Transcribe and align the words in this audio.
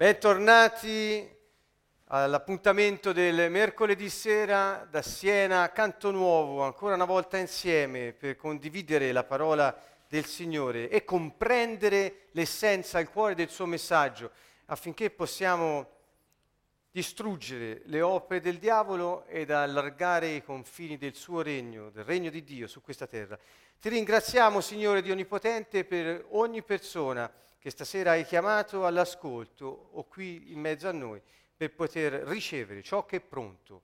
Bentornati 0.00 1.28
all'appuntamento 2.06 3.12
del 3.12 3.50
mercoledì 3.50 4.08
sera 4.08 4.88
da 4.90 5.02
Siena, 5.02 5.70
Canto 5.72 6.10
Nuovo, 6.10 6.62
ancora 6.62 6.94
una 6.94 7.04
volta 7.04 7.36
insieme 7.36 8.14
per 8.14 8.36
condividere 8.36 9.12
la 9.12 9.24
parola 9.24 9.78
del 10.08 10.24
Signore 10.24 10.88
e 10.88 11.04
comprendere 11.04 12.28
l'essenza, 12.30 12.98
il 12.98 13.10
cuore 13.10 13.34
del 13.34 13.50
suo 13.50 13.66
messaggio, 13.66 14.30
affinché 14.68 15.10
possiamo 15.10 15.86
distruggere 16.90 17.82
le 17.84 18.00
opere 18.00 18.40
del 18.40 18.56
diavolo 18.56 19.26
ed 19.26 19.50
allargare 19.50 20.28
i 20.28 20.42
confini 20.42 20.96
del 20.96 21.14
suo 21.14 21.42
regno, 21.42 21.90
del 21.90 22.04
regno 22.04 22.30
di 22.30 22.42
Dio 22.42 22.66
su 22.68 22.80
questa 22.80 23.06
terra. 23.06 23.38
Ti 23.78 23.90
ringraziamo, 23.90 24.62
Signore 24.62 25.02
Dio 25.02 25.12
Onnipotente, 25.12 25.84
per 25.84 26.24
ogni 26.30 26.62
persona 26.62 27.30
che 27.60 27.68
stasera 27.68 28.12
hai 28.12 28.24
chiamato 28.24 28.86
all'ascolto 28.86 29.90
o 29.92 30.04
qui 30.04 30.50
in 30.50 30.58
mezzo 30.58 30.88
a 30.88 30.92
noi 30.92 31.20
per 31.54 31.74
poter 31.74 32.14
ricevere 32.26 32.82
ciò 32.82 33.04
che 33.04 33.16
è 33.16 33.20
pronto 33.20 33.82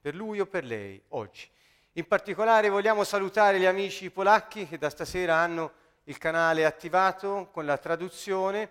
per 0.00 0.14
lui 0.14 0.40
o 0.40 0.46
per 0.46 0.64
lei 0.64 1.00
oggi. 1.08 1.46
In 1.92 2.06
particolare 2.06 2.70
vogliamo 2.70 3.04
salutare 3.04 3.60
gli 3.60 3.66
amici 3.66 4.10
polacchi 4.10 4.66
che 4.66 4.78
da 4.78 4.88
stasera 4.88 5.36
hanno 5.36 5.72
il 6.04 6.16
canale 6.16 6.64
attivato 6.64 7.50
con 7.52 7.66
la 7.66 7.76
traduzione, 7.76 8.70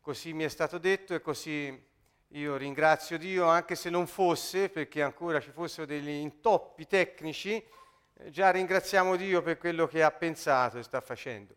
così 0.00 0.32
mi 0.32 0.44
è 0.44 0.48
stato 0.48 0.78
detto 0.78 1.14
e 1.14 1.20
così 1.20 1.88
io 2.28 2.56
ringrazio 2.56 3.18
Dio, 3.18 3.48
anche 3.48 3.74
se 3.74 3.90
non 3.90 4.06
fosse, 4.06 4.70
perché 4.70 5.02
ancora 5.02 5.40
ci 5.40 5.50
fossero 5.50 5.84
degli 5.84 6.08
intoppi 6.08 6.86
tecnici, 6.86 7.62
eh, 8.14 8.30
già 8.30 8.50
ringraziamo 8.50 9.14
Dio 9.16 9.42
per 9.42 9.58
quello 9.58 9.86
che 9.86 10.02
ha 10.02 10.10
pensato 10.10 10.78
e 10.78 10.82
sta 10.82 11.02
facendo. 11.02 11.54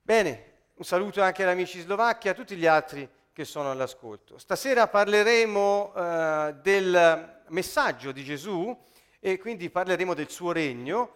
Bene, 0.00 0.52
un 0.76 0.84
saluto 0.84 1.22
anche 1.22 1.44
agli 1.44 1.50
amici 1.50 1.80
slovacchi 1.80 2.26
e 2.26 2.30
a 2.30 2.34
tutti 2.34 2.56
gli 2.56 2.66
altri 2.66 3.08
che 3.32 3.44
sono 3.44 3.70
all'ascolto. 3.70 4.38
Stasera 4.38 4.88
parleremo 4.88 5.92
eh, 5.94 6.54
del 6.62 7.42
messaggio 7.48 8.10
di 8.10 8.24
Gesù 8.24 8.76
e 9.20 9.38
quindi 9.38 9.70
parleremo 9.70 10.14
del 10.14 10.30
suo 10.30 10.50
regno 10.50 11.14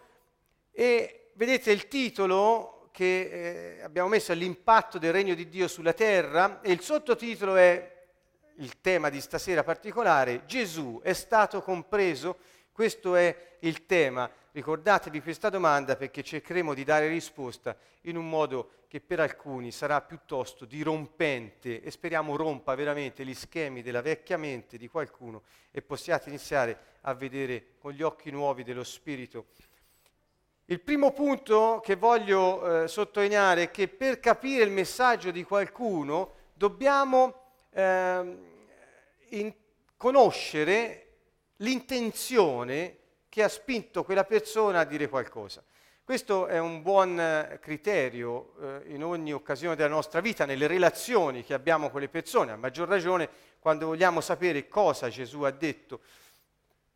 e 0.70 1.30
vedete 1.34 1.72
il 1.72 1.88
titolo 1.88 2.90
che 2.92 3.78
eh, 3.78 3.82
abbiamo 3.82 4.08
messo 4.08 4.32
è 4.32 4.34
l'impatto 4.36 4.98
del 4.98 5.12
regno 5.12 5.34
di 5.34 5.48
Dio 5.48 5.66
sulla 5.66 5.92
terra 5.92 6.60
e 6.60 6.70
il 6.70 6.80
sottotitolo 6.80 7.56
è 7.56 7.96
il 8.56 8.80
tema 8.80 9.08
di 9.08 9.20
stasera 9.20 9.62
particolare, 9.62 10.44
Gesù 10.46 11.00
è 11.02 11.12
stato 11.12 11.62
compreso, 11.62 12.38
questo 12.72 13.16
è 13.16 13.56
il 13.60 13.86
tema. 13.86 14.30
Ricordatevi 14.52 15.20
questa 15.20 15.50
domanda 15.50 15.96
perché 15.96 16.22
cercheremo 16.22 16.72
di 16.72 16.82
dare 16.82 17.08
risposta 17.08 17.76
in 18.02 18.16
un 18.16 18.28
modo 18.28 18.70
che 18.88 19.00
per 19.00 19.20
alcuni 19.20 19.70
sarà 19.70 20.00
piuttosto 20.00 20.64
dirompente 20.64 21.82
e 21.82 21.90
speriamo 21.90 22.34
rompa 22.34 22.74
veramente 22.74 23.24
gli 23.24 23.34
schemi 23.34 23.82
della 23.82 24.00
vecchia 24.00 24.38
mente 24.38 24.78
di 24.78 24.88
qualcuno 24.88 25.42
e 25.70 25.82
possiate 25.82 26.30
iniziare 26.30 26.78
a 27.02 27.12
vedere 27.12 27.74
con 27.78 27.92
gli 27.92 28.02
occhi 28.02 28.30
nuovi 28.30 28.64
dello 28.64 28.84
Spirito. 28.84 29.46
Il 30.64 30.80
primo 30.80 31.12
punto 31.12 31.80
che 31.82 31.96
voglio 31.96 32.84
eh, 32.84 32.88
sottolineare 32.88 33.64
è 33.64 33.70
che 33.70 33.88
per 33.88 34.18
capire 34.18 34.64
il 34.64 34.70
messaggio 34.70 35.30
di 35.30 35.42
qualcuno 35.42 36.34
dobbiamo 36.54 37.34
eh, 37.70 38.38
in, 39.28 39.54
conoscere 39.96 41.04
l'intenzione 41.56 42.96
che 43.28 43.42
ha 43.42 43.48
spinto 43.48 44.04
quella 44.04 44.24
persona 44.24 44.80
a 44.80 44.84
dire 44.84 45.08
qualcosa. 45.08 45.62
Questo 46.08 46.46
è 46.46 46.58
un 46.58 46.80
buon 46.80 47.20
eh, 47.20 47.58
criterio 47.60 48.54
eh, 48.60 48.94
in 48.94 49.04
ogni 49.04 49.34
occasione 49.34 49.76
della 49.76 49.90
nostra 49.90 50.20
vita, 50.20 50.46
nelle 50.46 50.66
relazioni 50.66 51.44
che 51.44 51.52
abbiamo 51.52 51.90
con 51.90 52.00
le 52.00 52.08
persone, 52.08 52.52
a 52.52 52.56
maggior 52.56 52.88
ragione 52.88 53.28
quando 53.58 53.84
vogliamo 53.84 54.22
sapere 54.22 54.68
cosa 54.68 55.10
Gesù 55.10 55.42
ha 55.42 55.50
detto. 55.50 56.00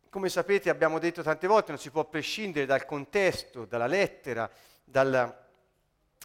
Come 0.09 0.29
sapete 0.29 0.71
abbiamo 0.71 0.97
detto 0.97 1.21
tante 1.21 1.45
volte, 1.45 1.69
non 1.69 1.79
si 1.79 1.91
può 1.91 2.05
prescindere 2.05 2.65
dal 2.65 2.85
contesto, 2.85 3.65
dalla 3.65 3.85
lettera, 3.85 4.49
dalla, 4.83 5.45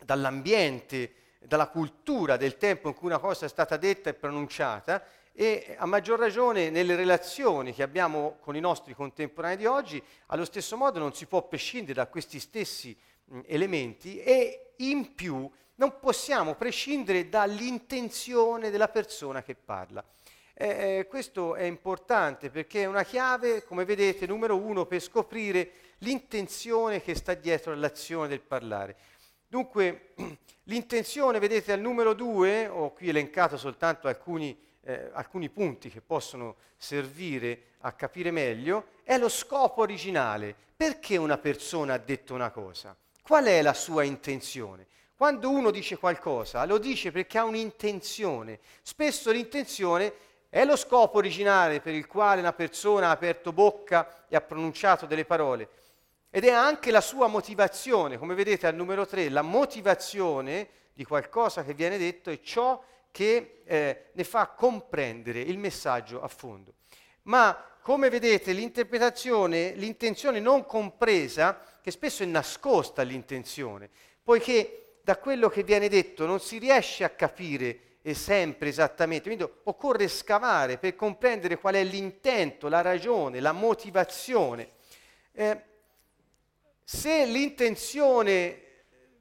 dall'ambiente, 0.03 1.13
dalla 1.41 1.69
cultura 1.69 2.39
del 2.39 2.57
tempo 2.57 2.89
in 2.89 2.95
cui 2.95 3.09
una 3.09 3.19
cosa 3.19 3.45
è 3.45 3.49
stata 3.51 3.77
detta 3.77 4.09
e 4.09 4.15
pronunciata 4.15 5.05
e 5.41 5.77
a 5.79 5.87
maggior 5.87 6.19
ragione 6.19 6.69
nelle 6.69 6.97
relazioni 6.97 7.73
che 7.73 7.85
abbiamo 7.85 8.39
con 8.41 8.57
i 8.57 8.61
nostri 8.61 8.93
contemporanei 8.93 9.57
di 9.57 9.67
oggi, 9.67 10.03
allo 10.27 10.45
stesso 10.45 10.77
modo 10.77 10.99
non 10.99 11.15
si 11.15 11.27
può 11.27 11.47
prescindere 11.47 11.93
da 11.93 12.09
questi 12.09 12.41
stessi 12.41 12.99
mh, 13.27 13.43
elementi 13.47 14.19
e 14.19 14.73
in 14.79 15.15
più 15.15 15.49
non 15.77 16.01
possiamo 16.01 16.57
prescindere 16.57 17.29
dall'intenzione 17.29 18.71
della 18.71 18.89
persona 18.89 19.45
che 19.45 19.55
parla. 19.55 20.05
Eh, 20.55 21.07
questo 21.09 21.55
è 21.55 21.63
importante 21.63 22.51
perché 22.51 22.83
è 22.83 22.87
una 22.87 23.05
chiave, 23.05 23.63
come 23.63 23.85
vedete, 23.85 24.27
numero 24.27 24.57
uno 24.57 24.87
per 24.87 25.01
scoprire 25.01 25.71
l'intenzione 25.99 27.01
che 27.01 27.15
sta 27.15 27.35
dietro 27.35 27.71
all'azione 27.71 28.27
del 28.27 28.41
parlare. 28.41 28.97
Dunque, 29.47 30.15
l'intenzione, 30.65 31.39
vedete, 31.39 31.71
al 31.71 31.79
numero 31.79 32.13
due, 32.13 32.67
ho 32.67 32.93
qui 32.93 33.11
elencato 33.11 33.57
soltanto 33.57 34.09
alcuni 34.09 34.67
eh, 34.89 35.11
alcuni 35.13 35.51
punti 35.51 35.91
che 35.91 36.01
possono 36.01 36.57
servire 36.77 37.75
a 37.81 37.93
capire 37.93 38.31
meglio, 38.31 38.87
è 39.03 39.19
lo 39.19 39.29
scopo 39.29 39.83
originale. 39.83 40.55
Perché 40.75 41.17
una 41.17 41.37
persona 41.37 41.95
ha 41.95 41.99
detto 41.99 42.35
una 42.35 42.51
cosa? 42.51 42.97
Qual 43.23 43.45
è 43.45 43.61
la 43.61 43.75
sua 43.75 44.05
intenzione? 44.05 44.87
Quando 45.15 45.51
uno 45.51 45.71
dice 45.71 45.99
qualcosa, 45.99 46.65
lo 46.65 46.79
dice 46.79 47.11
perché 47.11 47.37
ha 47.39 47.45
un'intenzione. 47.45 48.61
Spesso 48.83 49.31
l'intenzione 49.31 50.15
è 50.49 50.65
lo 50.65 50.77
scopo 50.77 51.19
originale 51.19 51.81
per 51.81 51.95
il 51.95 52.07
quale 52.07 52.41
una 52.41 52.53
persona 52.53 53.09
ha 53.09 53.11
aperto 53.11 53.53
bocca 53.53 54.25
e 54.29 54.37
ha 54.37 54.41
pronunciato 54.41 55.05
delle 55.05 55.25
parole. 55.25 55.69
Ed 56.31 56.45
è 56.45 56.51
anche 56.51 56.91
la 56.91 57.01
sua 57.01 57.27
motivazione, 57.27 58.17
come 58.17 58.35
vedete 58.35 58.67
al 58.67 58.75
numero 58.75 59.07
3, 59.07 59.29
la 59.29 59.43
motivazione 59.43 60.69
di 60.95 61.05
qualcosa 61.05 61.65
che 61.65 61.75
viene 61.75 61.99
detto 61.99 62.31
è 62.31 62.41
ciò 62.41 62.81
che 63.19 63.63
eh, 63.65 64.05
ne 64.13 64.23
fa 64.23 64.47
comprendere 64.47 65.41
il 65.41 65.59
messaggio 65.59 66.23
a 66.23 66.29
fondo. 66.29 66.75
Ma 67.23 67.53
come 67.83 68.11
vedete 68.11 68.53
l'interpretazione, 68.53 69.73
l'intenzione 69.73 70.39
non 70.39 70.65
compresa, 70.65 71.61
che 71.83 71.91
spesso 71.91 72.23
è 72.23 72.27
nascosta 72.27 73.03
l'intenzione, 73.03 73.91
poiché 74.23 75.01
da 75.03 75.19
quello 75.19 75.49
che 75.49 75.65
viene 75.65 75.89
detto 75.89 76.27
non 76.27 76.39
si 76.39 76.59
riesce 76.59 77.03
a 77.03 77.11
capire 77.11 77.97
sempre 78.13 78.69
esattamente, 78.69 79.35
quindi 79.35 79.53
occorre 79.65 80.07
scavare 80.07 80.79
per 80.79 80.95
comprendere 80.95 81.59
qual 81.59 81.75
è 81.75 81.83
l'intento, 81.83 82.69
la 82.69 82.83
ragione, 82.83 83.41
la 83.41 83.51
motivazione. 83.51 84.75
Eh, 85.33 85.63
se 86.85 87.25
l'intenzione 87.27 88.63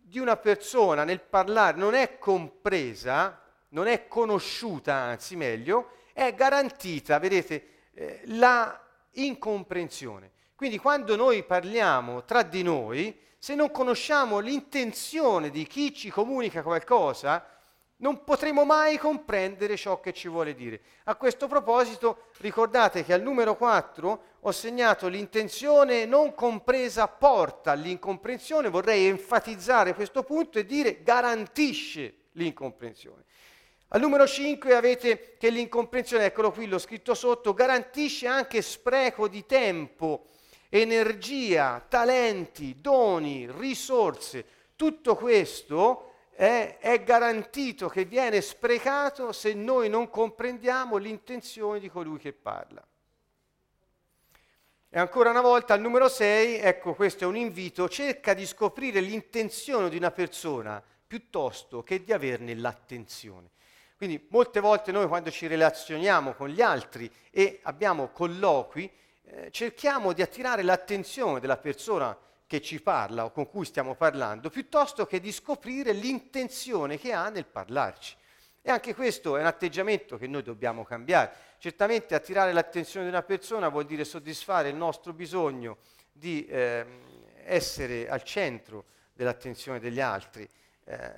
di 0.04 0.20
una 0.20 0.38
persona 0.38 1.04
nel 1.04 1.20
parlare 1.20 1.78
non 1.78 1.96
è 1.96 2.20
compresa, 2.20 3.42
non 3.70 3.88
è 3.88 4.08
conosciuta, 4.08 4.94
anzi 4.94 5.36
meglio, 5.36 5.92
è 6.14 6.34
garantita, 6.34 7.20
vedete, 7.20 7.68
eh, 7.94 8.22
la 8.26 8.82
incomprensione. 9.12 10.32
Quindi 10.56 10.78
quando 10.78 11.16
noi 11.16 11.44
parliamo 11.44 12.24
tra 12.24 12.42
di 12.42 12.64
noi, 12.64 13.16
se 13.38 13.54
non 13.54 13.70
conosciamo 13.72 14.40
l'intenzione 14.40 15.50
di 15.50 15.68
chi 15.68 15.94
ci 15.94 16.10
comunica 16.10 16.64
qualcosa, 16.64 17.46
non 17.98 18.24
potremo 18.24 18.64
mai 18.64 18.98
comprendere 18.98 19.76
ciò 19.76 20.00
che 20.00 20.14
ci 20.14 20.28
vuole 20.28 20.54
dire. 20.54 20.82
A 21.06 21.16
questo 21.16 21.48
proposito 21.48 22.30
ricordate 22.38 23.04
che 23.04 23.14
al 23.14 23.22
numero 23.22 23.56
4 23.56 24.24
ho 24.40 24.52
segnato 24.52 25.08
l'intenzione 25.08 26.06
non 26.06 26.34
compresa 26.34 27.08
porta 27.08 27.72
all'incomprensione, 27.72 28.70
vorrei 28.70 29.08
enfatizzare 29.08 29.96
questo 29.96 30.24
punto 30.24 30.60
e 30.60 30.66
dire 30.66 31.02
garantisce 31.02 32.26
l'incomprensione. 32.34 33.26
Al 33.90 34.02
numero 34.02 34.28
5 34.28 34.76
avete 34.76 35.38
che 35.38 35.50
l'incomprensione, 35.50 36.26
eccolo 36.26 36.52
qui, 36.52 36.68
l'ho 36.68 36.78
scritto 36.78 37.14
sotto, 37.14 37.54
garantisce 37.54 38.28
anche 38.28 38.62
spreco 38.62 39.30
di 39.30 39.46
tempo, 39.46 40.26
energia, 40.68 41.86
talenti, 41.88 42.82
doni, 42.82 43.50
risorse. 43.50 44.46
Tutto 44.76 45.16
questo 45.16 46.16
è, 46.32 46.78
è 46.82 47.02
garantito 47.02 47.88
che 47.88 48.04
viene 48.04 48.42
sprecato 48.42 49.32
se 49.32 49.54
noi 49.54 49.88
non 49.88 50.10
comprendiamo 50.10 50.98
l'intenzione 50.98 51.80
di 51.80 51.90
colui 51.90 52.18
che 52.18 52.34
parla. 52.34 52.86
E 54.90 55.00
ancora 55.00 55.30
una 55.30 55.42
volta 55.42 55.74
al 55.74 55.80
numero 55.80 56.10
6, 56.10 56.60
ecco 56.60 56.94
questo 56.94 57.24
è 57.24 57.28
un 57.28 57.38
invito, 57.38 57.88
cerca 57.88 58.34
di 58.34 58.46
scoprire 58.46 59.00
l'intenzione 59.00 59.90
di 59.90 59.96
una 59.96 60.12
persona 60.12 60.84
piuttosto 61.08 61.84
che 61.84 62.04
di 62.04 62.12
averne 62.12 62.54
l'attenzione. 62.54 63.56
Quindi 63.98 64.28
molte 64.30 64.60
volte 64.60 64.92
noi 64.92 65.08
quando 65.08 65.32
ci 65.32 65.48
relazioniamo 65.48 66.34
con 66.34 66.50
gli 66.50 66.62
altri 66.62 67.12
e 67.32 67.60
abbiamo 67.64 68.10
colloqui, 68.10 68.90
eh, 69.24 69.50
cerchiamo 69.50 70.14
di 70.14 70.22
attirare 70.22 70.62
l'attenzione 70.62 71.40
della 71.40 71.58
persona 71.58 72.16
che 72.46 72.62
ci 72.62 72.80
parla 72.80 73.26
o 73.26 73.32
con 73.32 73.50
cui 73.50 73.66
stiamo 73.66 73.96
parlando, 73.96 74.52
piuttosto 74.52 75.08
che 75.08 75.20
di 75.20 75.32
scoprire 75.32 75.94
l'intenzione 75.94 77.00
che 77.00 77.12
ha 77.12 77.30
nel 77.30 77.46
parlarci. 77.46 78.16
E 78.62 78.70
anche 78.70 78.94
questo 78.94 79.36
è 79.36 79.40
un 79.40 79.48
atteggiamento 79.48 80.16
che 80.18 80.28
noi 80.28 80.44
dobbiamo 80.44 80.84
cambiare. 80.84 81.32
Certamente 81.58 82.14
attirare 82.14 82.54
l'attenzione 82.54 83.06
di 83.08 83.12
una 83.12 83.24
persona 83.24 83.70
vuol 83.70 83.86
dire 83.86 84.06
soddisfare 84.06 84.70
il 84.70 84.76
nostro 84.76 85.12
bisogno 85.12 85.78
di 86.12 86.46
eh, 86.46 86.86
essere 87.46 88.08
al 88.08 88.22
centro 88.22 88.86
dell'attenzione 89.14 89.80
degli 89.80 90.00
altri, 90.00 90.48
eh, 90.84 91.12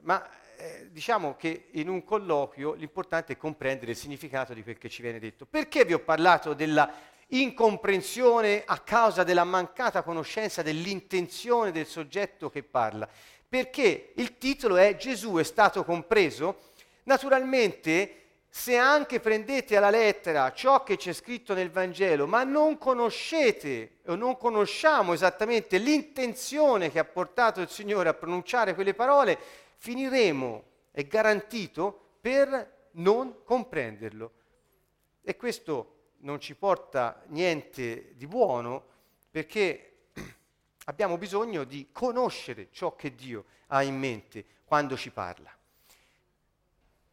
ma 0.00 0.28
eh, 0.64 0.88
diciamo 0.90 1.36
che 1.36 1.66
in 1.72 1.90
un 1.90 2.04
colloquio 2.04 2.72
l'importante 2.72 3.34
è 3.34 3.36
comprendere 3.36 3.90
il 3.90 3.98
significato 3.98 4.54
di 4.54 4.62
quel 4.62 4.78
che 4.78 4.88
ci 4.88 5.02
viene 5.02 5.18
detto. 5.18 5.44
Perché 5.44 5.84
vi 5.84 5.92
ho 5.92 5.98
parlato 5.98 6.54
della 6.54 6.90
incomprensione 7.28 8.62
a 8.64 8.78
causa 8.78 9.24
della 9.24 9.44
mancata 9.44 10.02
conoscenza 10.02 10.62
dell'intenzione 10.62 11.70
del 11.70 11.86
soggetto 11.86 12.48
che 12.48 12.62
parla? 12.62 13.06
Perché 13.46 14.12
il 14.16 14.38
titolo 14.38 14.76
è 14.76 14.96
Gesù 14.96 15.34
è 15.34 15.44
stato 15.44 15.84
compreso? 15.84 16.70
Naturalmente, 17.02 18.22
se 18.48 18.76
anche 18.76 19.18
prendete 19.20 19.76
alla 19.76 19.90
lettera 19.90 20.52
ciò 20.52 20.82
che 20.82 20.96
c'è 20.96 21.12
scritto 21.12 21.54
nel 21.54 21.70
Vangelo, 21.70 22.26
ma 22.26 22.44
non 22.44 22.78
conoscete 22.78 23.96
o 24.06 24.14
non 24.14 24.38
conosciamo 24.38 25.12
esattamente 25.12 25.76
l'intenzione 25.76 26.90
che 26.90 27.00
ha 27.00 27.04
portato 27.04 27.60
il 27.60 27.68
Signore 27.68 28.08
a 28.08 28.14
pronunciare 28.14 28.74
quelle 28.74 28.94
parole, 28.94 29.38
finiremo, 29.84 30.64
è 30.92 31.06
garantito, 31.06 32.16
per 32.18 32.88
non 32.92 33.42
comprenderlo. 33.44 34.32
E 35.20 35.36
questo 35.36 36.12
non 36.20 36.40
ci 36.40 36.54
porta 36.54 37.22
niente 37.26 38.14
di 38.14 38.26
buono 38.26 38.82
perché 39.30 40.06
abbiamo 40.86 41.18
bisogno 41.18 41.64
di 41.64 41.90
conoscere 41.92 42.68
ciò 42.70 42.96
che 42.96 43.14
Dio 43.14 43.44
ha 43.66 43.82
in 43.82 43.98
mente 43.98 44.46
quando 44.64 44.96
ci 44.96 45.10
parla. 45.10 45.54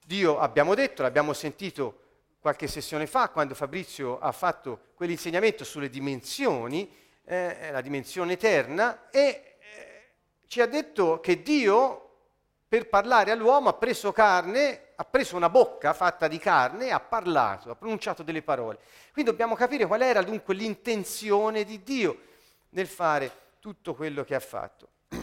Dio, 0.05 0.39
abbiamo 0.39 0.73
detto, 0.73 1.01
l'abbiamo 1.01 1.33
sentito 1.33 1.99
qualche 2.39 2.67
sessione 2.67 3.05
fa, 3.05 3.27
quando 3.31 3.53
Fabrizio 3.53 4.17
ha 4.17 4.31
fatto 4.31 4.91
quell'insegnamento 4.93 5.65
sulle 5.65 5.89
dimensioni, 5.89 6.89
eh, 7.25 7.69
la 7.69 7.81
dimensione 7.81 8.33
eterna, 8.33 9.09
e 9.09 9.19
eh, 9.19 10.09
ci 10.47 10.61
ha 10.61 10.67
detto 10.67 11.19
che 11.19 11.41
Dio, 11.41 12.00
per 12.71 12.87
parlare 12.87 13.31
all'uomo, 13.31 13.67
ha 13.67 13.73
preso 13.73 14.13
carne, 14.13 14.93
ha 14.95 15.03
preso 15.03 15.35
una 15.35 15.49
bocca 15.49 15.91
fatta 15.91 16.29
di 16.29 16.37
carne 16.37 16.91
ha 16.91 17.01
parlato, 17.01 17.69
ha 17.69 17.75
pronunciato 17.75 18.23
delle 18.23 18.43
parole. 18.43 18.79
Quindi 19.11 19.29
dobbiamo 19.29 19.55
capire 19.55 19.85
qual 19.85 20.01
era 20.01 20.21
dunque 20.21 20.53
l'intenzione 20.53 21.65
di 21.65 21.83
Dio 21.83 22.17
nel 22.69 22.87
fare 22.87 23.57
tutto 23.59 23.93
quello 23.93 24.23
che 24.23 24.35
ha 24.35 24.39
fatto. 24.39 24.87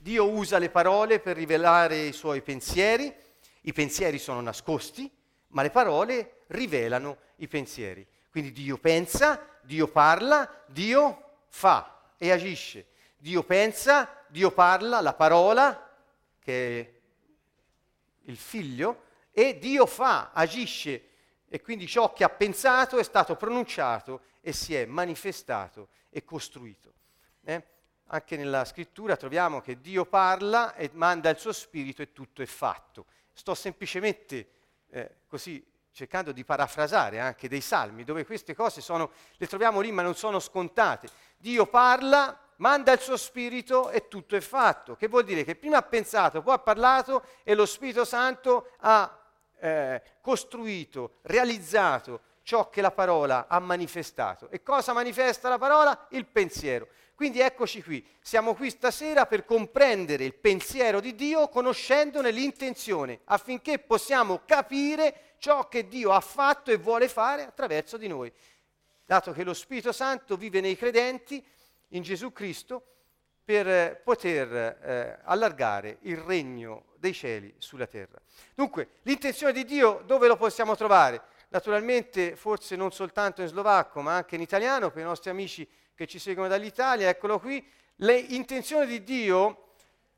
Dio 0.00 0.30
usa 0.30 0.56
le 0.56 0.70
parole 0.70 1.20
per 1.20 1.36
rivelare 1.36 1.98
i 1.98 2.12
suoi 2.12 2.40
pensieri, 2.40 3.14
i 3.60 3.72
pensieri 3.74 4.18
sono 4.18 4.40
nascosti, 4.40 5.14
ma 5.48 5.60
le 5.60 5.70
parole 5.70 6.44
rivelano 6.46 7.18
i 7.36 7.46
pensieri. 7.46 8.08
Quindi 8.30 8.52
Dio 8.52 8.78
pensa, 8.78 9.38
Dio 9.60 9.86
parla, 9.86 10.50
Dio 10.64 11.40
fa 11.48 12.04
e 12.16 12.32
agisce. 12.32 12.86
Dio 13.18 13.42
pensa, 13.42 14.24
Dio 14.28 14.50
parla, 14.50 15.02
la 15.02 15.12
parola, 15.12 15.90
che 16.42 16.80
è 16.80 17.00
il 18.22 18.36
figlio, 18.36 19.04
e 19.30 19.58
Dio 19.58 19.86
fa, 19.86 20.30
agisce. 20.32 21.08
E 21.48 21.60
quindi 21.60 21.86
ciò 21.86 22.12
che 22.12 22.24
ha 22.24 22.28
pensato 22.28 22.98
è 22.98 23.02
stato 23.02 23.36
pronunciato 23.36 24.22
e 24.40 24.52
si 24.52 24.74
è 24.74 24.86
manifestato 24.86 25.88
e 26.10 26.24
costruito. 26.24 26.92
Eh? 27.44 27.62
Anche 28.06 28.36
nella 28.36 28.64
scrittura 28.64 29.16
troviamo 29.16 29.60
che 29.60 29.80
Dio 29.80 30.04
parla 30.04 30.74
e 30.74 30.90
manda 30.94 31.30
il 31.30 31.38
suo 31.38 31.52
spirito 31.52 32.02
e 32.02 32.12
tutto 32.12 32.42
è 32.42 32.46
fatto. 32.46 33.06
Sto 33.32 33.54
semplicemente 33.54 34.48
eh, 34.90 35.16
così 35.26 35.64
cercando 35.92 36.32
di 36.32 36.44
parafrasare 36.44 37.20
anche 37.20 37.48
dei 37.48 37.60
salmi, 37.60 38.02
dove 38.04 38.24
queste 38.24 38.54
cose 38.54 38.80
sono, 38.80 39.12
le 39.36 39.46
troviamo 39.46 39.80
lì 39.80 39.92
ma 39.92 40.02
non 40.02 40.14
sono 40.14 40.40
scontate. 40.40 41.08
Dio 41.36 41.66
parla, 41.66 42.41
manda 42.56 42.92
il 42.92 43.00
suo 43.00 43.16
spirito 43.16 43.90
e 43.90 44.08
tutto 44.08 44.36
è 44.36 44.40
fatto. 44.40 44.96
Che 44.96 45.08
vuol 45.08 45.24
dire 45.24 45.44
che 45.44 45.56
prima 45.56 45.78
ha 45.78 45.82
pensato, 45.82 46.42
poi 46.42 46.54
ha 46.54 46.58
parlato 46.58 47.24
e 47.42 47.54
lo 47.54 47.66
Spirito 47.66 48.04
Santo 48.04 48.70
ha 48.78 49.18
eh, 49.58 50.02
costruito, 50.20 51.18
realizzato 51.22 52.20
ciò 52.42 52.68
che 52.68 52.80
la 52.80 52.90
parola 52.90 53.46
ha 53.48 53.58
manifestato. 53.60 54.48
E 54.50 54.62
cosa 54.62 54.92
manifesta 54.92 55.48
la 55.48 55.58
parola? 55.58 56.06
Il 56.10 56.26
pensiero. 56.26 56.88
Quindi 57.14 57.40
eccoci 57.40 57.82
qui, 57.82 58.04
siamo 58.20 58.54
qui 58.54 58.70
stasera 58.70 59.26
per 59.26 59.44
comprendere 59.44 60.24
il 60.24 60.34
pensiero 60.34 60.98
di 60.98 61.14
Dio 61.14 61.48
conoscendone 61.48 62.32
l'intenzione, 62.32 63.20
affinché 63.26 63.78
possiamo 63.78 64.40
capire 64.44 65.34
ciò 65.38 65.68
che 65.68 65.86
Dio 65.86 66.12
ha 66.12 66.20
fatto 66.20 66.72
e 66.72 66.78
vuole 66.78 67.08
fare 67.08 67.44
attraverso 67.44 67.96
di 67.96 68.08
noi. 68.08 68.32
Dato 69.04 69.30
che 69.32 69.44
lo 69.44 69.54
Spirito 69.54 69.92
Santo 69.92 70.36
vive 70.36 70.60
nei 70.60 70.76
credenti 70.76 71.44
in 71.92 72.02
Gesù 72.02 72.32
Cristo 72.32 72.84
per 73.44 74.00
poter 74.02 74.52
eh, 74.52 75.18
allargare 75.24 75.98
il 76.02 76.16
regno 76.16 76.92
dei 76.96 77.12
cieli 77.12 77.52
sulla 77.58 77.86
terra. 77.86 78.20
Dunque, 78.54 78.88
l'intenzione 79.02 79.52
di 79.52 79.64
Dio 79.64 80.02
dove 80.06 80.28
lo 80.28 80.36
possiamo 80.36 80.76
trovare? 80.76 81.22
Naturalmente, 81.48 82.36
forse 82.36 82.76
non 82.76 82.92
soltanto 82.92 83.42
in 83.42 83.48
slovacco, 83.48 84.00
ma 84.00 84.14
anche 84.16 84.36
in 84.36 84.40
italiano, 84.40 84.90
per 84.90 85.02
i 85.02 85.06
nostri 85.06 85.30
amici 85.30 85.68
che 85.94 86.06
ci 86.06 86.18
seguono 86.18 86.48
dall'Italia, 86.48 87.08
eccolo 87.08 87.38
qui, 87.38 87.66
le 87.96 88.16
intenzioni 88.16 88.86
di 88.86 89.02
Dio, 89.02 89.61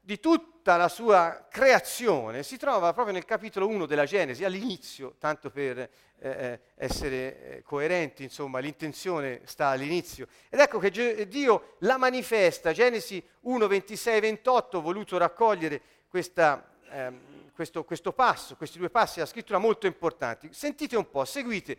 di 0.04 0.20
tutta 0.20 0.76
la 0.76 0.88
sua 0.88 1.46
creazione, 1.50 2.42
si 2.42 2.58
trova 2.58 2.92
proprio 2.92 3.14
nel 3.14 3.24
capitolo 3.24 3.66
1 3.68 3.86
della 3.86 4.04
Genesi, 4.04 4.44
all'inizio, 4.44 5.14
tanto 5.18 5.50
per 5.50 5.78
eh, 5.78 5.90
eh, 6.18 6.60
essere 6.74 7.16
eh, 7.56 7.62
coerenti, 7.62 8.22
insomma, 8.22 8.58
l'intenzione 8.58 9.40
sta 9.44 9.68
all'inizio. 9.68 10.28
Ed 10.50 10.60
ecco 10.60 10.78
che 10.78 11.26
Dio 11.26 11.76
la 11.78 11.96
manifesta, 11.96 12.72
Genesi 12.72 13.22
1, 13.40 13.66
26 13.66 14.20
28, 14.20 14.76
ho 14.76 14.82
voluto 14.82 15.16
raccogliere 15.16 15.80
questa, 16.06 16.70
ehm, 16.90 17.50
questo, 17.54 17.84
questo 17.84 18.12
passo, 18.12 18.56
questi 18.56 18.76
due 18.76 18.90
passi 18.90 19.14
della 19.14 19.26
scrittura 19.26 19.58
molto 19.58 19.86
importanti. 19.86 20.50
Sentite 20.52 20.96
un 20.96 21.08
po', 21.08 21.24
seguite 21.24 21.78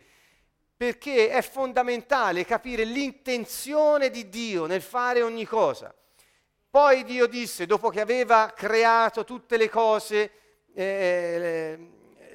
perché 0.76 1.30
è 1.30 1.40
fondamentale 1.42 2.44
capire 2.44 2.84
l'intenzione 2.84 4.10
di 4.10 4.28
Dio 4.28 4.66
nel 4.66 4.82
fare 4.82 5.22
ogni 5.22 5.44
cosa. 5.46 5.94
Poi 6.76 7.04
Dio 7.04 7.26
disse, 7.26 7.64
dopo 7.64 7.88
che 7.88 8.02
aveva 8.02 8.52
creato 8.54 9.24
tutte 9.24 9.56
le 9.56 9.70
cose, 9.70 10.30
eh, 10.74 11.78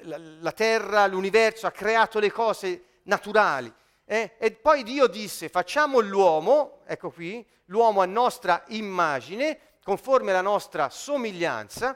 la, 0.01 0.17
la, 0.17 0.51
terra, 0.51 1.05
l'universo, 1.05 1.67
ha 1.67 1.71
creato 1.71 2.17
le 2.17 2.31
cose 2.31 2.85
naturali. 3.03 3.71
Eh? 4.03 4.31
E 4.39 4.51
poi 4.53 4.81
Dio 4.81 5.05
disse, 5.05 5.47
facciamo 5.47 5.99
l'uomo, 5.99 6.79
ecco 6.87 7.11
qui, 7.11 7.45
l'uomo 7.65 8.01
a 8.01 8.07
nostra 8.07 8.63
immagine, 8.69 9.59
conforme 9.83 10.31
alla 10.31 10.41
nostra 10.41 10.89
somiglianza, 10.89 11.95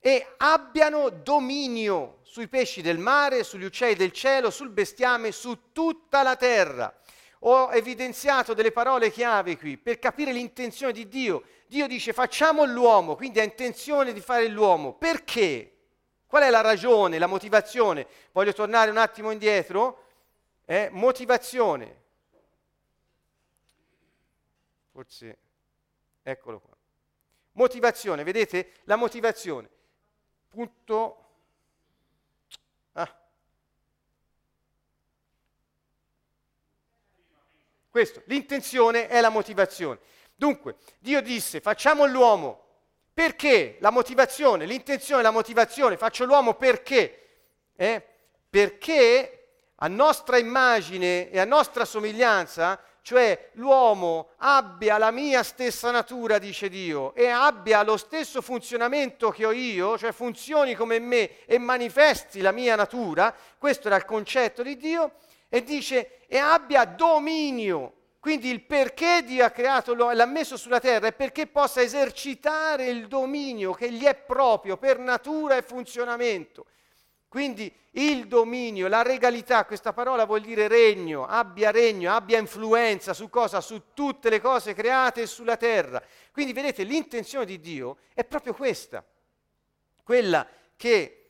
e 0.00 0.26
abbiano 0.38 1.08
dominio 1.08 2.18
sui 2.22 2.48
pesci 2.48 2.82
del 2.82 2.98
mare, 2.98 3.44
sugli 3.44 3.62
uccelli 3.62 3.94
del 3.94 4.10
cielo, 4.10 4.50
sul 4.50 4.70
bestiame, 4.70 5.30
su 5.30 5.70
tutta 5.70 6.24
la 6.24 6.34
terra. 6.34 6.92
Ho 7.46 7.72
evidenziato 7.72 8.54
delle 8.54 8.72
parole 8.72 9.10
chiave 9.10 9.56
qui 9.56 9.76
per 9.76 9.98
capire 9.98 10.32
l'intenzione 10.32 10.92
di 10.92 11.08
Dio. 11.08 11.44
Dio 11.66 11.86
dice 11.86 12.12
facciamo 12.12 12.64
l'uomo, 12.64 13.16
quindi 13.16 13.40
ha 13.40 13.42
intenzione 13.42 14.12
di 14.12 14.20
fare 14.20 14.48
l'uomo. 14.48 14.94
Perché? 14.94 15.70
Qual 16.26 16.42
è 16.42 16.50
la 16.50 16.62
ragione, 16.62 17.18
la 17.18 17.26
motivazione? 17.26 18.06
Voglio 18.32 18.52
tornare 18.52 18.90
un 18.90 18.96
attimo 18.96 19.30
indietro. 19.30 20.02
Eh, 20.64 20.88
motivazione. 20.90 22.02
Forse, 24.92 25.38
eccolo 26.22 26.60
qua. 26.60 26.76
Motivazione, 27.52 28.24
vedete? 28.24 28.72
La 28.84 28.96
motivazione 28.96 29.68
punto 30.54 31.24
ah. 32.92 33.23
Questo 37.94 38.22
l'intenzione 38.24 39.06
è 39.06 39.20
la 39.20 39.28
motivazione. 39.28 40.00
Dunque 40.34 40.78
Dio 40.98 41.22
disse 41.22 41.60
facciamo 41.60 42.06
l'uomo. 42.06 42.62
Perché? 43.14 43.76
La 43.78 43.90
motivazione 43.90 44.66
l'intenzione 44.66 45.22
la 45.22 45.30
motivazione 45.30 45.96
faccio 45.96 46.24
l'uomo 46.24 46.54
perché? 46.54 47.20
Eh? 47.76 48.02
perché 48.50 49.46
a 49.76 49.86
nostra 49.86 50.38
immagine 50.38 51.30
e 51.30 51.38
a 51.38 51.44
nostra 51.44 51.84
somiglianza 51.84 52.80
cioè 53.02 53.50
l'uomo 53.52 54.30
abbia 54.38 54.98
la 54.98 55.12
mia 55.12 55.42
stessa 55.42 55.90
natura, 55.90 56.38
dice 56.38 56.68
Dio, 56.70 57.14
e 57.14 57.28
abbia 57.28 57.82
lo 57.82 57.98
stesso 57.98 58.40
funzionamento 58.40 59.30
che 59.30 59.44
ho 59.44 59.52
io, 59.52 59.98
cioè 59.98 60.10
funzioni 60.10 60.74
come 60.74 60.98
me 60.98 61.44
e 61.44 61.58
manifesti 61.58 62.40
la 62.40 62.50
mia 62.50 62.74
natura, 62.76 63.32
questo 63.58 63.88
era 63.88 63.96
il 63.96 64.06
concetto 64.06 64.62
di 64.62 64.78
Dio, 64.78 65.12
e 65.54 65.62
dice 65.62 66.26
e 66.26 66.36
abbia 66.36 66.84
dominio. 66.84 67.92
Quindi 68.18 68.50
il 68.50 68.62
perché 68.62 69.22
Dio 69.24 69.44
ha 69.44 69.50
creato 69.50 69.94
l'ha 69.94 70.26
messo 70.26 70.56
sulla 70.56 70.80
terra 70.80 71.06
è 71.06 71.12
perché 71.12 71.46
possa 71.46 71.80
esercitare 71.80 72.86
il 72.86 73.06
dominio 73.06 73.72
che 73.72 73.92
gli 73.92 74.02
è 74.02 74.16
proprio 74.16 74.76
per 74.76 74.98
natura 74.98 75.56
e 75.56 75.62
funzionamento. 75.62 76.66
Quindi 77.28 77.72
il 77.92 78.26
dominio, 78.26 78.88
la 78.88 79.02
regalità, 79.02 79.64
questa 79.64 79.92
parola 79.92 80.24
vuol 80.24 80.40
dire 80.40 80.66
regno, 80.66 81.24
abbia 81.24 81.70
regno, 81.70 82.12
abbia 82.12 82.38
influenza 82.38 83.12
su 83.14 83.28
cosa? 83.28 83.60
Su 83.60 83.92
tutte 83.94 84.30
le 84.30 84.40
cose 84.40 84.74
create 84.74 85.24
sulla 85.26 85.56
terra. 85.56 86.02
Quindi 86.32 86.52
vedete, 86.52 86.82
l'intenzione 86.82 87.44
di 87.44 87.60
Dio 87.60 87.98
è 88.12 88.24
proprio 88.24 88.54
questa, 88.54 89.04
quella 90.02 90.44
che 90.74 91.23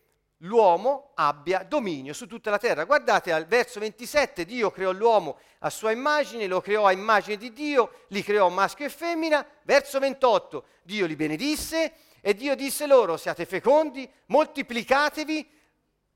l'uomo 0.44 1.10
abbia 1.14 1.62
dominio 1.62 2.12
su 2.12 2.26
tutta 2.26 2.50
la 2.50 2.58
terra. 2.58 2.84
Guardate 2.84 3.32
al 3.32 3.46
verso 3.46 3.80
27, 3.80 4.44
Dio 4.44 4.70
creò 4.70 4.92
l'uomo 4.92 5.38
a 5.60 5.70
sua 5.70 5.90
immagine, 5.90 6.46
lo 6.46 6.60
creò 6.60 6.86
a 6.86 6.92
immagine 6.92 7.36
di 7.36 7.52
Dio, 7.52 8.04
li 8.08 8.22
creò 8.22 8.48
maschio 8.48 8.86
e 8.86 8.90
femmina. 8.90 9.46
Verso 9.62 9.98
28, 9.98 10.64
Dio 10.82 11.06
li 11.06 11.16
benedisse 11.16 11.92
e 12.20 12.34
Dio 12.34 12.54
disse 12.54 12.86
loro, 12.86 13.16
siate 13.16 13.44
fecondi, 13.46 14.10
moltiplicatevi, 14.26 15.50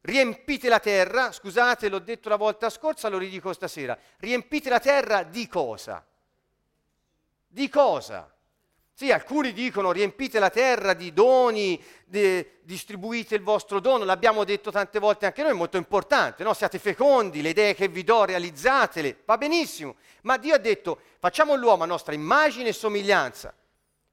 riempite 0.02 0.68
la 0.68 0.80
terra, 0.80 1.32
scusate 1.32 1.88
l'ho 1.88 1.98
detto 1.98 2.28
la 2.28 2.36
volta 2.36 2.70
scorsa, 2.70 3.08
lo 3.08 3.18
ridico 3.18 3.52
stasera, 3.52 3.98
riempite 4.18 4.68
la 4.68 4.80
terra 4.80 5.22
di 5.22 5.46
cosa? 5.48 6.04
Di 7.46 7.68
cosa? 7.68 8.30
Sì, 8.98 9.12
alcuni 9.12 9.52
dicono 9.52 9.92
riempite 9.92 10.40
la 10.40 10.50
terra 10.50 10.92
di 10.92 11.12
doni, 11.12 11.80
de, 12.04 12.58
distribuite 12.62 13.36
il 13.36 13.42
vostro 13.42 13.78
dono, 13.78 14.02
l'abbiamo 14.02 14.42
detto 14.42 14.72
tante 14.72 14.98
volte 14.98 15.24
anche 15.24 15.40
noi, 15.42 15.52
è 15.52 15.54
molto 15.54 15.76
importante, 15.76 16.42
no? 16.42 16.52
siate 16.52 16.80
fecondi, 16.80 17.40
le 17.40 17.50
idee 17.50 17.76
che 17.76 17.86
vi 17.86 18.02
do 18.02 18.24
realizzatele, 18.24 19.18
va 19.24 19.38
benissimo, 19.38 19.94
ma 20.22 20.36
Dio 20.36 20.52
ha 20.52 20.58
detto 20.58 20.98
facciamo 21.20 21.54
l'uomo 21.54 21.84
a 21.84 21.86
nostra 21.86 22.12
immagine 22.12 22.70
e 22.70 22.72
somiglianza. 22.72 23.54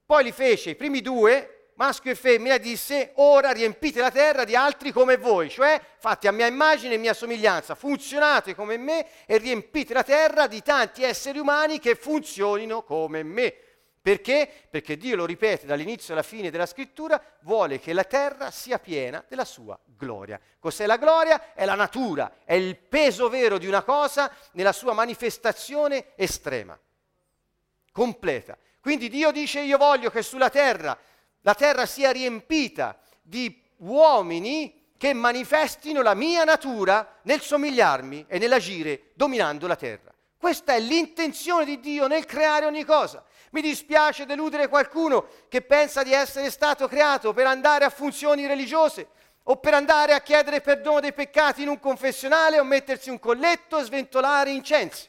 Poi 0.06 0.22
li 0.22 0.30
fece 0.30 0.70
i 0.70 0.76
primi 0.76 1.00
due, 1.00 1.70
maschio 1.74 2.12
e 2.12 2.14
femmina, 2.14 2.56
disse 2.56 3.10
ora 3.16 3.50
riempite 3.50 4.00
la 4.00 4.12
terra 4.12 4.44
di 4.44 4.54
altri 4.54 4.92
come 4.92 5.16
voi, 5.16 5.50
cioè 5.50 5.82
fatti 5.98 6.28
a 6.28 6.32
mia 6.32 6.46
immagine 6.46 6.94
e 6.94 6.98
mia 6.98 7.12
somiglianza, 7.12 7.74
funzionate 7.74 8.54
come 8.54 8.76
me 8.76 9.04
e 9.26 9.38
riempite 9.38 9.92
la 9.92 10.04
terra 10.04 10.46
di 10.46 10.62
tanti 10.62 11.02
esseri 11.02 11.40
umani 11.40 11.80
che 11.80 11.96
funzionino 11.96 12.84
come 12.84 13.24
me. 13.24 13.54
Perché? 14.06 14.48
Perché 14.70 14.96
Dio 14.96 15.16
lo 15.16 15.26
ripete 15.26 15.66
dall'inizio 15.66 16.12
alla 16.12 16.22
fine 16.22 16.48
della 16.52 16.66
scrittura, 16.66 17.20
vuole 17.40 17.80
che 17.80 17.92
la 17.92 18.04
terra 18.04 18.52
sia 18.52 18.78
piena 18.78 19.24
della 19.26 19.44
sua 19.44 19.76
gloria. 19.84 20.38
Cos'è 20.60 20.86
la 20.86 20.96
gloria? 20.96 21.52
È 21.54 21.64
la 21.64 21.74
natura, 21.74 22.36
è 22.44 22.52
il 22.52 22.76
peso 22.76 23.28
vero 23.28 23.58
di 23.58 23.66
una 23.66 23.82
cosa 23.82 24.32
nella 24.52 24.70
sua 24.70 24.92
manifestazione 24.92 26.12
estrema, 26.14 26.78
completa. 27.90 28.56
Quindi 28.78 29.08
Dio 29.08 29.32
dice 29.32 29.62
io 29.62 29.76
voglio 29.76 30.08
che 30.10 30.22
sulla 30.22 30.50
terra 30.50 30.96
la 31.40 31.54
terra 31.54 31.84
sia 31.84 32.12
riempita 32.12 33.00
di 33.20 33.60
uomini 33.78 34.92
che 34.96 35.14
manifestino 35.14 36.00
la 36.00 36.14
mia 36.14 36.44
natura 36.44 37.18
nel 37.22 37.40
somigliarmi 37.40 38.26
e 38.28 38.38
nell'agire 38.38 39.10
dominando 39.14 39.66
la 39.66 39.74
terra. 39.74 40.14
Questa 40.38 40.74
è 40.74 40.80
l'intenzione 40.80 41.64
di 41.64 41.80
Dio 41.80 42.06
nel 42.06 42.24
creare 42.24 42.66
ogni 42.66 42.84
cosa. 42.84 43.24
Mi 43.50 43.62
dispiace 43.62 44.26
deludere 44.26 44.68
qualcuno 44.68 45.28
che 45.48 45.62
pensa 45.62 46.02
di 46.02 46.12
essere 46.12 46.50
stato 46.50 46.86
creato 46.88 47.32
per 47.32 47.46
andare 47.46 47.84
a 47.84 47.90
funzioni 47.90 48.46
religiose 48.46 49.08
o 49.44 49.56
per 49.56 49.74
andare 49.74 50.12
a 50.12 50.20
chiedere 50.20 50.60
perdono 50.60 51.00
dei 51.00 51.12
peccati 51.12 51.62
in 51.62 51.68
un 51.68 51.78
confessionale 51.78 52.58
o 52.58 52.64
mettersi 52.64 53.10
un 53.10 53.18
colletto 53.18 53.78
e 53.78 53.84
sventolare 53.84 54.50
incensi. 54.50 55.08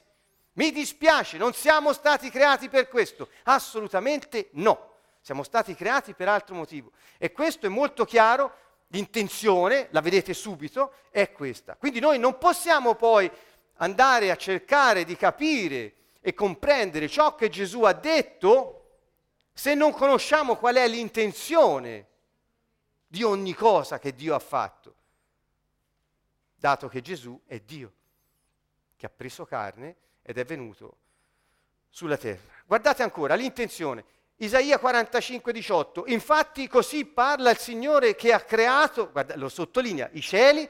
Mi 0.54 0.72
dispiace, 0.72 1.38
non 1.38 1.54
siamo 1.54 1.92
stati 1.94 2.30
creati 2.30 2.70
per 2.70 2.88
questo, 2.88 3.30
assolutamente 3.44 4.50
no. 4.54 4.94
Siamo 5.22 5.44
stati 5.44 5.76
creati 5.76 6.14
per 6.14 6.30
altro 6.30 6.56
motivo. 6.56 6.92
E 7.18 7.32
questo 7.32 7.66
è 7.66 7.70
molto 7.70 8.06
chiaro, 8.06 8.54
l'intenzione, 8.88 9.88
la 9.92 10.02
vedete 10.02 10.34
subito, 10.34 10.94
è 11.12 11.32
questa. 11.32 11.76
Quindi 11.76 12.00
noi 12.00 12.18
non 12.18 12.38
possiamo 12.38 12.96
poi 12.96 13.30
andare 13.78 14.32
a 14.32 14.36
cercare 14.36 15.04
di 15.04 15.16
capire 15.16 15.94
e 16.22 16.34
comprendere 16.34 17.08
ciò 17.08 17.36
che 17.36 17.50
Gesù 17.50 17.84
ha 17.84 17.94
detto 17.94 18.74
se 19.54 19.74
non 19.74 19.92
conosciamo 19.92 20.56
qual 20.56 20.76
è 20.76 20.88
l'intenzione 20.88 22.08
di 23.08 23.24
ogni 23.24 23.54
cosa 23.54 23.98
che 23.98 24.14
Dio 24.14 24.36
ha 24.36 24.40
fatto, 24.40 24.96
dato 26.56 26.88
che 26.88 27.02
Gesù 27.02 27.40
è 27.46 27.60
Dio, 27.60 27.94
che 28.96 29.06
ha 29.06 29.12
preso 29.16 29.46
carne 29.46 29.96
ed 30.22 30.38
è 30.38 30.44
venuto 30.44 30.98
sulla 31.90 32.18
terra. 32.18 32.54
Guardate 32.66 33.04
ancora 33.04 33.36
l'intenzione. 33.36 34.04
Isaia 34.40 34.78
45, 34.78 35.52
18. 35.52 36.04
Infatti 36.08 36.68
così 36.68 37.06
parla 37.06 37.50
il 37.50 37.58
Signore 37.58 38.16
che 38.16 38.34
ha 38.34 38.42
creato, 38.42 39.10
guarda, 39.12 39.36
lo 39.36 39.50
sottolinea, 39.50 40.10
i 40.12 40.22
cieli, 40.22 40.70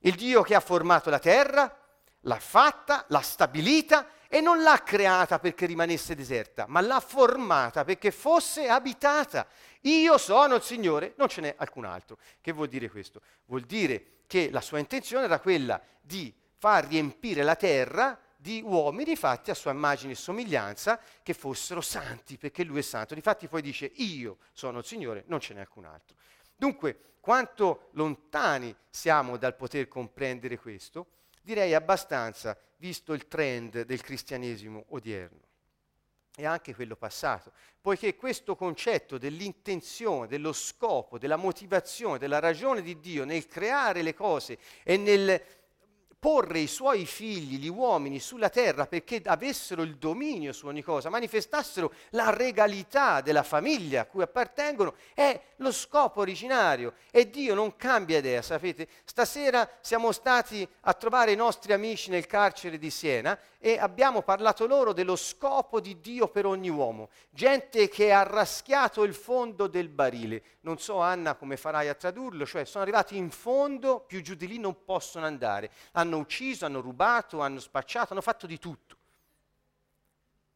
il 0.00 0.14
Dio 0.14 0.42
che 0.42 0.54
ha 0.54 0.60
formato 0.60 1.08
la 1.08 1.18
terra, 1.18 1.81
l'ha 2.22 2.38
fatta, 2.38 3.04
l'ha 3.08 3.20
stabilita 3.20 4.08
e 4.28 4.40
non 4.40 4.62
l'ha 4.62 4.82
creata 4.82 5.38
perché 5.38 5.66
rimanesse 5.66 6.14
deserta, 6.14 6.66
ma 6.66 6.80
l'ha 6.80 7.00
formata 7.00 7.84
perché 7.84 8.10
fosse 8.10 8.68
abitata. 8.68 9.46
Io 9.82 10.16
sono 10.18 10.56
il 10.56 10.62
Signore, 10.62 11.14
non 11.16 11.28
ce 11.28 11.40
n'è 11.40 11.54
alcun 11.58 11.84
altro. 11.84 12.18
Che 12.40 12.52
vuol 12.52 12.68
dire 12.68 12.88
questo? 12.88 13.20
Vuol 13.46 13.62
dire 13.62 14.20
che 14.26 14.50
la 14.50 14.60
sua 14.60 14.78
intenzione 14.78 15.24
era 15.24 15.38
quella 15.40 15.80
di 16.00 16.32
far 16.56 16.86
riempire 16.86 17.42
la 17.42 17.56
terra 17.56 18.18
di 18.36 18.62
uomini 18.64 19.14
fatti 19.14 19.50
a 19.50 19.54
sua 19.54 19.70
immagine 19.70 20.12
e 20.12 20.16
somiglianza 20.16 20.98
che 21.22 21.34
fossero 21.34 21.80
santi, 21.80 22.38
perché 22.38 22.64
lui 22.64 22.78
è 22.78 22.82
santo. 22.82 23.14
Difatti 23.14 23.48
poi 23.48 23.62
dice 23.62 23.90
io 23.96 24.38
sono 24.52 24.78
il 24.78 24.84
Signore, 24.84 25.24
non 25.26 25.40
ce 25.40 25.54
n'è 25.54 25.60
alcun 25.60 25.84
altro. 25.84 26.16
Dunque, 26.56 27.16
quanto 27.20 27.90
lontani 27.92 28.74
siamo 28.88 29.36
dal 29.36 29.54
poter 29.54 29.88
comprendere 29.88 30.58
questo? 30.58 31.06
Direi 31.42 31.74
abbastanza, 31.74 32.56
visto 32.76 33.12
il 33.12 33.26
trend 33.26 33.82
del 33.82 34.00
cristianesimo 34.00 34.84
odierno 34.88 35.40
e 36.34 36.46
anche 36.46 36.74
quello 36.74 36.96
passato, 36.96 37.52
poiché 37.80 38.16
questo 38.16 38.56
concetto 38.56 39.18
dell'intenzione, 39.18 40.28
dello 40.28 40.52
scopo, 40.52 41.18
della 41.18 41.36
motivazione, 41.36 42.18
della 42.18 42.38
ragione 42.38 42.80
di 42.80 42.98
Dio 43.00 43.24
nel 43.24 43.46
creare 43.46 44.02
le 44.02 44.14
cose 44.14 44.58
e 44.82 44.96
nel 44.96 45.42
porre 46.22 46.60
i 46.60 46.68
suoi 46.68 47.04
figli, 47.04 47.58
gli 47.58 47.68
uomini, 47.68 48.20
sulla 48.20 48.48
terra 48.48 48.86
perché 48.86 49.20
avessero 49.24 49.82
il 49.82 49.96
dominio 49.96 50.52
su 50.52 50.68
ogni 50.68 50.80
cosa, 50.80 51.08
manifestassero 51.08 51.92
la 52.10 52.30
regalità 52.30 53.20
della 53.20 53.42
famiglia 53.42 54.02
a 54.02 54.04
cui 54.04 54.22
appartengono, 54.22 54.94
è 55.14 55.40
lo 55.56 55.72
scopo 55.72 56.20
originario. 56.20 56.94
E 57.10 57.28
Dio 57.28 57.54
non 57.54 57.74
cambia 57.74 58.18
idea, 58.18 58.40
sapete? 58.40 58.86
Stasera 59.04 59.68
siamo 59.80 60.12
stati 60.12 60.66
a 60.82 60.94
trovare 60.94 61.32
i 61.32 61.36
nostri 61.36 61.72
amici 61.72 62.10
nel 62.10 62.26
carcere 62.26 62.78
di 62.78 62.90
Siena 62.90 63.36
e 63.58 63.78
abbiamo 63.78 64.22
parlato 64.22 64.66
loro 64.66 64.92
dello 64.92 65.14
scopo 65.14 65.80
di 65.80 66.00
Dio 66.00 66.26
per 66.28 66.46
ogni 66.46 66.68
uomo. 66.68 67.10
Gente 67.30 67.88
che 67.88 68.12
ha 68.12 68.24
raschiato 68.24 69.04
il 69.04 69.14
fondo 69.14 69.68
del 69.68 69.88
barile. 69.88 70.42
Non 70.62 70.78
so 70.78 71.00
Anna 71.00 71.34
come 71.34 71.56
farai 71.56 71.88
a 71.88 71.94
tradurlo, 71.94 72.44
cioè 72.44 72.64
sono 72.64 72.82
arrivati 72.82 73.16
in 73.16 73.30
fondo, 73.30 74.00
più 74.00 74.20
giù 74.20 74.34
di 74.34 74.48
lì 74.48 74.58
non 74.58 74.84
possono 74.84 75.26
andare. 75.26 75.70
Hanno 75.92 76.11
ucciso, 76.16 76.66
hanno 76.66 76.80
rubato, 76.80 77.40
hanno 77.40 77.60
spacciato, 77.60 78.12
hanno 78.12 78.22
fatto 78.22 78.46
di 78.46 78.58
tutto. 78.58 78.96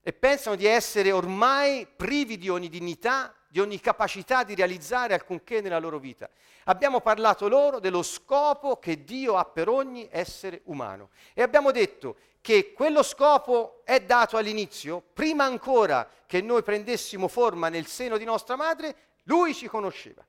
E 0.01 0.13
pensano 0.13 0.57
di 0.57 0.67
essere 0.67 1.11
ormai 1.11 1.87
privi 1.87 2.39
di 2.39 2.49
ogni 2.49 2.69
dignità, 2.69 3.35
di 3.49 3.61
ogni 3.61 3.81
capacità 3.81 4.45
di 4.45 4.55
realizzare 4.55 5.15
alcunché 5.15 5.61
nella 5.61 5.79
loro 5.79 5.99
vita. 5.99 6.29
Abbiamo 6.65 7.01
parlato 7.01 7.49
loro 7.49 7.81
dello 7.81 8.03
scopo 8.03 8.79
che 8.79 9.05
Dio 9.05 9.37
ha 9.37 9.45
per 9.45 9.69
ogni 9.69 10.09
essere 10.11 10.61
umano. 10.65 11.11
E 11.33 11.43
abbiamo 11.43 11.71
detto 11.71 12.17
che 12.41 12.73
quello 12.73 13.03
scopo 13.03 13.83
è 13.85 14.01
dato 14.01 14.37
all'inizio, 14.37 15.03
prima 15.13 15.45
ancora 15.45 16.09
che 16.27 16.41
noi 16.41 16.63
prendessimo 16.63 17.29
forma 17.29 17.69
nel 17.69 17.87
seno 17.87 18.17
di 18.17 18.25
nostra 18.25 18.55
madre, 18.55 18.97
lui 19.25 19.55
ci 19.55 19.67
conosceva. 19.67 20.25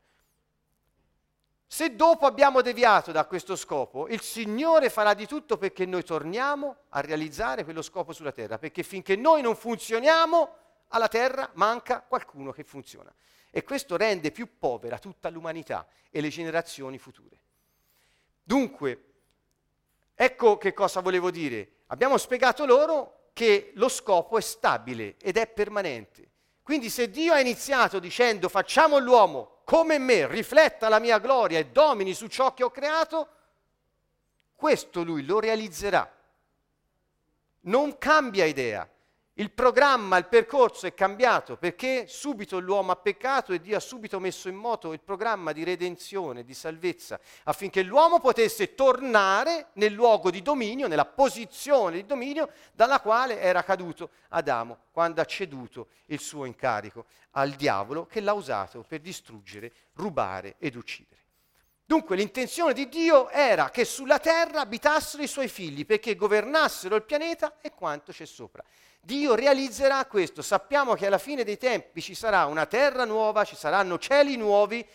Se 1.69 1.95
dopo 1.95 2.25
abbiamo 2.25 2.62
deviato 2.62 3.12
da 3.12 3.25
questo 3.25 3.57
scopo, 3.57 4.07
il 4.07 4.21
Signore 4.21 4.89
farà 4.89 5.13
di 5.13 5.27
tutto 5.27 5.57
perché 5.57 5.86
noi 5.86 6.03
torniamo 6.03 6.75
a 6.89 7.01
realizzare 7.01 7.65
quello 7.65 7.81
scopo 7.81 8.13
sulla 8.13 8.31
terra, 8.31 8.57
perché 8.57 8.83
finché 8.83 9.17
noi 9.17 9.41
non 9.41 9.55
funzioniamo, 9.55 10.55
alla 10.89 11.09
terra 11.09 11.50
manca 11.55 12.00
qualcuno 12.01 12.53
che 12.53 12.63
funziona. 12.63 13.13
E 13.50 13.63
questo 13.63 13.97
rende 13.97 14.31
più 14.31 14.57
povera 14.57 14.97
tutta 14.97 15.29
l'umanità 15.29 15.86
e 16.09 16.21
le 16.21 16.29
generazioni 16.29 16.97
future. 16.97 17.38
Dunque, 18.41 19.03
ecco 20.15 20.57
che 20.57 20.74
cosa 20.74 21.01
volevo 21.01 21.29
dire. 21.31 21.79
Abbiamo 21.88 22.17
spiegato 22.17 22.65
loro 22.65 23.31
che 23.33 23.71
lo 23.75 23.89
scopo 23.89 24.38
è 24.38 24.41
stabile 24.41 25.15
ed 25.19 25.36
è 25.36 25.47
permanente. 25.47 26.29
Quindi 26.63 26.89
se 26.89 27.09
Dio 27.09 27.33
ha 27.33 27.39
iniziato 27.41 28.00
dicendo 28.00 28.47
facciamo 28.47 28.97
l'uomo 29.00 29.57
come 29.67 29.97
me, 29.97 30.27
rifletta 30.27 30.88
la 30.88 30.97
mia 30.97 31.19
gloria 31.19 31.59
e 31.59 31.67
domini 31.67 32.13
su 32.13 32.27
ciò 32.27 32.53
che 32.53 32.63
ho 32.63 32.71
creato, 32.71 33.27
questo 34.55 35.03
lui 35.03 35.25
lo 35.25 35.41
realizzerà. 35.41 36.09
Non 37.63 37.97
cambia 37.97 38.45
idea. 38.45 38.89
Il 39.39 39.51
programma, 39.51 40.17
il 40.17 40.25
percorso 40.25 40.88
è 40.88 40.96
cambiato 40.96 41.58
perché 41.58 42.06
subito 42.08 42.58
l'uomo 42.60 42.91
ha 42.91 42.96
peccato 42.96 43.53
e 43.53 43.62
Dio 43.62 43.77
ha 43.77 43.79
subito 43.79 44.20
messo 44.20 44.50
in 44.50 44.56
moto 44.56 44.94
il 44.94 45.00
programma 45.00 45.51
di 45.51 45.63
redenzione, 45.63 46.44
di 46.44 46.56
salvezza, 46.56 47.20
affinché 47.44 47.84
l'uomo 47.84 48.20
potesse 48.20 48.74
tornare 48.74 49.67
nel 49.74 49.94
luogo 49.94 50.32
di 50.32 50.41
dominio, 50.41 50.88
nella 50.88 51.06
posizione 51.06 51.98
di 51.98 52.06
dominio 52.06 52.50
dalla 52.74 53.00
quale 53.00 53.39
era 53.39 53.63
caduto 53.63 54.10
Adamo 54.29 54.86
quando 54.91 55.22
ha 55.22 55.25
ceduto 55.25 55.89
il 56.08 56.20
suo 56.20 56.46
incarico 56.46 57.06
al 57.32 57.51
diavolo 57.51 58.08
che 58.08 58.22
l'ha 58.22 58.34
usato 58.34 58.84
per 58.88 59.01
distruggere, 59.01 59.72
rubare 59.94 60.56
ed 60.58 60.75
uccidere. 60.75 61.25
Dunque 61.86 62.15
l'intenzione 62.15 62.74
di 62.74 62.89
Dio 62.89 63.29
era 63.29 63.70
che 63.70 63.86
sulla 63.86 64.20
terra 64.20 64.62
abitassero 64.62 65.24
i 65.24 65.27
suoi 65.27 65.48
figli 65.48 65.86
perché 65.86 66.15
governassero 66.15 66.96
il 66.96 67.03
pianeta 67.03 67.60
e 67.62 67.72
quanto 67.72 68.12
c'è 68.12 68.25
sopra. 68.25 68.62
Dio 69.08 69.36
realizzerà 69.36 70.06
questo. 70.06 70.42
Sappiamo 70.42 70.94
che 70.94 71.06
alla 71.06 71.18
fine 71.18 71.46
dei 71.46 71.58
tempi 71.58 72.02
ci 72.02 72.14
sarà 72.14 72.46
una 72.46 72.66
terra 72.66 73.06
nuova, 73.06 73.46
ci 73.46 73.56
saranno 73.56 73.98
cieli 73.98 74.36
nuovi, 74.36 74.86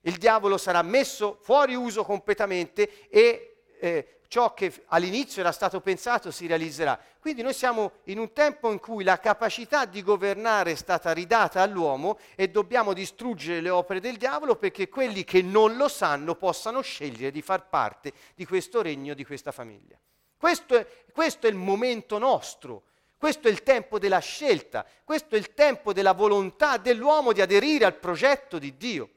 il 0.00 0.16
diavolo 0.16 0.58
sarà 0.58 0.82
messo 0.82 1.38
fuori 1.40 1.76
uso 1.76 2.02
completamente 2.02 3.08
e 3.08 3.58
eh, 3.78 4.18
ciò 4.26 4.52
che 4.52 4.82
all'inizio 4.86 5.42
era 5.42 5.52
stato 5.52 5.80
pensato 5.80 6.32
si 6.32 6.48
realizzerà. 6.48 6.98
Quindi 7.20 7.42
noi 7.42 7.54
siamo 7.54 7.92
in 8.06 8.18
un 8.18 8.32
tempo 8.32 8.72
in 8.72 8.80
cui 8.80 9.04
la 9.04 9.20
capacità 9.20 9.84
di 9.84 10.02
governare 10.02 10.72
è 10.72 10.74
stata 10.74 11.12
ridata 11.12 11.62
all'uomo 11.62 12.18
e 12.34 12.50
dobbiamo 12.50 12.92
distruggere 12.92 13.60
le 13.60 13.70
opere 13.70 14.00
del 14.00 14.16
diavolo 14.16 14.56
perché 14.56 14.88
quelli 14.88 15.22
che 15.22 15.40
non 15.40 15.76
lo 15.76 15.86
sanno 15.86 16.34
possano 16.34 16.80
scegliere 16.80 17.30
di 17.30 17.42
far 17.42 17.68
parte 17.68 18.12
di 18.34 18.44
questo 18.44 18.82
regno, 18.82 19.14
di 19.14 19.24
questa 19.24 19.52
famiglia. 19.52 19.96
Questo 20.36 20.76
è, 20.76 20.84
questo 21.12 21.46
è 21.46 21.50
il 21.50 21.54
momento 21.54 22.18
nostro 22.18 22.86
questo 23.22 23.46
è 23.46 23.52
il 23.52 23.62
tempo 23.62 24.00
della 24.00 24.18
scelta, 24.18 24.84
questo 25.04 25.36
è 25.36 25.38
il 25.38 25.54
tempo 25.54 25.92
della 25.92 26.10
volontà 26.10 26.76
dell'uomo 26.76 27.32
di 27.32 27.40
aderire 27.40 27.84
al 27.84 27.94
progetto 27.94 28.58
di 28.58 28.76
Dio. 28.76 29.10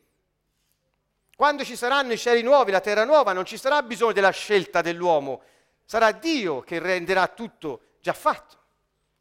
Quando 1.35 1.63
ci 1.63 1.75
saranno 1.75 2.13
i 2.13 2.17
cieli 2.19 2.43
nuovi, 2.43 2.69
la 2.69 2.81
terra 2.81 3.03
nuova, 3.03 3.33
non 3.33 3.45
ci 3.45 3.57
sarà 3.57 3.81
bisogno 3.81 4.12
della 4.12 4.29
scelta 4.29 4.81
dell'uomo, 4.81 5.41
sarà 5.85 6.12
Dio 6.12 6.62
che 6.62 6.77
renderà 6.77 7.27
tutto 7.29 7.95
già 8.00 8.13
fatto. 8.13 8.57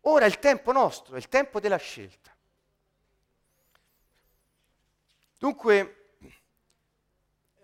Ora 0.02 0.26
è 0.26 0.28
il 0.28 0.38
tempo 0.38 0.70
nostro, 0.70 1.14
è 1.14 1.16
il 1.16 1.30
tempo 1.30 1.60
della 1.60 1.78
scelta. 1.78 2.36
Dunque, 5.38 6.08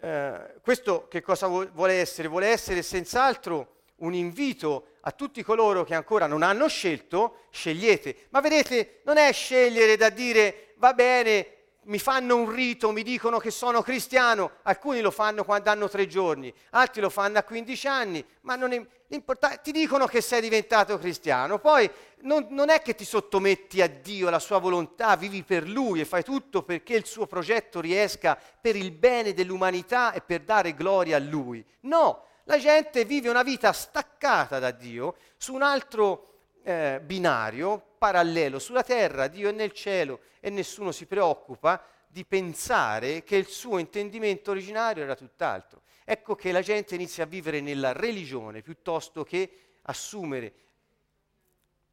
eh, 0.01 0.55
questo 0.63 1.07
che 1.07 1.21
cosa 1.21 1.49
vuole 1.49 2.01
essere? 2.01 2.29
Vuole 2.29 2.47
essere 2.47 2.81
senz'altro 2.81 3.80
un 4.01 4.15
invito 4.15 4.97
a 5.01 5.13
tutti 5.13 5.43
coloro 5.43 5.85
che 5.85 5.95
ancora 5.95 6.27
non 6.27 6.43
hanno 6.43 6.69
scelto, 6.69 7.47
scegliete. 7.51 8.29
Ma 8.31 8.41
vedete, 8.41 9.01
non 9.05 9.17
è 9.17 9.33
scegliere 9.33 9.97
da 9.97 10.11
dire 10.11 10.75
va 10.77 10.93
bene, 10.95 11.59
mi 11.85 11.99
fanno 11.99 12.37
un 12.37 12.51
rito, 12.51 12.93
mi 12.93 13.03
dicono 13.03 13.39
che 13.39 13.51
sono 13.51 13.83
cristiano, 13.83 14.53
alcuni 14.63 15.01
lo 15.01 15.11
fanno 15.11 15.45
quando 15.45 15.71
hanno 15.71 15.89
tre 15.89 16.07
giorni, 16.07 16.53
altri 16.71 17.01
lo 17.01 17.09
fanno 17.09 17.39
a 17.39 17.43
15 17.43 17.87
anni, 17.87 18.25
ma 18.43 18.55
non 18.55 18.73
è 18.73 18.87
importante, 19.09 19.61
ti 19.63 19.73
dicono 19.73 20.07
che 20.07 20.21
sei 20.21 20.41
diventato 20.41 20.99
cristiano, 20.99 21.59
poi 21.59 21.91
non, 22.21 22.47
non, 22.51 22.69
è 22.69 22.83
che 22.83 22.95
ti 22.95 23.05
sottometti 23.05 23.81
a 23.81 23.89
Dio, 23.89 24.29
alla 24.29 24.39
sua 24.39 24.59
volontà, 24.59 25.17
vivi 25.17 25.43
per 25.43 25.67
Lui 25.67 26.01
e 26.01 26.05
fai 26.05 26.23
tutto 26.23 26.63
perché 26.63 26.95
il 26.95 27.07
suo 27.07 27.27
progetto 27.27 27.81
riesca 27.81 28.39
per 28.61 28.77
il 28.77 28.91
bene 28.93 29.33
dell'umanità 29.33 30.13
e 30.13 30.21
per 30.21 30.43
dare 30.43 30.75
gloria 30.75 31.17
a 31.17 31.21
Lui. 31.21 31.65
No, 31.81 32.27
la 32.45 32.59
gente 32.59 33.05
vive 33.05 33.29
una 33.29 33.43
vita 33.43 33.73
staccata 33.73 34.59
da 34.59 34.71
Dio 34.71 35.17
su 35.37 35.55
un 35.55 35.63
altro 35.63 36.31
eh, 36.63 37.01
binario 37.03 37.95
parallelo. 37.99 38.59
Sulla 38.59 38.83
terra 38.83 39.29
Dio 39.29 39.49
è 39.49 39.53
nel 39.53 39.73
cielo 39.73 40.21
e 40.41 40.51
nessuno 40.51 40.93
si 40.93 41.07
preoccupa 41.07 41.85
di 42.09 42.25
pensare 42.25 43.23
che 43.23 43.37
il 43.37 43.47
suo 43.47 43.79
intendimento 43.79 44.51
originario 44.51 45.03
era 45.03 45.15
tutt'altro. 45.15 45.83
Ecco 46.05 46.35
che 46.35 46.51
la 46.51 46.63
gente 46.63 46.95
inizia 46.95 47.25
a 47.25 47.27
vivere 47.27 47.61
nella 47.61 47.93
religione 47.93 48.63
piuttosto 48.63 49.23
che 49.23 49.79
assumere 49.83 50.53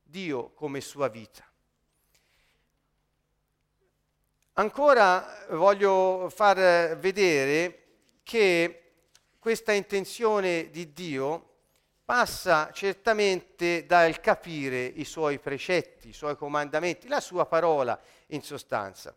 Dio 0.02 0.52
come 0.54 0.82
sua 0.82 1.08
vita. 1.08 1.46
Ancora 4.54 5.46
voglio 5.52 6.32
far 6.34 6.98
vedere 6.98 7.84
che 8.24 8.87
questa 9.40 9.72
intenzione 9.72 10.70
di 10.70 10.94
Dio 10.94 11.56
passa 12.04 12.72
certamente 12.72 13.86
dal 13.86 14.20
capire 14.20 14.86
i 14.86 15.04
suoi 15.04 15.40
precetti, 15.40 16.10
i 16.10 16.14
suoi 16.14 16.38
comandamenti, 16.38 17.08
la 17.08 17.20
sua 17.20 17.46
parola 17.46 18.00
in 18.28 18.42
sostanza. 18.42 19.16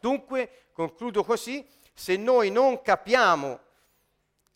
Dunque, 0.00 0.68
concludo 0.72 1.24
così, 1.24 1.66
se 1.92 2.16
noi 2.16 2.50
non 2.50 2.80
capiamo 2.80 3.60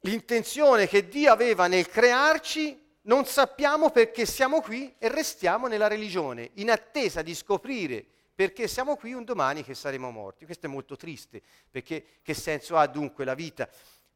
l'intenzione 0.00 0.86
che 0.86 1.08
Dio 1.08 1.32
aveva 1.32 1.66
nel 1.66 1.88
crearci, 1.88 2.80
non 3.02 3.26
sappiamo 3.26 3.90
perché 3.90 4.24
siamo 4.24 4.60
qui 4.60 4.94
e 4.98 5.08
restiamo 5.08 5.66
nella 5.66 5.88
religione, 5.88 6.50
in 6.54 6.70
attesa 6.70 7.20
di 7.20 7.34
scoprire 7.34 8.06
perché 8.34 8.66
siamo 8.66 8.96
qui 8.96 9.12
un 9.12 9.24
domani 9.24 9.62
che 9.62 9.74
saremo 9.74 10.10
morti. 10.10 10.44
Questo 10.44 10.66
è 10.66 10.68
molto 10.68 10.96
triste, 10.96 11.42
perché 11.70 12.04
che 12.22 12.34
senso 12.34 12.76
ha 12.76 12.86
dunque 12.86 13.24
la 13.24 13.34
vita? 13.34 13.68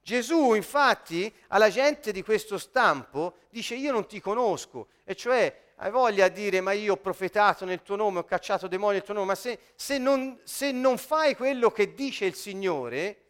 Gesù 0.07 0.55
infatti 0.55 1.35
alla 1.49 1.69
gente 1.69 2.13
di 2.13 2.23
questo 2.23 2.59
stampo 2.59 3.39
dice 3.51 3.75
io 3.75 3.91
non 3.91 4.07
ti 4.07 4.21
conosco, 4.21 4.87
e 5.03 5.17
cioè 5.17 5.73
hai 5.79 5.91
voglia 5.91 6.29
di 6.29 6.43
dire 6.43 6.61
ma 6.61 6.71
io 6.71 6.93
ho 6.93 6.97
profetato 6.97 7.65
nel 7.65 7.83
tuo 7.83 7.97
nome, 7.97 8.21
ho 8.21 8.25
cacciato 8.25 8.69
demoni 8.69 8.99
nel 8.99 9.03
tuo 9.03 9.15
nome, 9.15 9.27
ma 9.27 9.35
se, 9.35 9.59
se, 9.75 9.99
non, 9.99 10.39
se 10.45 10.71
non 10.71 10.97
fai 10.97 11.35
quello 11.35 11.73
che 11.73 11.93
dice 11.93 12.25
il 12.25 12.37
Signore, 12.37 13.23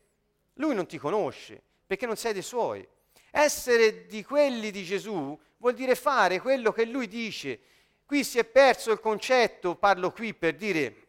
lui 0.56 0.74
non 0.74 0.84
ti 0.84 0.98
conosce, 0.98 1.62
perché 1.86 2.04
non 2.04 2.16
sei 2.16 2.34
dei 2.34 2.42
suoi. 2.42 2.86
Essere 3.30 4.04
di 4.04 4.22
quelli 4.22 4.70
di 4.70 4.84
Gesù 4.84 5.34
vuol 5.56 5.72
dire 5.72 5.94
fare 5.94 6.42
quello 6.42 6.72
che 6.72 6.84
lui 6.84 7.08
dice. 7.08 7.58
Qui 8.04 8.22
si 8.22 8.38
è 8.38 8.44
perso 8.44 8.92
il 8.92 9.00
concetto, 9.00 9.76
parlo 9.76 10.12
qui 10.12 10.34
per 10.34 10.56
dire 10.56 11.05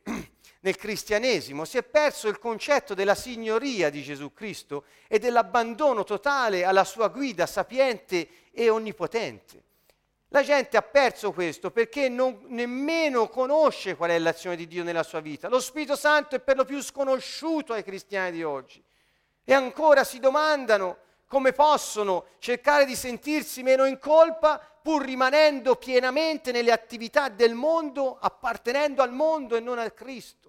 nel 0.67 0.75
cristianesimo, 0.75 1.63
si 1.63 1.77
è 1.77 1.83
perso 1.83 2.27
il 2.27 2.39
concetto 2.39 2.93
della 2.93 3.15
signoria 3.15 3.89
di 3.89 4.03
Gesù 4.03 4.33
Cristo 4.33 4.83
e 5.07 5.17
dell'abbandono 5.17 6.03
totale 6.03 6.65
alla 6.65 6.83
sua 6.83 7.07
guida 7.07 7.45
sapiente 7.45 8.27
e 8.51 8.67
onnipotente. 8.67 9.63
La 10.29 10.43
gente 10.43 10.75
ha 10.75 10.81
perso 10.81 11.31
questo 11.31 11.71
perché 11.71 12.09
non 12.09 12.41
nemmeno 12.47 13.29
conosce 13.29 13.95
qual 13.95 14.09
è 14.09 14.19
l'azione 14.19 14.57
di 14.57 14.67
Dio 14.67 14.83
nella 14.83 15.03
sua 15.03 15.21
vita. 15.21 15.47
Lo 15.47 15.61
Spirito 15.61 15.95
Santo 15.95 16.35
è 16.35 16.41
per 16.41 16.57
lo 16.57 16.65
più 16.65 16.81
sconosciuto 16.81 17.71
ai 17.71 17.83
cristiani 17.83 18.31
di 18.31 18.43
oggi. 18.43 18.83
E 19.45 19.53
ancora 19.53 20.03
si 20.03 20.19
domandano 20.19 20.97
come 21.27 21.53
possono 21.53 22.25
cercare 22.39 22.83
di 22.83 22.95
sentirsi 22.97 23.63
meno 23.63 23.85
in 23.85 23.99
colpa 23.99 24.59
pur 24.81 25.05
rimanendo 25.05 25.77
pienamente 25.77 26.51
nelle 26.51 26.73
attività 26.73 27.29
del 27.29 27.53
mondo, 27.53 28.17
appartenendo 28.19 29.01
al 29.01 29.13
mondo 29.13 29.55
e 29.55 29.61
non 29.61 29.79
al 29.79 29.93
Cristo. 29.93 30.46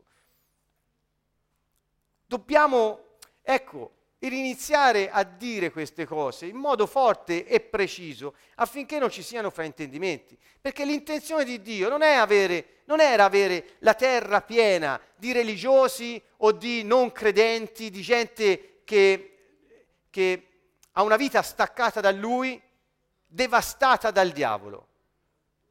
Dobbiamo, 2.28 3.16
ecco, 3.40 3.92
riniziare 4.18 5.10
a 5.10 5.22
dire 5.22 5.70
queste 5.70 6.04
cose 6.04 6.44
in 6.44 6.56
modo 6.56 6.86
forte 6.86 7.46
e 7.46 7.60
preciso 7.60 8.34
affinché 8.56 8.98
non 8.98 9.10
ci 9.10 9.22
siano 9.22 9.48
fraintendimenti. 9.48 10.36
Perché 10.60 10.84
l'intenzione 10.84 11.44
di 11.44 11.62
Dio 11.62 11.88
non, 11.88 12.02
avere, 12.02 12.80
non, 12.84 13.00
era 13.00 13.24
avere 13.24 13.76
la 13.78 13.94
terra 13.94 14.42
piena 14.42 15.00
di 15.16 15.32
religiosi 15.32 16.20
o 16.38 16.52
di 16.52 16.82
non 16.82 17.12
credenti, 17.12 17.88
di 17.88 18.02
gente 18.02 18.82
che, 18.84 19.38
che 20.10 20.48
ha 20.92 21.02
una 21.02 21.16
vita 21.16 21.40
staccata 21.40 22.02
da 22.02 22.10
Lui, 22.10 22.60
devastata 23.24 24.10
dal 24.10 24.32
diavolo. 24.32 24.88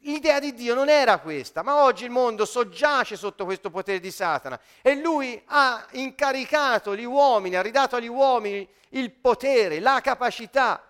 L'idea 0.02 0.40
di 0.40 0.54
Dio 0.54 0.76
non 0.76 0.90
era 0.90 1.18
questa, 1.20 1.64
ma 1.64 1.84
oggi 1.84 2.06
il 2.06 2.12
mondo 2.12 2.46
soggiace 2.46 3.16
sotto 3.16 3.46
questo 3.46 3.70
potere 3.70 4.00
di 4.00 4.12
Satana 4.12 4.60
e 4.82 4.96
lui 4.96 5.42
ha 5.48 5.86
incaricato 5.92 6.96
gli 6.96 7.04
uomini, 7.04 7.56
ha 7.56 7.62
ridato 7.62 7.96
agli 7.96 8.08
uomini 8.08 8.68
il 8.90 9.12
potere, 9.12 9.80
la 9.80 10.00
capacità, 10.02 10.88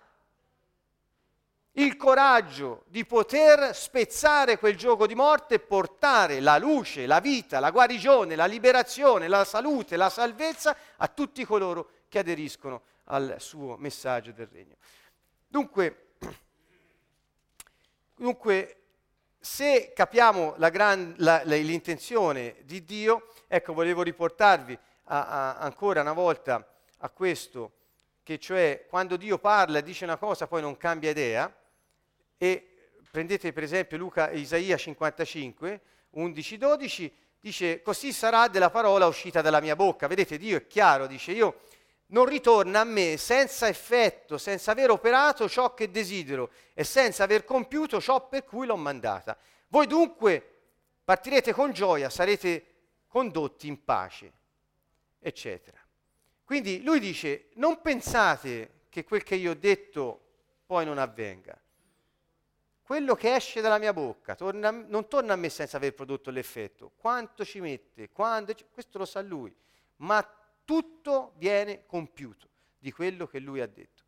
il 1.72 1.96
coraggio 1.96 2.84
di 2.86 3.04
poter 3.04 3.74
spezzare 3.74 4.58
quel 4.58 4.76
gioco 4.76 5.06
di 5.06 5.14
morte 5.14 5.54
e 5.54 5.60
portare 5.60 6.40
la 6.40 6.58
luce, 6.58 7.06
la 7.06 7.20
vita, 7.20 7.60
la 7.60 7.70
guarigione, 7.70 8.36
la 8.36 8.46
liberazione, 8.46 9.28
la 9.28 9.44
salute, 9.44 9.96
la 9.96 10.10
salvezza 10.10 10.76
a 10.96 11.08
tutti 11.08 11.44
coloro 11.44 11.90
che 12.08 12.18
aderiscono 12.18 12.82
al 13.04 13.36
suo 13.38 13.76
messaggio 13.76 14.32
del 14.32 14.48
regno. 14.50 14.74
Dunque, 15.46 16.10
dunque 18.16 18.77
se 19.48 19.92
capiamo 19.94 20.54
la 20.58 20.68
gran, 20.68 21.14
la, 21.16 21.40
la, 21.42 21.56
l'intenzione 21.56 22.56
di 22.64 22.84
Dio, 22.84 23.32
ecco, 23.48 23.72
volevo 23.72 24.02
riportarvi 24.02 24.78
a, 25.04 25.26
a, 25.26 25.56
ancora 25.56 26.02
una 26.02 26.12
volta 26.12 26.64
a 26.98 27.08
questo, 27.08 27.72
che 28.22 28.38
cioè 28.38 28.84
quando 28.86 29.16
Dio 29.16 29.38
parla 29.38 29.80
dice 29.80 30.04
una 30.04 30.18
cosa 30.18 30.46
poi 30.46 30.60
non 30.60 30.76
cambia 30.76 31.10
idea, 31.10 31.52
e 32.36 32.74
prendete 33.10 33.54
per 33.54 33.62
esempio 33.62 33.96
Luca, 33.96 34.30
Isaia 34.30 34.76
55, 34.76 35.80
11, 36.10 36.58
12, 36.58 37.16
dice 37.40 37.80
così 37.80 38.12
sarà 38.12 38.48
della 38.48 38.70
parola 38.70 39.06
uscita 39.06 39.40
dalla 39.40 39.60
mia 39.60 39.74
bocca. 39.74 40.06
Vedete, 40.06 40.36
Dio 40.36 40.58
è 40.58 40.66
chiaro, 40.66 41.06
dice 41.06 41.32
io 41.32 41.60
non 42.08 42.24
ritorna 42.24 42.80
a 42.80 42.84
me 42.84 43.16
senza 43.16 43.68
effetto, 43.68 44.38
senza 44.38 44.70
aver 44.70 44.90
operato 44.90 45.48
ciò 45.48 45.74
che 45.74 45.90
desidero 45.90 46.50
e 46.74 46.84
senza 46.84 47.24
aver 47.24 47.44
compiuto 47.44 48.00
ciò 48.00 48.28
per 48.28 48.44
cui 48.44 48.66
l'ho 48.66 48.76
mandata. 48.76 49.36
Voi 49.68 49.86
dunque 49.86 50.56
partirete 51.04 51.52
con 51.52 51.72
gioia, 51.72 52.08
sarete 52.08 52.74
condotti 53.08 53.66
in 53.66 53.84
pace, 53.84 54.32
eccetera. 55.18 55.78
Quindi 56.44 56.82
lui 56.82 56.98
dice, 56.98 57.48
non 57.54 57.80
pensate 57.82 58.84
che 58.88 59.04
quel 59.04 59.22
che 59.22 59.34
io 59.34 59.50
ho 59.50 59.54
detto 59.54 60.20
poi 60.64 60.84
non 60.84 60.98
avvenga. 60.98 61.58
Quello 62.82 63.14
che 63.14 63.34
esce 63.34 63.60
dalla 63.60 63.76
mia 63.76 63.92
bocca 63.92 64.34
torna, 64.34 64.70
non 64.70 65.08
torna 65.08 65.34
a 65.34 65.36
me 65.36 65.50
senza 65.50 65.76
aver 65.76 65.92
prodotto 65.92 66.30
l'effetto. 66.30 66.92
Quanto 66.96 67.44
ci 67.44 67.60
mette, 67.60 68.08
quando, 68.08 68.54
questo 68.72 68.96
lo 68.96 69.04
sa 69.04 69.20
lui, 69.20 69.54
ma 69.96 70.26
tutto 70.68 71.32
viene 71.36 71.86
compiuto 71.86 72.46
di 72.78 72.92
quello 72.92 73.26
che 73.26 73.38
lui 73.38 73.62
ha 73.62 73.66
detto. 73.66 74.02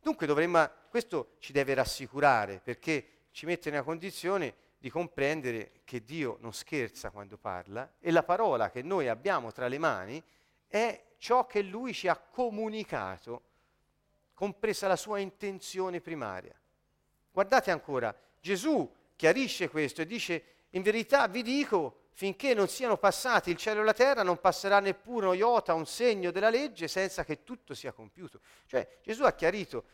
Dunque 0.00 0.26
dovremmo, 0.26 0.66
questo 0.88 1.34
ci 1.40 1.52
deve 1.52 1.74
rassicurare 1.74 2.58
perché 2.64 3.26
ci 3.32 3.44
mette 3.44 3.68
nella 3.68 3.82
condizione 3.82 4.54
di 4.78 4.88
comprendere 4.88 5.82
che 5.84 6.02
Dio 6.02 6.38
non 6.40 6.54
scherza 6.54 7.10
quando 7.10 7.36
parla 7.36 7.96
e 8.00 8.10
la 8.10 8.22
parola 8.22 8.70
che 8.70 8.80
noi 8.80 9.08
abbiamo 9.08 9.52
tra 9.52 9.68
le 9.68 9.76
mani 9.76 10.22
è 10.66 11.04
ciò 11.18 11.44
che 11.44 11.60
lui 11.60 11.92
ci 11.92 12.08
ha 12.08 12.16
comunicato, 12.16 13.42
compresa 14.32 14.88
la 14.88 14.96
sua 14.96 15.18
intenzione 15.18 16.00
primaria. 16.00 16.58
Guardate 17.30 17.70
ancora, 17.70 18.18
Gesù 18.40 18.90
chiarisce 19.16 19.68
questo 19.68 20.00
e 20.00 20.06
dice, 20.06 20.44
in 20.70 20.80
verità 20.80 21.28
vi 21.28 21.42
dico, 21.42 22.05
finché 22.16 22.54
non 22.54 22.66
siano 22.66 22.96
passati 22.96 23.50
il 23.50 23.58
cielo 23.58 23.82
e 23.82 23.84
la 23.84 23.92
terra, 23.92 24.22
non 24.22 24.40
passerà 24.40 24.80
neppure 24.80 25.26
un 25.26 25.34
iota, 25.34 25.74
un 25.74 25.84
segno 25.84 26.30
della 26.30 26.48
legge, 26.48 26.88
senza 26.88 27.24
che 27.24 27.42
tutto 27.42 27.74
sia 27.74 27.92
compiuto. 27.92 28.40
Cioè 28.64 29.00
Gesù 29.02 29.24
ha 29.24 29.34
chiarito, 29.34 29.84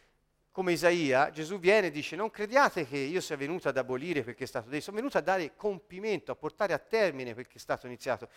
come 0.52 0.70
Isaia, 0.70 1.30
Gesù 1.30 1.58
viene 1.58 1.88
e 1.88 1.90
dice, 1.90 2.14
non 2.14 2.30
crediate 2.30 2.87
che 2.87 2.96
io 2.96 3.20
sia 3.20 3.37
venuto 3.37 3.68
ad 3.68 3.76
abolire 3.76 4.22
perché 4.22 4.44
è 4.44 4.46
stato 4.46 4.68
detto, 4.68 4.85
sono 4.85 4.98
venuto 4.98 5.18
a 5.18 5.20
dare 5.20 5.56
compimento, 5.56 6.30
a 6.30 6.37
portare 6.37 6.72
a 6.72 6.78
termine 6.78 7.35
perché 7.35 7.56
è 7.56 7.58
stato 7.58 7.87
iniziato. 7.87 8.28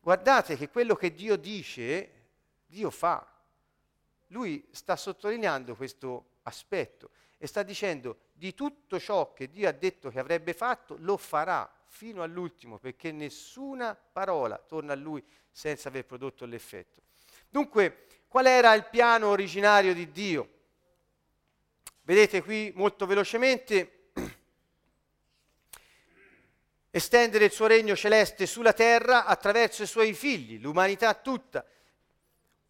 Guardate 0.00 0.56
che 0.56 0.68
quello 0.68 0.94
che 0.94 1.12
Dio 1.12 1.34
dice, 1.34 2.12
Dio 2.64 2.90
fa. 2.90 3.26
Lui 4.28 4.64
sta 4.70 4.94
sottolineando 4.94 5.74
questo 5.74 6.34
aspetto 6.44 7.10
e 7.36 7.48
sta 7.48 7.64
dicendo 7.64 8.28
di 8.32 8.54
tutto 8.54 9.00
ciò 9.00 9.32
che 9.32 9.50
Dio 9.50 9.68
ha 9.68 9.72
detto 9.72 10.08
che 10.10 10.20
avrebbe 10.20 10.52
fatto, 10.52 10.94
lo 11.00 11.16
farà 11.16 11.73
fino 11.94 12.24
all'ultimo, 12.24 12.78
perché 12.78 13.12
nessuna 13.12 13.94
parola 13.94 14.58
torna 14.58 14.94
a 14.94 14.96
lui 14.96 15.24
senza 15.52 15.88
aver 15.88 16.04
prodotto 16.04 16.44
l'effetto. 16.44 17.02
Dunque, 17.48 18.06
qual 18.26 18.46
era 18.46 18.74
il 18.74 18.84
piano 18.86 19.28
originario 19.28 19.94
di 19.94 20.10
Dio? 20.10 20.48
Vedete 22.02 22.42
qui 22.42 22.72
molto 22.74 23.06
velocemente, 23.06 24.08
estendere 26.90 27.44
il 27.44 27.52
suo 27.52 27.68
regno 27.68 27.94
celeste 27.94 28.46
sulla 28.46 28.72
terra 28.72 29.24
attraverso 29.24 29.84
i 29.84 29.86
suoi 29.86 30.14
figli, 30.14 30.60
l'umanità 30.60 31.14
tutta 31.14 31.64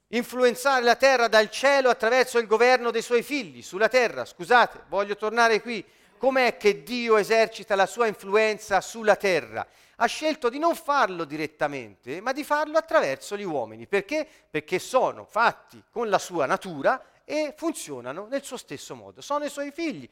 influenzare 0.08 0.84
la 0.84 0.96
terra 0.96 1.28
dal 1.28 1.50
cielo 1.50 1.88
attraverso 1.88 2.38
il 2.38 2.46
governo 2.46 2.90
dei 2.90 3.02
suoi 3.02 3.22
figli 3.22 3.62
sulla 3.62 3.88
terra. 3.88 4.26
Scusate, 4.26 4.84
voglio 4.88 5.16
tornare 5.16 5.62
qui. 5.62 5.84
Com'è 6.24 6.56
che 6.56 6.82
Dio 6.82 7.18
esercita 7.18 7.74
la 7.74 7.84
sua 7.84 8.06
influenza 8.06 8.80
sulla 8.80 9.14
terra? 9.14 9.66
Ha 9.96 10.06
scelto 10.06 10.48
di 10.48 10.58
non 10.58 10.74
farlo 10.74 11.24
direttamente, 11.24 12.22
ma 12.22 12.32
di 12.32 12.42
farlo 12.44 12.78
attraverso 12.78 13.36
gli 13.36 13.42
uomini. 13.42 13.86
Perché? 13.86 14.26
Perché 14.48 14.78
sono 14.78 15.26
fatti 15.26 15.84
con 15.90 16.08
la 16.08 16.18
sua 16.18 16.46
natura 16.46 17.20
e 17.26 17.52
funzionano 17.54 18.26
nel 18.26 18.42
suo 18.42 18.56
stesso 18.56 18.94
modo. 18.94 19.20
Sono 19.20 19.44
i 19.44 19.50
suoi 19.50 19.70
figli. 19.70 20.08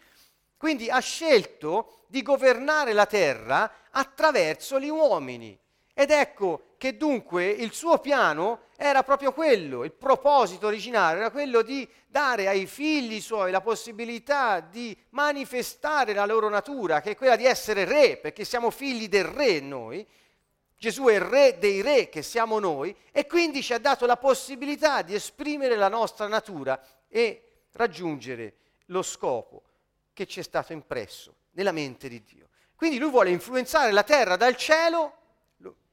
Quindi 0.58 0.90
ha 0.90 0.98
scelto 0.98 2.04
di 2.08 2.20
governare 2.20 2.92
la 2.92 3.06
terra 3.06 3.72
attraverso 3.90 4.78
gli 4.78 4.90
uomini. 4.90 5.58
Ed 5.94 6.10
ecco 6.10 6.74
che 6.78 6.96
dunque 6.96 7.46
il 7.46 7.72
suo 7.72 7.98
piano 7.98 8.62
era 8.76 9.02
proprio 9.02 9.32
quello, 9.32 9.84
il 9.84 9.92
proposito 9.92 10.66
originario 10.66 11.20
era 11.20 11.30
quello 11.30 11.62
di 11.62 11.88
dare 12.08 12.48
ai 12.48 12.66
figli 12.66 13.20
suoi 13.20 13.50
la 13.50 13.60
possibilità 13.60 14.60
di 14.60 14.96
manifestare 15.10 16.14
la 16.14 16.26
loro 16.26 16.48
natura, 16.48 17.00
che 17.00 17.10
è 17.10 17.16
quella 17.16 17.36
di 17.36 17.44
essere 17.44 17.84
re, 17.84 18.16
perché 18.16 18.44
siamo 18.44 18.70
figli 18.70 19.08
del 19.08 19.24
re 19.24 19.60
noi. 19.60 20.04
Gesù 20.76 21.04
è 21.04 21.14
il 21.14 21.20
re 21.20 21.58
dei 21.60 21.80
re 21.80 22.08
che 22.08 22.22
siamo 22.22 22.58
noi 22.58 22.96
e 23.12 23.26
quindi 23.26 23.62
ci 23.62 23.72
ha 23.72 23.78
dato 23.78 24.04
la 24.04 24.16
possibilità 24.16 25.02
di 25.02 25.14
esprimere 25.14 25.76
la 25.76 25.88
nostra 25.88 26.26
natura 26.26 26.82
e 27.06 27.66
raggiungere 27.72 28.54
lo 28.86 29.02
scopo 29.02 29.62
che 30.12 30.26
ci 30.26 30.40
è 30.40 30.42
stato 30.42 30.72
impresso 30.72 31.36
nella 31.52 31.70
mente 31.70 32.08
di 32.08 32.20
Dio. 32.24 32.48
Quindi 32.74 32.98
lui 32.98 33.10
vuole 33.10 33.30
influenzare 33.30 33.92
la 33.92 34.02
terra 34.02 34.34
dal 34.34 34.56
cielo 34.56 35.18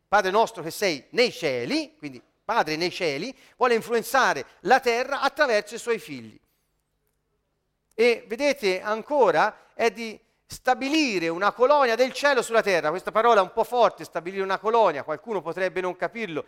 Padre 0.10 0.32
nostro 0.32 0.64
che 0.64 0.72
sei 0.72 1.06
nei 1.12 1.32
cieli, 1.32 1.96
quindi 1.96 2.22
Padre 2.44 2.76
nei 2.76 2.90
cieli, 2.90 3.34
vuole 3.56 3.76
influenzare 3.76 4.44
la 4.62 4.80
terra 4.80 5.22
attraverso 5.22 5.76
i 5.76 5.78
suoi 5.78 6.00
figli. 6.00 6.38
E 7.94 8.26
vedete 8.28 8.82
ancora 8.82 9.68
è 9.76 9.92
di 9.92 10.20
stabilire 10.48 11.28
una 11.28 11.52
colonia 11.52 11.94
del 11.94 12.12
cielo 12.12 12.42
sulla 12.42 12.64
terra. 12.64 12.90
Questa 12.90 13.12
parola 13.12 13.40
è 13.40 13.44
un 13.44 13.54
po' 13.54 13.64
forte, 13.64 14.04
stabilire 14.04 14.42
una 14.42 14.58
colonia, 14.58 15.04
qualcuno 15.04 15.42
potrebbe 15.42 15.80
non 15.80 15.96
capirlo, 15.96 16.44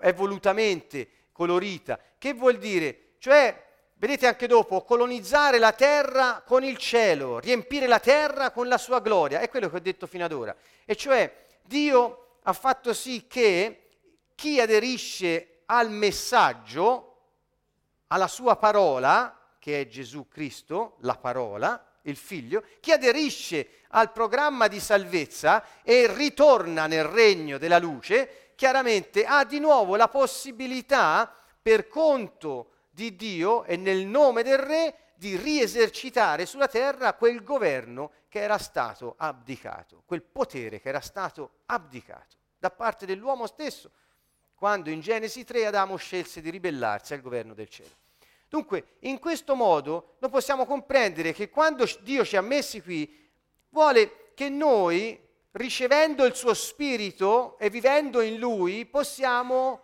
è 0.00 0.14
volutamente 0.14 1.26
colorita. 1.30 1.98
Che 2.16 2.32
vuol 2.32 2.56
dire? 2.56 3.16
Cioè, 3.18 3.64
vedete 3.96 4.26
anche 4.26 4.46
dopo, 4.46 4.82
colonizzare 4.82 5.58
la 5.58 5.72
terra 5.72 6.42
con 6.46 6.64
il 6.64 6.78
cielo, 6.78 7.38
riempire 7.38 7.86
la 7.86 8.00
terra 8.00 8.50
con 8.50 8.66
la 8.66 8.78
sua 8.78 9.00
gloria, 9.00 9.40
è 9.40 9.50
quello 9.50 9.68
che 9.68 9.76
ho 9.76 9.80
detto 9.80 10.06
fino 10.06 10.24
ad 10.24 10.32
ora. 10.32 10.56
E 10.86 10.96
cioè, 10.96 11.44
Dio 11.60 12.23
ha 12.46 12.52
fatto 12.52 12.92
sì 12.92 13.26
che 13.26 13.88
chi 14.34 14.60
aderisce 14.60 15.62
al 15.66 15.90
messaggio, 15.90 17.10
alla 18.08 18.28
sua 18.28 18.56
parola, 18.56 19.38
che 19.58 19.80
è 19.80 19.88
Gesù 19.88 20.28
Cristo, 20.28 20.96
la 21.00 21.16
parola, 21.16 21.82
il 22.02 22.16
figlio, 22.16 22.62
chi 22.80 22.92
aderisce 22.92 23.80
al 23.88 24.12
programma 24.12 24.68
di 24.68 24.78
salvezza 24.78 25.64
e 25.82 26.12
ritorna 26.12 26.86
nel 26.86 27.04
regno 27.04 27.56
della 27.56 27.78
luce, 27.78 28.52
chiaramente 28.56 29.24
ha 29.24 29.44
di 29.44 29.58
nuovo 29.58 29.96
la 29.96 30.08
possibilità 30.08 31.34
per 31.62 31.88
conto 31.88 32.72
di 32.90 33.16
Dio 33.16 33.64
e 33.64 33.76
nel 33.76 34.04
nome 34.04 34.42
del 34.42 34.58
Re 34.58 34.98
di 35.14 35.36
riesercitare 35.36 36.46
sulla 36.46 36.68
terra 36.68 37.14
quel 37.14 37.42
governo 37.42 38.12
che 38.28 38.40
era 38.40 38.58
stato 38.58 39.14
abdicato, 39.18 40.02
quel 40.04 40.22
potere 40.22 40.80
che 40.80 40.88
era 40.88 41.00
stato 41.00 41.60
abdicato 41.66 42.36
da 42.58 42.70
parte 42.70 43.06
dell'uomo 43.06 43.46
stesso, 43.46 43.90
quando 44.54 44.90
in 44.90 45.00
Genesi 45.00 45.44
3 45.44 45.66
Adamo 45.66 45.96
scelse 45.96 46.40
di 46.40 46.50
ribellarsi 46.50 47.12
al 47.12 47.20
governo 47.20 47.54
del 47.54 47.68
cielo. 47.68 47.90
Dunque, 48.48 48.96
in 49.00 49.18
questo 49.18 49.54
modo 49.54 50.16
noi 50.20 50.30
possiamo 50.30 50.64
comprendere 50.64 51.32
che 51.32 51.50
quando 51.50 51.86
Dio 52.00 52.24
ci 52.24 52.36
ha 52.36 52.40
messi 52.40 52.80
qui, 52.80 53.28
vuole 53.70 54.30
che 54.34 54.48
noi, 54.48 55.20
ricevendo 55.52 56.24
il 56.24 56.34
suo 56.34 56.54
spirito 56.54 57.58
e 57.58 57.68
vivendo 57.68 58.20
in 58.20 58.38
lui, 58.38 58.86
possiamo 58.86 59.83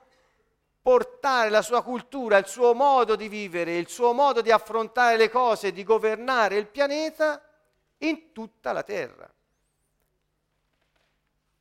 portare 0.82 1.50
la 1.50 1.62
sua 1.62 1.82
cultura, 1.82 2.38
il 2.38 2.46
suo 2.46 2.74
modo 2.74 3.16
di 3.16 3.28
vivere, 3.28 3.76
il 3.76 3.88
suo 3.88 4.12
modo 4.12 4.40
di 4.40 4.50
affrontare 4.50 5.16
le 5.16 5.28
cose, 5.28 5.72
di 5.72 5.84
governare 5.84 6.56
il 6.56 6.66
pianeta 6.66 7.42
in 7.98 8.32
tutta 8.32 8.72
la 8.72 8.82
terra. 8.82 9.30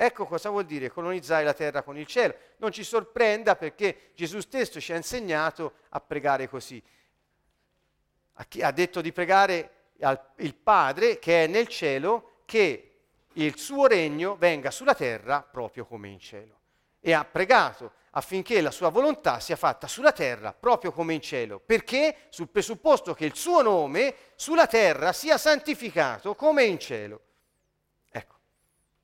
Ecco 0.02 0.26
cosa 0.26 0.50
vuol 0.50 0.66
dire 0.66 0.90
colonizzare 0.90 1.44
la 1.44 1.54
terra 1.54 1.84
con 1.84 1.98
il 1.98 2.06
cielo. 2.06 2.34
Non 2.58 2.72
ci 2.72 2.86
sorprenda 2.86 3.58
perché 3.58 4.12
Gesù 4.16 4.40
stesso 4.40 4.80
ci 4.80 4.94
ha 4.94 4.96
insegnato 4.96 5.74
a 5.90 6.00
pregare 6.00 6.48
così. 6.48 6.82
Ha 8.62 8.72
detto 8.72 9.02
di 9.02 9.12
pregare 9.12 9.74
al 10.00 10.28
il 10.38 10.56
Padre 10.56 11.20
che 11.20 11.44
è 11.44 11.48
nel 11.48 11.68
cielo 11.68 12.44
che 12.46 12.86
il 13.34 13.58
suo 13.58 13.88
regno 13.88 14.36
venga 14.38 14.72
sulla 14.72 14.96
terra 14.96 15.42
proprio 15.42 15.86
come 15.86 16.08
in 16.08 16.20
cielo. 16.20 16.58
E 17.02 17.14
ha 17.14 17.26
pregato 17.26 17.94
affinché 18.12 18.62
la 18.62 18.72
sua 18.72 18.90
volontà 18.90 19.40
sia 19.40 19.56
fatta 19.56 19.88
sulla 19.88 20.12
terra 20.12 20.54
proprio 20.54 20.92
come 20.92 21.14
in 21.14 21.22
cielo, 21.22 21.60
perché 21.60 22.28
sul 22.30 22.50
presupposto 22.50 23.14
che 23.14 23.26
il 23.26 23.36
suo 23.36 23.62
nome 23.62 24.16
sulla 24.36 24.68
terra 24.68 25.14
sia 25.14 25.38
santificato 25.38 26.36
come 26.36 26.64
in 26.64 26.80
cielo. 26.80 27.22
Ecco, 28.10 28.36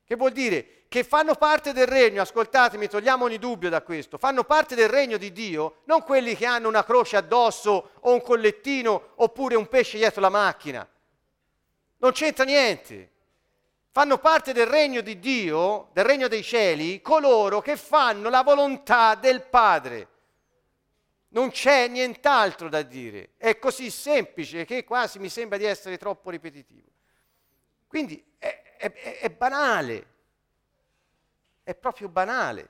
che 0.04 0.16
vuol 0.16 0.32
dire 0.32 0.84
che 0.88 1.04
fanno 1.04 1.34
parte 1.34 1.72
del 1.72 1.86
regno, 1.86 2.22
ascoltatemi, 2.22 2.88
togliamo 2.88 3.24
ogni 3.24 3.38
dubbio 3.38 3.68
da 3.68 3.82
questo, 3.82 4.18
fanno 4.18 4.44
parte 4.44 4.74
del 4.74 4.88
regno 4.88 5.16
di 5.16 5.32
Dio, 5.32 5.82
non 5.84 6.02
quelli 6.02 6.36
che 6.36 6.46
hanno 6.46 6.68
una 6.68 6.84
croce 6.84 7.16
addosso 7.16 7.90
o 8.00 8.12
un 8.12 8.22
collettino 8.22 9.12
oppure 9.16 9.56
un 9.56 9.68
pesce 9.68 9.98
dietro 9.98 10.20
la 10.20 10.28
macchina. 10.28 10.88
Non 11.98 12.12
c'entra 12.12 12.44
niente. 12.44 13.10
Fanno 13.96 14.18
parte 14.18 14.52
del 14.52 14.66
regno 14.66 15.00
di 15.00 15.18
Dio, 15.18 15.88
del 15.94 16.04
regno 16.04 16.28
dei 16.28 16.42
cieli, 16.42 17.00
coloro 17.00 17.62
che 17.62 17.78
fanno 17.78 18.28
la 18.28 18.42
volontà 18.42 19.14
del 19.14 19.40
Padre. 19.40 20.08
Non 21.28 21.48
c'è 21.48 21.88
nient'altro 21.88 22.68
da 22.68 22.82
dire, 22.82 23.30
è 23.38 23.58
così 23.58 23.90
semplice 23.90 24.66
che 24.66 24.84
quasi 24.84 25.18
mi 25.18 25.30
sembra 25.30 25.56
di 25.56 25.64
essere 25.64 25.96
troppo 25.96 26.28
ripetitivo. 26.28 26.90
Quindi 27.86 28.22
è, 28.36 28.76
è, 28.76 28.92
è 29.20 29.30
banale, 29.30 30.06
è 31.62 31.74
proprio 31.74 32.10
banale. 32.10 32.68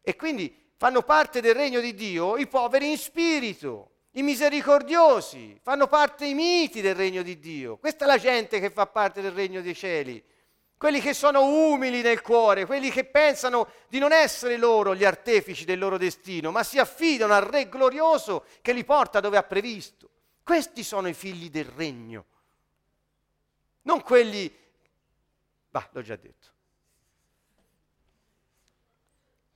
E 0.00 0.16
quindi 0.16 0.72
fanno 0.78 1.02
parte 1.02 1.42
del 1.42 1.54
regno 1.54 1.80
di 1.80 1.92
Dio 1.92 2.38
i 2.38 2.46
poveri 2.46 2.90
in 2.90 2.96
spirito, 2.96 3.90
i 4.12 4.22
misericordiosi, 4.22 5.60
fanno 5.62 5.88
parte 5.88 6.24
i 6.24 6.32
miti 6.32 6.80
del 6.80 6.94
regno 6.94 7.20
di 7.20 7.38
Dio. 7.38 7.76
Questa 7.76 8.06
è 8.06 8.08
la 8.08 8.16
gente 8.16 8.60
che 8.60 8.70
fa 8.70 8.86
parte 8.86 9.20
del 9.20 9.32
regno 9.32 9.60
dei 9.60 9.74
cieli. 9.74 10.32
Quelli 10.76 11.00
che 11.00 11.14
sono 11.14 11.44
umili 11.44 12.02
nel 12.02 12.20
cuore, 12.20 12.66
quelli 12.66 12.90
che 12.90 13.04
pensano 13.04 13.70
di 13.88 13.98
non 13.98 14.12
essere 14.12 14.56
loro 14.56 14.94
gli 14.94 15.04
artefici 15.04 15.64
del 15.64 15.78
loro 15.78 15.96
destino, 15.96 16.50
ma 16.50 16.62
si 16.62 16.78
affidano 16.78 17.32
al 17.32 17.42
Re 17.42 17.68
glorioso 17.68 18.44
che 18.60 18.72
li 18.72 18.84
porta 18.84 19.20
dove 19.20 19.36
ha 19.36 19.42
previsto. 19.42 20.10
Questi 20.42 20.82
sono 20.82 21.08
i 21.08 21.14
figli 21.14 21.48
del 21.48 21.64
regno, 21.64 22.26
non 23.82 24.02
quelli... 24.02 24.62
Bah, 25.70 25.88
l'ho 25.92 26.02
già 26.02 26.16
detto. 26.16 26.52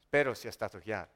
Spero 0.01 0.35
sia 0.35 0.51
stato 0.51 0.79
chiaro. 0.79 1.11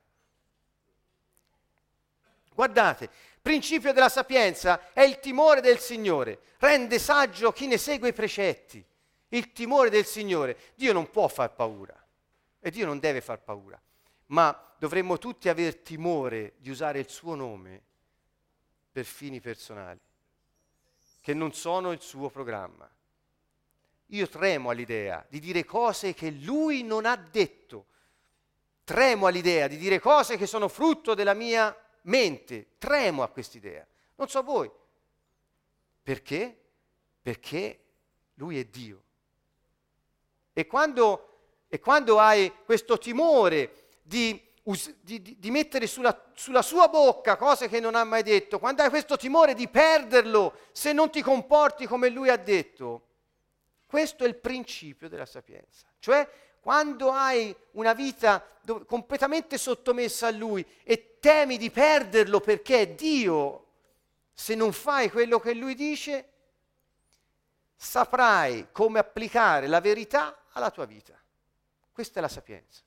Guardate, 2.55 3.09
principio 3.41 3.93
della 3.93 4.11
sapienza 4.11 4.93
è 4.93 5.01
il 5.01 5.19
timore 5.19 5.63
del 5.63 5.79
Signore, 5.79 6.41
rende 6.59 6.99
saggio 6.99 7.53
chi 7.53 7.67
ne 7.67 7.79
segue 7.79 8.11
i 8.11 8.13
precetti. 8.13 8.85
Il 9.33 9.53
timore 9.53 9.91
del 9.91 10.05
Signore. 10.05 10.59
Dio 10.75 10.93
non 10.93 11.11
può 11.11 11.27
far 11.29 11.55
paura 11.55 11.99
e 12.61 12.71
Dio 12.71 12.87
non 12.87 12.99
deve 12.99 13.21
far 13.21 13.41
paura, 13.41 13.81
ma 14.27 14.75
dovremmo 14.79 15.19
tutti 15.19 15.49
aver 15.49 15.77
timore 15.77 16.55
di 16.59 16.71
usare 16.71 16.99
il 16.99 17.09
suo 17.09 17.35
nome 17.35 17.83
per 18.93 19.05
fini 19.05 19.41
personali, 19.41 19.99
che 21.21 21.35
non 21.35 21.53
sono 21.55 21.93
il 21.93 22.01
suo 22.01 22.29
programma. 22.29 22.89
Io 24.07 24.29
tremo 24.29 24.69
all'idea 24.69 25.25
di 25.29 25.41
dire 25.41 25.65
cose 25.65 26.13
che 26.13 26.31
lui 26.31 26.83
non 26.83 27.07
ha 27.07 27.17
detto, 27.17 27.87
tremo 28.85 29.27
all'idea 29.27 29.67
di 29.67 29.79
dire 29.79 29.99
cose 29.99 30.37
che 30.37 30.47
sono 30.47 30.69
frutto 30.69 31.15
della 31.15 31.35
mia 31.35 31.75
mente, 32.03 32.73
tremo 32.77 33.23
a 33.23 33.29
quest'idea. 33.29 33.87
Non 34.17 34.29
so 34.29 34.43
voi. 34.43 34.71
Perché? 36.03 36.61
Perché 37.23 37.85
lui 38.35 38.59
è 38.59 38.65
Dio. 38.67 39.05
E 40.53 40.67
quando, 40.67 41.29
e 41.69 41.81
quando 41.81 42.19
hai 42.19 42.53
questo 42.65 42.99
timore 42.99 43.91
di, 44.03 44.41
di, 45.01 45.37
di 45.39 45.51
mettere 45.51 45.87
sulla, 45.87 46.31
sulla 46.35 46.63
sua 46.63 46.89
bocca 46.89 47.37
cose 47.37 47.69
che 47.69 47.81
non 47.81 47.95
ha 47.95 48.05
mai 48.05 48.23
detto, 48.23 48.59
quando 48.59 48.83
hai 48.83 48.91
questo 48.91 49.17
timore 49.17 49.55
di 49.55 49.69
perderlo 49.69 50.57
se 50.73 50.93
non 50.93 51.11
ti 51.11 51.23
comporti 51.23 51.87
come 51.87 52.09
lui 52.09 52.29
ha 52.29 52.37
detto, 52.37 53.09
questo 53.87 54.25
è 54.25 54.27
il 54.27 54.37
principio 54.37 55.09
della 55.09 55.27
sapienza. 55.27 55.87
Cioè, 55.99 56.29
quando 56.61 57.11
hai 57.11 57.55
una 57.73 57.93
vita 57.93 58.47
dove, 58.63 58.85
completamente 58.85 59.59
sottomessa 59.59 60.29
a 60.29 60.31
Lui 60.31 60.65
e 60.85 61.19
temi 61.19 61.59
di 61.59 61.71
perderlo 61.71 62.41
perché 62.41 62.81
è 62.81 62.89
Dio, 62.89 63.67
se 64.33 64.55
non 64.55 64.73
fai 64.73 65.11
quello 65.11 65.41
che 65.41 65.55
Lui 65.55 65.75
dice, 65.75 66.29
saprai 67.77 68.69
come 68.71 69.01
applicare 69.01 69.67
la 69.67 69.81
verità 69.81 70.37
alla 70.53 70.71
tua 70.71 70.85
vita. 70.85 71.21
Questa 71.93 72.19
è 72.19 72.23
la 72.23 72.29
sapienza. 72.29 72.83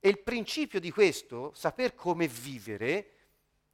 E 0.00 0.08
il 0.08 0.20
principio 0.20 0.78
di 0.78 0.90
questo, 0.90 1.52
saper 1.54 1.94
come 1.94 2.28
vivere, 2.28 3.12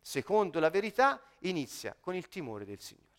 secondo 0.01 0.59
la 0.59 0.71
verità, 0.71 1.23
inizia 1.41 1.95
con 1.99 2.15
il 2.15 2.29
timore 2.29 2.65
del 2.65 2.81
Signore. 2.81 3.13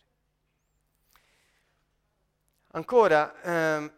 Ancora, 2.72 3.40
ehm, 3.42 3.92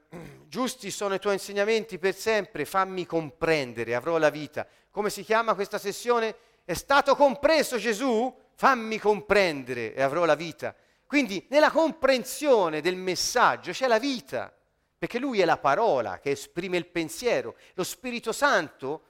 giusti 0.46 0.90
sono 0.90 1.14
i 1.14 1.18
tuoi 1.18 1.34
insegnamenti 1.34 1.98
per 1.98 2.14
sempre, 2.14 2.64
fammi 2.64 3.06
comprendere, 3.06 3.94
avrò 3.94 4.18
la 4.18 4.30
vita. 4.30 4.66
Come 4.90 5.10
si 5.10 5.24
chiama 5.24 5.54
questa 5.54 5.78
sessione? 5.78 6.36
È 6.64 6.74
stato 6.74 7.16
compreso 7.16 7.78
Gesù? 7.78 8.32
Fammi 8.54 8.98
comprendere 8.98 9.94
e 9.94 10.02
avrò 10.02 10.24
la 10.24 10.34
vita. 10.34 10.74
Quindi 11.06 11.46
nella 11.48 11.70
comprensione 11.70 12.80
del 12.80 12.96
messaggio 12.96 13.72
c'è 13.72 13.86
la 13.86 13.98
vita, 13.98 14.54
perché 14.98 15.20
lui 15.20 15.40
è 15.40 15.44
la 15.44 15.58
parola 15.58 16.18
che 16.18 16.32
esprime 16.32 16.76
il 16.76 16.86
pensiero. 16.86 17.56
Lo 17.74 17.84
Spirito 17.84 18.32
Santo 18.32 19.04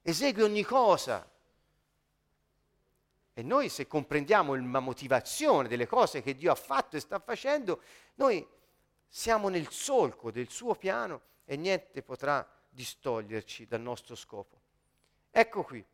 esegue 0.00 0.42
ogni 0.42 0.62
cosa. 0.64 1.28
E 3.34 3.42
noi 3.42 3.68
se 3.68 3.86
comprendiamo 3.86 4.54
la 4.54 4.80
motivazione 4.80 5.68
delle 5.68 5.86
cose 5.86 6.22
che 6.22 6.34
Dio 6.34 6.50
ha 6.50 6.56
fatto 6.56 6.96
e 6.96 7.00
sta 7.00 7.18
facendo, 7.18 7.82
noi 8.14 8.44
siamo 9.06 9.48
nel 9.48 9.70
solco 9.70 10.30
del 10.30 10.48
suo 10.48 10.74
piano 10.74 11.20
e 11.44 11.56
niente 11.56 12.02
potrà 12.02 12.46
distoglierci 12.68 13.66
dal 13.66 13.80
nostro 13.80 14.14
scopo. 14.14 14.60
Ecco 15.30 15.62
qui. 15.62 15.84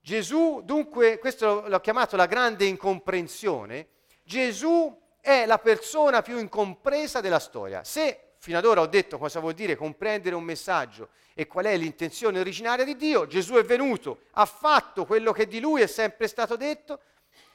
Gesù, 0.00 0.60
dunque, 0.62 1.18
questo 1.18 1.66
l'ho 1.66 1.80
chiamato 1.80 2.16
la 2.16 2.26
grande 2.26 2.66
incomprensione, 2.66 3.88
Gesù 4.22 5.00
è 5.20 5.46
la 5.46 5.58
persona 5.58 6.20
più 6.20 6.38
incompresa 6.38 7.22
della 7.22 7.38
storia. 7.38 7.82
Se 7.84 8.33
fino 8.44 8.58
ad 8.58 8.66
ora 8.66 8.82
ho 8.82 8.86
detto 8.86 9.16
cosa 9.16 9.40
vuol 9.40 9.54
dire 9.54 9.74
comprendere 9.74 10.34
un 10.34 10.44
messaggio 10.44 11.08
e 11.32 11.46
qual 11.46 11.64
è 11.64 11.74
l'intenzione 11.78 12.38
originaria 12.38 12.84
di 12.84 12.94
Dio, 12.94 13.26
Gesù 13.26 13.54
è 13.54 13.64
venuto, 13.64 14.24
ha 14.32 14.44
fatto 14.44 15.06
quello 15.06 15.32
che 15.32 15.46
di 15.46 15.60
lui 15.60 15.80
è 15.80 15.86
sempre 15.86 16.28
stato 16.28 16.54
detto 16.54 17.00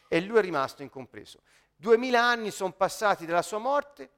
e 0.08 0.19
lui 0.19 0.39
è 0.39 0.41
rimasto 0.41 0.82
incompreso. 0.82 1.41
Duemila 1.75 2.23
anni 2.23 2.49
sono 2.49 2.71
passati 2.71 3.28
dalla 3.28 3.43
sua 3.43 3.60
morte, 3.60 4.10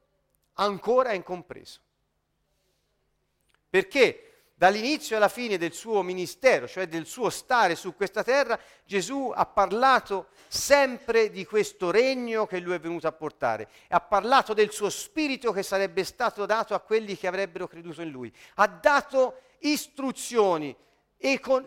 ancora 0.54 1.12
incompreso. 1.12 1.82
Perché 3.70 4.31
dall'inizio 4.62 5.16
alla 5.18 5.28
fine 5.28 5.58
del 5.58 5.74
suo 5.74 6.04
ministero, 6.04 6.68
cioè 6.68 6.88
del 6.88 7.08
suo 7.08 7.32
stare 7.32 7.74
su 7.74 7.96
questa 7.96 8.22
terra, 8.22 8.60
Gesù 8.86 9.32
ha 9.34 9.48
parlato 9.48 10.28
sempre 10.48 11.32
di 11.32 11.46
questo 11.46 11.90
regno 11.90 12.46
che 12.46 12.60
lui 12.60 12.76
è 12.76 12.80
venuto 12.80 13.08
a 13.08 13.12
portare, 13.12 13.68
ha 13.90 14.00
parlato 14.00 14.54
del 14.54 14.72
suo 14.72 14.92
spirito 14.92 15.52
che 15.52 15.64
sarebbe 15.64 16.04
stato 16.04 16.46
dato 16.46 16.76
a 16.76 16.80
quelli 16.80 17.18
che 17.18 17.26
avrebbero 17.26 17.68
creduto 17.68 18.04
in 18.04 18.12
lui, 18.12 18.32
ha 18.58 18.68
dato 18.68 19.42
istruzioni 19.62 20.78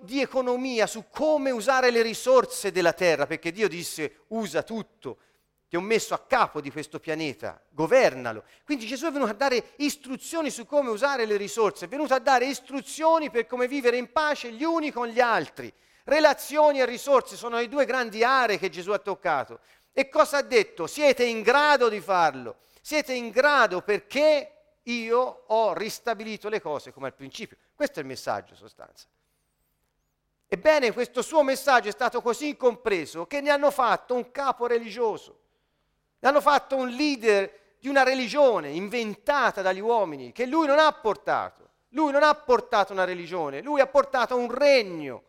di 0.02 0.20
economia 0.20 0.86
su 0.86 1.06
come 1.10 1.50
usare 1.50 1.90
le 1.90 2.00
risorse 2.00 2.70
della 2.70 2.92
terra, 2.92 3.26
perché 3.26 3.50
Dio 3.50 3.66
disse 3.66 4.18
usa 4.28 4.62
tutto, 4.62 5.16
ti 5.74 5.80
ho 5.80 5.80
messo 5.80 6.14
a 6.14 6.20
capo 6.20 6.60
di 6.60 6.70
questo 6.70 7.00
pianeta, 7.00 7.60
governalo. 7.70 8.44
Quindi 8.64 8.86
Gesù 8.86 9.06
è 9.06 9.10
venuto 9.10 9.32
a 9.32 9.34
dare 9.34 9.72
istruzioni 9.78 10.48
su 10.48 10.66
come 10.66 10.88
usare 10.88 11.26
le 11.26 11.36
risorse, 11.36 11.86
è 11.86 11.88
venuto 11.88 12.14
a 12.14 12.20
dare 12.20 12.46
istruzioni 12.46 13.28
per 13.28 13.48
come 13.48 13.66
vivere 13.66 13.96
in 13.96 14.12
pace 14.12 14.52
gli 14.52 14.62
uni 14.62 14.92
con 14.92 15.08
gli 15.08 15.18
altri. 15.18 15.72
Relazioni 16.04 16.78
e 16.78 16.86
risorse 16.86 17.34
sono 17.34 17.56
le 17.56 17.66
due 17.66 17.86
grandi 17.86 18.22
aree 18.22 18.56
che 18.56 18.70
Gesù 18.70 18.92
ha 18.92 19.00
toccato. 19.00 19.58
E 19.92 20.08
cosa 20.08 20.36
ha 20.36 20.42
detto? 20.42 20.86
Siete 20.86 21.24
in 21.24 21.42
grado 21.42 21.88
di 21.88 22.00
farlo. 22.00 22.58
Siete 22.80 23.12
in 23.12 23.30
grado 23.30 23.80
perché 23.80 24.76
io 24.84 25.42
ho 25.48 25.72
ristabilito 25.72 26.48
le 26.48 26.60
cose 26.60 26.92
come 26.92 27.06
al 27.06 27.14
principio. 27.14 27.56
Questo 27.74 27.98
è 27.98 28.02
il 28.02 28.08
messaggio, 28.08 28.54
sostanza. 28.54 29.06
Ebbene, 30.46 30.92
questo 30.92 31.20
suo 31.20 31.42
messaggio 31.42 31.88
è 31.88 31.90
stato 31.92 32.22
così 32.22 32.50
incompreso 32.50 33.26
che 33.26 33.40
ne 33.40 33.50
hanno 33.50 33.72
fatto 33.72 34.14
un 34.14 34.30
capo 34.30 34.68
religioso. 34.68 35.42
L'hanno 36.24 36.40
fatto 36.40 36.76
un 36.76 36.88
leader 36.88 37.52
di 37.78 37.86
una 37.86 38.02
religione 38.02 38.70
inventata 38.70 39.60
dagli 39.60 39.80
uomini 39.80 40.32
che 40.32 40.46
lui 40.46 40.66
non 40.66 40.78
ha 40.78 40.90
portato. 40.90 41.68
Lui 41.90 42.12
non 42.12 42.22
ha 42.22 42.34
portato 42.34 42.94
una 42.94 43.04
religione, 43.04 43.60
lui 43.60 43.82
ha 43.82 43.86
portato 43.86 44.34
un 44.34 44.50
regno, 44.50 45.22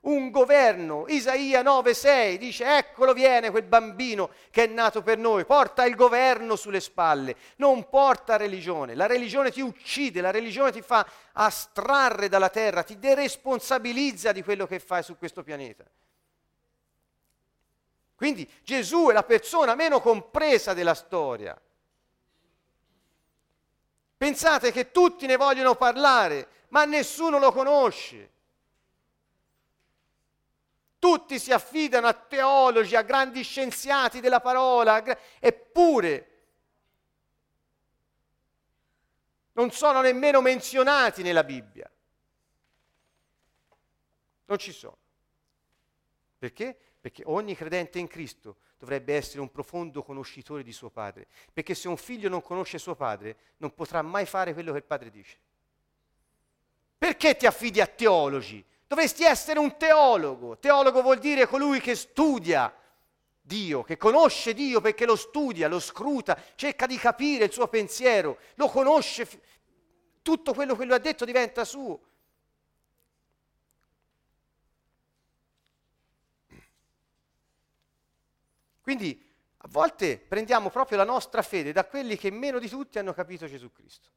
un 0.00 0.30
governo. 0.30 1.06
Isaia 1.08 1.62
9:6 1.62 2.36
dice: 2.36 2.66
Eccolo 2.66 3.14
viene 3.14 3.50
quel 3.50 3.62
bambino 3.62 4.28
che 4.50 4.64
è 4.64 4.66
nato 4.66 5.00
per 5.00 5.16
noi, 5.16 5.46
porta 5.46 5.86
il 5.86 5.94
governo 5.94 6.54
sulle 6.54 6.80
spalle, 6.80 7.34
non 7.56 7.88
porta 7.88 8.36
religione. 8.36 8.94
La 8.94 9.06
religione 9.06 9.50
ti 9.50 9.62
uccide, 9.62 10.20
la 10.20 10.30
religione 10.30 10.70
ti 10.70 10.82
fa 10.82 11.06
astrarre 11.32 12.28
dalla 12.28 12.50
terra, 12.50 12.82
ti 12.82 12.98
deresponsabilizza 12.98 14.32
di 14.32 14.42
quello 14.42 14.66
che 14.66 14.80
fai 14.80 15.02
su 15.02 15.16
questo 15.16 15.42
pianeta. 15.42 15.86
Quindi 18.22 18.48
Gesù 18.62 19.08
è 19.08 19.12
la 19.12 19.24
persona 19.24 19.74
meno 19.74 20.00
compresa 20.00 20.74
della 20.74 20.94
storia. 20.94 21.60
Pensate 24.16 24.70
che 24.70 24.92
tutti 24.92 25.26
ne 25.26 25.34
vogliono 25.34 25.74
parlare, 25.74 26.66
ma 26.68 26.84
nessuno 26.84 27.40
lo 27.40 27.50
conosce. 27.50 28.30
Tutti 31.00 31.40
si 31.40 31.50
affidano 31.52 32.06
a 32.06 32.12
teologi, 32.12 32.94
a 32.94 33.02
grandi 33.02 33.42
scienziati 33.42 34.20
della 34.20 34.38
parola, 34.38 35.02
eppure 35.40 36.28
Non 39.54 39.72
sono 39.72 40.00
nemmeno 40.00 40.40
menzionati 40.40 41.22
nella 41.24 41.42
Bibbia. 41.42 41.90
Non 44.44 44.58
ci 44.58 44.70
sono. 44.70 44.96
Perché? 46.38 46.91
Perché 47.02 47.24
ogni 47.26 47.56
credente 47.56 47.98
in 47.98 48.06
Cristo 48.06 48.58
dovrebbe 48.78 49.14
essere 49.16 49.40
un 49.40 49.50
profondo 49.50 50.04
conoscitore 50.04 50.62
di 50.62 50.72
suo 50.72 50.88
padre. 50.88 51.26
Perché 51.52 51.74
se 51.74 51.88
un 51.88 51.96
figlio 51.96 52.28
non 52.28 52.42
conosce 52.42 52.78
suo 52.78 52.94
padre, 52.94 53.36
non 53.56 53.74
potrà 53.74 54.02
mai 54.02 54.24
fare 54.24 54.54
quello 54.54 54.70
che 54.70 54.78
il 54.78 54.84
padre 54.84 55.10
dice. 55.10 55.36
Perché 56.96 57.36
ti 57.36 57.46
affidi 57.46 57.80
a 57.80 57.86
teologi? 57.88 58.64
Dovresti 58.86 59.24
essere 59.24 59.58
un 59.58 59.76
teologo. 59.76 60.58
Teologo 60.58 61.02
vuol 61.02 61.18
dire 61.18 61.48
colui 61.48 61.80
che 61.80 61.96
studia 61.96 62.72
Dio, 63.40 63.82
che 63.82 63.96
conosce 63.96 64.54
Dio 64.54 64.80
perché 64.80 65.04
lo 65.04 65.16
studia, 65.16 65.66
lo 65.66 65.80
scruta, 65.80 66.40
cerca 66.54 66.86
di 66.86 66.96
capire 66.96 67.46
il 67.46 67.52
suo 67.52 67.66
pensiero, 67.66 68.38
lo 68.54 68.68
conosce, 68.68 69.28
tutto 70.22 70.54
quello 70.54 70.76
che 70.76 70.84
lui 70.84 70.94
ha 70.94 70.98
detto 70.98 71.24
diventa 71.24 71.64
suo. 71.64 71.98
Quindi 78.94 79.26
a 79.56 79.68
volte 79.70 80.18
prendiamo 80.18 80.68
proprio 80.68 80.98
la 80.98 81.04
nostra 81.04 81.40
fede 81.40 81.72
da 81.72 81.86
quelli 81.86 82.18
che 82.18 82.30
meno 82.30 82.58
di 82.58 82.68
tutti 82.68 82.98
hanno 82.98 83.14
capito 83.14 83.46
Gesù 83.46 83.72
Cristo. 83.72 84.10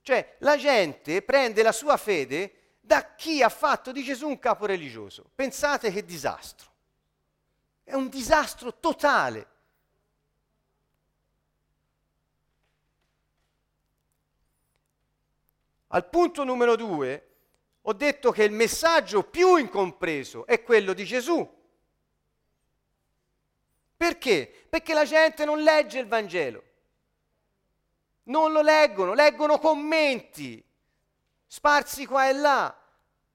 Cioè 0.00 0.38
la 0.40 0.56
gente 0.56 1.22
prende 1.22 1.62
la 1.62 1.70
sua 1.70 1.96
fede 1.96 2.78
da 2.80 3.14
chi 3.14 3.40
ha 3.40 3.48
fatto 3.48 3.92
di 3.92 4.02
Gesù 4.02 4.26
un 4.26 4.40
capo 4.40 4.66
religioso. 4.66 5.30
Pensate 5.32 5.92
che 5.92 6.04
disastro. 6.04 6.72
È 7.84 7.94
un 7.94 8.08
disastro 8.08 8.74
totale. 8.80 9.46
Al 15.88 16.08
punto 16.08 16.42
numero 16.42 16.74
due 16.74 17.28
ho 17.80 17.92
detto 17.92 18.32
che 18.32 18.42
il 18.42 18.52
messaggio 18.52 19.22
più 19.22 19.54
incompreso 19.54 20.46
è 20.46 20.64
quello 20.64 20.94
di 20.94 21.04
Gesù. 21.04 21.60
Perché? 24.02 24.52
Perché 24.68 24.94
la 24.94 25.04
gente 25.04 25.44
non 25.44 25.60
legge 25.60 26.00
il 26.00 26.08
Vangelo. 26.08 26.60
Non 28.24 28.50
lo 28.50 28.60
leggono, 28.60 29.14
leggono 29.14 29.60
commenti 29.60 30.60
sparsi 31.46 32.04
qua 32.04 32.28
e 32.28 32.32
là. 32.32 32.76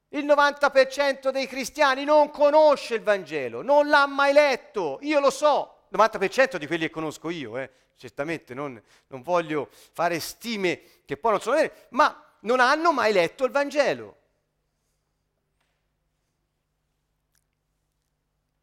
Il 0.09 0.25
90% 0.25 1.29
dei 1.29 1.47
cristiani 1.47 2.03
non 2.03 2.31
conosce 2.31 2.95
il 2.95 3.01
Vangelo, 3.01 3.61
non 3.61 3.87
l'ha 3.87 4.07
mai 4.07 4.33
letto, 4.33 4.99
io 5.03 5.21
lo 5.21 5.29
so, 5.29 5.85
il 5.89 5.97
90% 5.97 6.57
di 6.57 6.67
quelli 6.67 6.87
che 6.87 6.91
conosco 6.91 7.29
io, 7.29 7.57
eh. 7.57 7.71
certamente 7.95 8.53
non, 8.53 8.81
non 9.07 9.21
voglio 9.21 9.69
fare 9.71 10.19
stime 10.19 10.81
che 11.05 11.15
poi 11.15 11.31
non 11.31 11.39
sono 11.39 11.55
vere, 11.55 11.87
ma 11.91 12.25
non 12.41 12.59
hanno 12.59 12.91
mai 12.91 13.13
letto 13.13 13.45
il 13.45 13.51
Vangelo. 13.51 14.15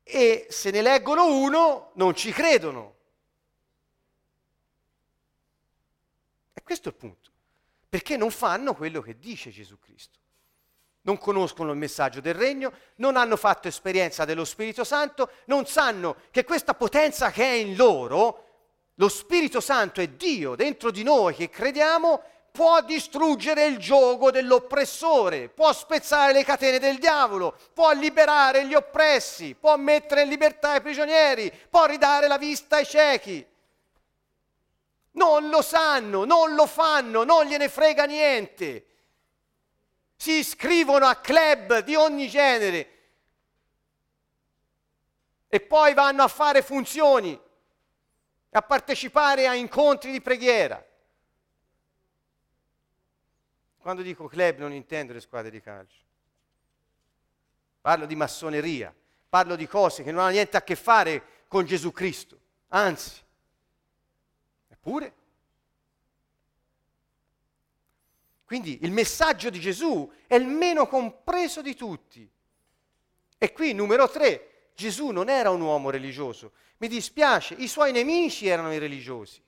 E 0.05 0.47
se 0.51 0.71
ne 0.71 0.83
leggono 0.83 1.37
uno, 1.37 1.91
non 1.95 2.15
ci 2.15 2.31
credono. 2.31 2.95
E 6.53 6.63
questo 6.63 6.91
è 6.91 6.93
il 6.93 6.99
punto, 6.99 7.31
perché 7.89 8.17
non 8.17 8.31
fanno 8.31 8.75
quello 8.75 9.01
che 9.01 9.19
dice 9.19 9.51
Gesù 9.51 9.79
Cristo 9.79 10.23
non 11.05 11.19
conoscono 11.19 11.71
il 11.71 11.79
messaggio 11.79 12.21
del 12.21 12.35
regno, 12.35 12.73
non 12.97 13.17
hanno 13.17 13.37
fatto 13.37 13.69
esperienza 13.69 14.25
dello 14.25 14.45
Spirito 14.45 14.85
Santo, 14.85 15.31
non 15.47 15.67
sanno 15.67 16.17
che 16.31 16.45
questa 16.45 16.75
potenza 16.75 17.31
che 17.31 17.45
è 17.45 17.55
in 17.55 17.77
loro, 17.77 18.43
lo 18.95 19.09
Spirito 19.09 19.61
Santo 19.61 20.01
è 20.01 20.09
Dio 20.09 20.55
dentro 20.55 20.91
di 20.91 21.03
noi 21.03 21.35
che 21.35 21.51
crediamo, 21.51 22.23
può 22.55 22.81
distruggere 22.83 23.67
il 23.67 23.79
gioco 23.79 24.31
dell'oppressore, 24.31 25.49
può 25.49 25.73
spezzare 25.73 26.33
le 26.33 26.45
catene 26.45 26.79
del 26.79 26.99
diavolo, 26.99 27.59
può 27.75 27.91
liberare 27.91 28.65
gli 28.65 28.75
oppressi, 28.75 29.57
può 29.59 29.77
mettere 29.77 30.23
in 30.23 30.29
libertà 30.29 30.77
i 30.77 30.81
prigionieri, 30.81 31.53
può 31.69 31.85
ridare 31.87 32.29
la 32.29 32.39
vista 32.39 32.77
ai 32.77 32.87
ciechi. 32.87 33.45
Non 35.13 35.49
lo 35.49 35.63
sanno, 35.63 36.25
non 36.25 36.55
lo 36.55 36.67
fanno, 36.67 37.25
non 37.25 37.47
gliene 37.47 37.69
frega 37.69 38.05
niente 38.05 38.87
si 40.17 40.39
iscrivono 40.39 41.07
a 41.07 41.17
club 41.17 41.81
di 41.81 41.95
ogni 41.95 42.29
genere 42.29 42.89
e 45.49 45.61
poi 45.61 45.93
vanno 45.93 46.23
a 46.23 46.29
fare 46.29 46.63
funzioni, 46.63 47.39
a 48.51 48.63
partecipare 48.63 49.47
a 49.47 49.55
incontri 49.55 50.13
di 50.13 50.21
preghiera. 50.21 50.83
Quando 53.85 54.01
dico 54.01 54.29
club 54.29 54.61
non 54.61 54.73
intendo 54.73 55.13
le 55.13 55.21
squadre 55.21 55.51
di 55.51 55.61
calcio, 55.61 56.01
parlo 57.83 58.07
di 58.07 58.17
massoneria, 58.17 58.95
parlo 59.29 59.57
di 59.57 59.67
cose 59.67 60.03
che 60.03 60.11
non 60.11 60.23
hanno 60.23 60.31
niente 60.31 60.57
a 60.57 60.63
che 60.63 60.75
fare 60.75 61.45
con 61.49 61.67
Gesù 61.67 61.93
Cristo, 61.93 62.39
anzi, 62.69 63.21
eppure 64.69 65.13
Quindi 68.45 68.79
il 68.83 68.91
messaggio 68.91 69.51
di 69.51 69.61
Gesù 69.61 70.11
è 70.27 70.37
il 70.37 70.47
meno 70.47 70.87
compreso 70.87 71.61
di 71.61 71.75
tutti. 71.75 72.27
E 73.37 73.53
qui, 73.53 73.75
numero 73.75 74.09
tre, 74.09 74.71
Gesù 74.75 75.09
non 75.09 75.29
era 75.29 75.51
un 75.51 75.61
uomo 75.61 75.91
religioso. 75.91 76.53
Mi 76.79 76.89
dispiace, 76.89 77.55
i 77.55 77.69
suoi 77.69 77.93
nemici 77.93 78.47
erano 78.47 78.73
i 78.73 78.79
religiosi. 78.79 79.43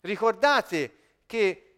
Ricordate 0.00 0.96
che 1.26 1.71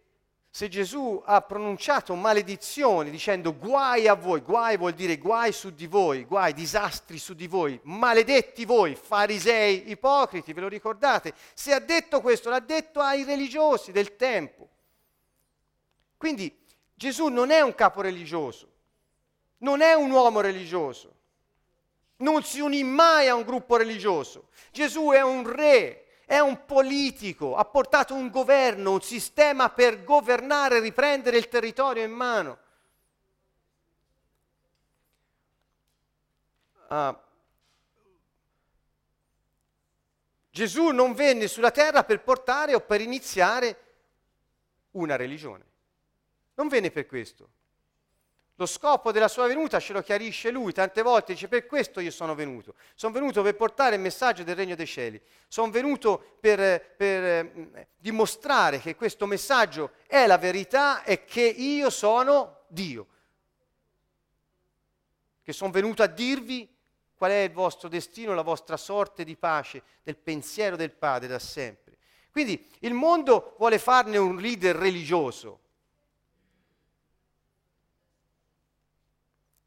se 0.55 0.69
Gesù 0.69 1.21
ha 1.25 1.41
pronunciato 1.41 2.15
maledizioni 2.15 3.09
dicendo 3.09 3.57
guai 3.57 4.07
a 4.07 4.13
voi, 4.13 4.39
guai 4.39 4.77
vuol 4.77 4.93
dire 4.93 5.17
guai 5.17 5.51
su 5.51 5.71
di 5.71 5.85
voi, 5.85 6.23
guai, 6.23 6.53
disastri 6.53 7.17
su 7.17 7.33
di 7.33 7.45
voi, 7.45 7.77
maledetti 7.83 8.63
voi, 8.63 8.95
farisei, 8.95 9.89
ipocriti, 9.91 10.53
ve 10.53 10.61
lo 10.61 10.69
ricordate? 10.69 11.33
Se 11.53 11.73
ha 11.73 11.79
detto 11.79 12.21
questo, 12.21 12.49
l'ha 12.49 12.61
detto 12.61 13.01
ai 13.01 13.25
religiosi 13.25 13.91
del 13.91 14.15
tempo. 14.15 14.69
Quindi 16.15 16.57
Gesù 16.93 17.27
non 17.27 17.51
è 17.51 17.59
un 17.59 17.75
capo 17.75 17.99
religioso, 17.99 18.71
non 19.57 19.81
è 19.81 19.91
un 19.93 20.09
uomo 20.09 20.39
religioso, 20.39 21.13
non 22.19 22.43
si 22.43 22.61
unì 22.61 22.81
mai 22.81 23.27
a 23.27 23.35
un 23.35 23.43
gruppo 23.43 23.75
religioso. 23.75 24.47
Gesù 24.71 25.09
è 25.09 25.21
un 25.21 25.45
re, 25.45 26.04
è 26.25 26.39
un 26.39 26.65
politico, 26.65 27.55
ha 27.55 27.65
portato 27.65 28.15
un 28.15 28.29
governo, 28.29 28.91
un 28.91 29.01
sistema 29.01 29.69
per 29.69 30.03
governare 30.03 30.79
riprendere 30.79 31.37
il 31.37 31.47
territorio 31.47 32.03
in 32.03 32.11
mano. 32.11 32.57
Uh, 36.87 37.15
Gesù 40.49 40.89
non 40.89 41.13
venne 41.13 41.47
sulla 41.47 41.71
terra 41.71 42.03
per 42.03 42.21
portare 42.21 42.73
o 42.73 42.79
per 42.79 43.01
iniziare 43.01 43.83
una 44.91 45.15
religione. 45.15 45.65
Non 46.55 46.67
venne 46.67 46.91
per 46.91 47.05
questo. 47.05 47.49
Lo 48.57 48.65
scopo 48.65 49.11
della 49.11 49.27
sua 49.27 49.47
venuta 49.47 49.81
ce 49.81 49.91
lo 49.91 50.01
chiarisce 50.01 50.49
lui, 50.49 50.71
tante 50.71 51.01
volte 51.01 51.33
dice 51.33 51.49
per 51.49 51.65
questo 51.65 51.99
io 51.99 52.11
sono 52.11 52.35
venuto. 52.35 52.75
Sono 52.93 53.11
venuto 53.11 53.41
per 53.41 53.55
portare 53.55 53.95
il 53.95 54.01
messaggio 54.01 54.43
del 54.43 54.55
regno 54.55 54.75
dei 54.75 54.87
cieli. 54.87 55.21
Sono 55.49 55.69
venuto 55.71 56.37
per, 56.39 56.95
per 56.95 57.23
eh, 57.23 57.87
dimostrare 57.97 58.79
che 58.79 58.95
questo 58.95 59.25
messaggio 59.25 59.91
è 60.07 60.25
la 60.25 60.37
verità 60.37 61.03
e 61.03 61.25
che 61.25 61.41
io 61.41 61.89
sono 61.89 62.61
Dio. 62.67 63.07
Che 65.43 65.51
sono 65.51 65.71
venuto 65.71 66.01
a 66.01 66.07
dirvi 66.07 66.73
qual 67.13 67.31
è 67.31 67.39
il 67.39 67.51
vostro 67.51 67.89
destino, 67.89 68.33
la 68.33 68.41
vostra 68.41 68.77
sorte 68.77 69.25
di 69.25 69.35
pace, 69.35 69.83
del 70.01 70.15
pensiero 70.15 70.77
del 70.77 70.91
Padre 70.91 71.27
da 71.27 71.39
sempre. 71.39 71.97
Quindi 72.31 72.65
il 72.79 72.93
mondo 72.93 73.55
vuole 73.57 73.79
farne 73.79 74.15
un 74.15 74.37
leader 74.37 74.77
religioso 74.77 75.59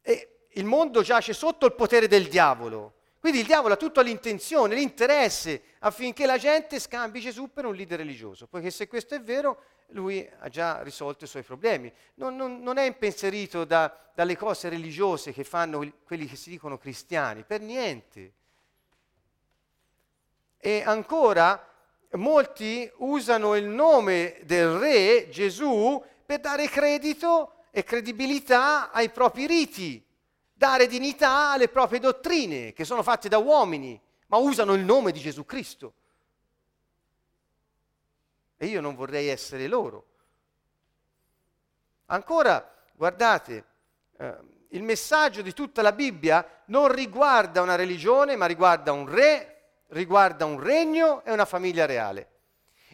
E 0.09 0.47
il 0.59 0.65
mondo 0.65 1.01
giace 1.01 1.33
sotto 1.33 1.65
il 1.65 1.73
potere 1.73 2.07
del 2.07 2.27
diavolo. 2.27 2.93
Quindi 3.19 3.39
il 3.39 3.45
diavolo 3.45 3.73
ha 3.73 3.77
tutta 3.77 4.01
l'intenzione, 4.01 4.75
l'interesse 4.75 5.61
affinché 5.79 6.25
la 6.25 6.37
gente 6.37 6.79
scambi 6.79 7.19
Gesù 7.19 7.51
per 7.51 7.65
un 7.65 7.75
leader 7.75 7.97
religioso, 7.97 8.47
poiché 8.47 8.69
se 8.69 8.87
questo 8.87 9.15
è 9.15 9.21
vero, 9.21 9.61
lui 9.89 10.27
ha 10.39 10.47
già 10.47 10.81
risolto 10.83 11.25
i 11.25 11.27
suoi 11.27 11.43
problemi. 11.43 11.91
Non, 12.15 12.35
non, 12.35 12.61
non 12.61 12.77
è 12.77 12.83
impensierito 12.83 13.65
da, 13.65 13.93
dalle 14.13 14.37
cose 14.37 14.69
religiose 14.69 15.33
che 15.33 15.43
fanno 15.43 15.85
quelli 16.05 16.27
che 16.27 16.37
si 16.37 16.49
dicono 16.49 16.77
cristiani, 16.77 17.43
per 17.43 17.59
niente. 17.59 18.33
E 20.57 20.81
ancora, 20.85 21.67
molti 22.11 22.89
usano 22.97 23.55
il 23.55 23.65
nome 23.65 24.39
del 24.43 24.77
re 24.77 25.29
Gesù 25.29 26.01
per 26.25 26.39
dare 26.39 26.67
credito 26.69 27.65
e 27.71 27.83
credibilità 27.83 28.91
ai 28.91 29.09
propri 29.09 29.45
riti, 29.45 30.05
dare 30.59 30.87
dignità 30.87 31.51
alle 31.51 31.69
proprie 31.69 32.01
dottrine, 32.01 32.73
che 32.73 32.83
sono 32.83 33.01
fatte 33.01 33.29
da 33.29 33.37
uomini, 33.37 33.97
ma 34.27 34.35
usano 34.35 34.73
il 34.73 34.83
nome 34.83 35.13
di 35.13 35.21
Gesù 35.21 35.45
Cristo. 35.45 35.93
e 38.61 38.65
io 38.65 38.81
non 38.81 38.93
vorrei 38.93 39.29
essere 39.29 39.67
loro. 39.67 40.05
Ancora, 42.07 42.75
guardate, 42.93 43.65
eh, 44.17 44.37
il 44.71 44.83
messaggio 44.83 45.41
di 45.41 45.53
tutta 45.53 45.81
la 45.81 45.93
Bibbia 45.93 46.63
non 46.65 46.91
riguarda 46.91 47.61
una 47.61 47.75
religione, 47.75 48.35
ma 48.35 48.45
riguarda 48.45 48.91
un 48.91 49.07
re, 49.07 49.83
riguarda 49.87 50.43
un 50.43 50.59
regno 50.59 51.23
e 51.23 51.31
una 51.31 51.45
famiglia 51.45 51.85
reale. 51.85 52.31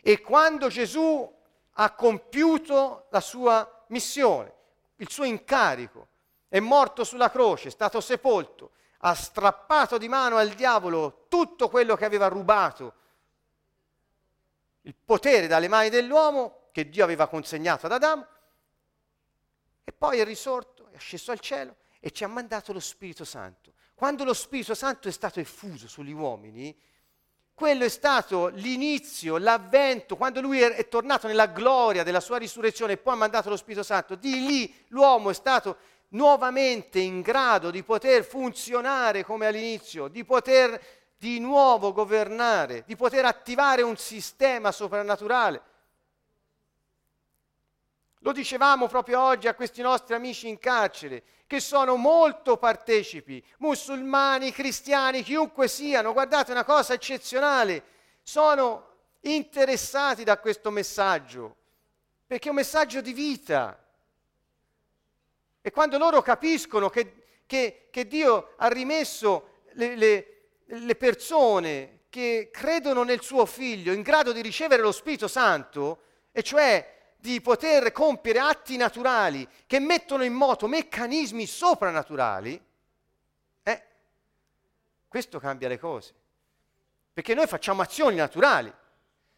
E 0.04 0.22
quando 0.22 0.68
Gesù 0.68 1.36
ha 1.72 1.92
compiuto 1.96 3.08
la 3.10 3.22
sua 3.22 3.86
missione, 3.88 4.54
il 4.98 5.10
suo 5.10 5.24
incarico, 5.24 6.10
è 6.48 6.60
morto 6.60 7.04
sulla 7.04 7.30
croce, 7.30 7.68
è 7.68 7.72
stato 7.72 8.02
sepolto, 8.02 8.72
ha 9.00 9.14
strappato 9.14 9.98
di 9.98 10.08
mano 10.08 10.38
al 10.38 10.50
diavolo 10.50 11.26
tutto 11.28 11.70
quello 11.70 11.96
che 11.96 12.06
aveva 12.06 12.28
rubato, 12.28 12.94
il 14.82 14.96
potere 14.96 15.48
dalle 15.48 15.68
mani 15.68 15.90
dell'uomo 15.90 16.70
che 16.72 16.90
Dio 16.90 17.04
aveva 17.04 17.28
consegnato 17.28 17.86
ad 17.86 17.92
Adamo, 17.94 18.28
e 19.84 19.92
poi 19.92 20.20
è 20.20 20.26
risorto, 20.26 20.88
è 20.92 20.98
sceso 20.98 21.32
al 21.32 21.40
cielo 21.40 21.76
e 22.00 22.12
ci 22.12 22.24
ha 22.24 22.28
mandato 22.28 22.74
lo 22.74 22.80
Spirito 22.80 23.24
Santo. 23.24 23.74
Quando 23.94 24.24
lo 24.24 24.34
Spirito 24.34 24.74
Santo 24.74 25.08
è 25.08 25.12
stato 25.12 25.40
effuso 25.40 25.88
sugli 25.88 26.12
uomini, 26.12 26.76
quello 27.54 27.86
è 27.86 27.90
stato 27.90 28.48
l'inizio, 28.48 29.38
l'avvento, 29.38 30.18
quando 30.18 30.42
lui 30.42 30.60
è 30.60 30.88
tornato 30.90 31.28
nella 31.28 31.48
gloria 31.48 32.04
della 32.04 32.20
sua 32.20 32.38
risurrezione 32.38 32.94
e 32.94 32.98
poi 32.98 33.14
ha 33.14 33.18
mandato 33.18 33.50
lo 33.50 33.56
Spirito 33.56 33.84
Santo, 33.84 34.16
di 34.16 34.46
lì 34.46 34.86
l'uomo 34.90 35.30
è 35.30 35.34
stato 35.34 35.78
nuovamente 36.16 37.00
in 37.00 37.22
grado 37.22 37.70
di 37.70 37.84
poter 37.84 38.24
funzionare 38.24 39.24
come 39.24 39.46
all'inizio, 39.46 40.08
di 40.08 40.24
poter 40.24 40.82
di 41.18 41.40
nuovo 41.40 41.94
governare, 41.94 42.84
di 42.86 42.96
poter 42.96 43.26
attivare 43.26 43.82
un 43.82 43.98
sistema 43.98 44.72
soprannaturale. 44.72 45.62
Lo 48.20 48.32
dicevamo 48.32 48.88
proprio 48.88 49.22
oggi 49.22 49.48
a 49.48 49.54
questi 49.54 49.82
nostri 49.82 50.16
amici 50.16 50.48
in 50.48 50.58
carcere 50.58 51.24
che 51.46 51.60
sono 51.60 51.96
molto 51.96 52.58
partecipi, 52.58 53.44
musulmani, 53.60 54.52
cristiani, 54.52 55.22
chiunque 55.22 55.68
siano, 55.68 56.12
guardate 56.12 56.52
una 56.52 56.64
cosa 56.64 56.94
eccezionale, 56.94 57.84
sono 58.24 58.94
interessati 59.22 60.24
da 60.24 60.40
questo 60.40 60.72
messaggio, 60.72 61.56
perché 62.26 62.48
è 62.48 62.50
un 62.50 62.56
messaggio 62.56 63.02
di 63.02 63.14
vita. 63.14 63.85
E 65.66 65.72
quando 65.72 65.98
loro 65.98 66.22
capiscono 66.22 66.92
che, 66.92 67.42
che, 67.48 67.88
che 67.90 68.06
Dio 68.06 68.54
ha 68.58 68.68
rimesso 68.68 69.62
le, 69.72 69.96
le, 69.96 70.42
le 70.64 70.96
persone 70.96 72.02
che 72.08 72.52
credono 72.54 73.02
nel 73.02 73.24
suo 73.24 73.48
figlio 73.48 73.92
in 73.92 74.04
grado 74.04 74.32
di 74.32 74.42
ricevere 74.42 74.84
lo 74.84 74.92
Spirito 74.92 75.28
Santo, 75.28 76.02
e 76.32 76.44
cioè 76.44 77.16
di 77.18 77.42
poter 77.42 77.92
compiere 77.92 78.38
atti 78.38 78.78
naturali 78.78 79.48
che 79.66 79.80
mettono 79.80 80.24
in 80.24 80.34
moto 80.34 80.68
meccanismi 80.68 81.48
soprannaturali, 81.48 82.64
eh, 83.64 83.84
questo 85.08 85.40
cambia 85.40 85.68
le 85.68 85.80
cose. 85.80 86.14
Perché 87.12 87.34
noi 87.34 87.48
facciamo 87.48 87.82
azioni 87.82 88.18
naturali. 88.18 88.72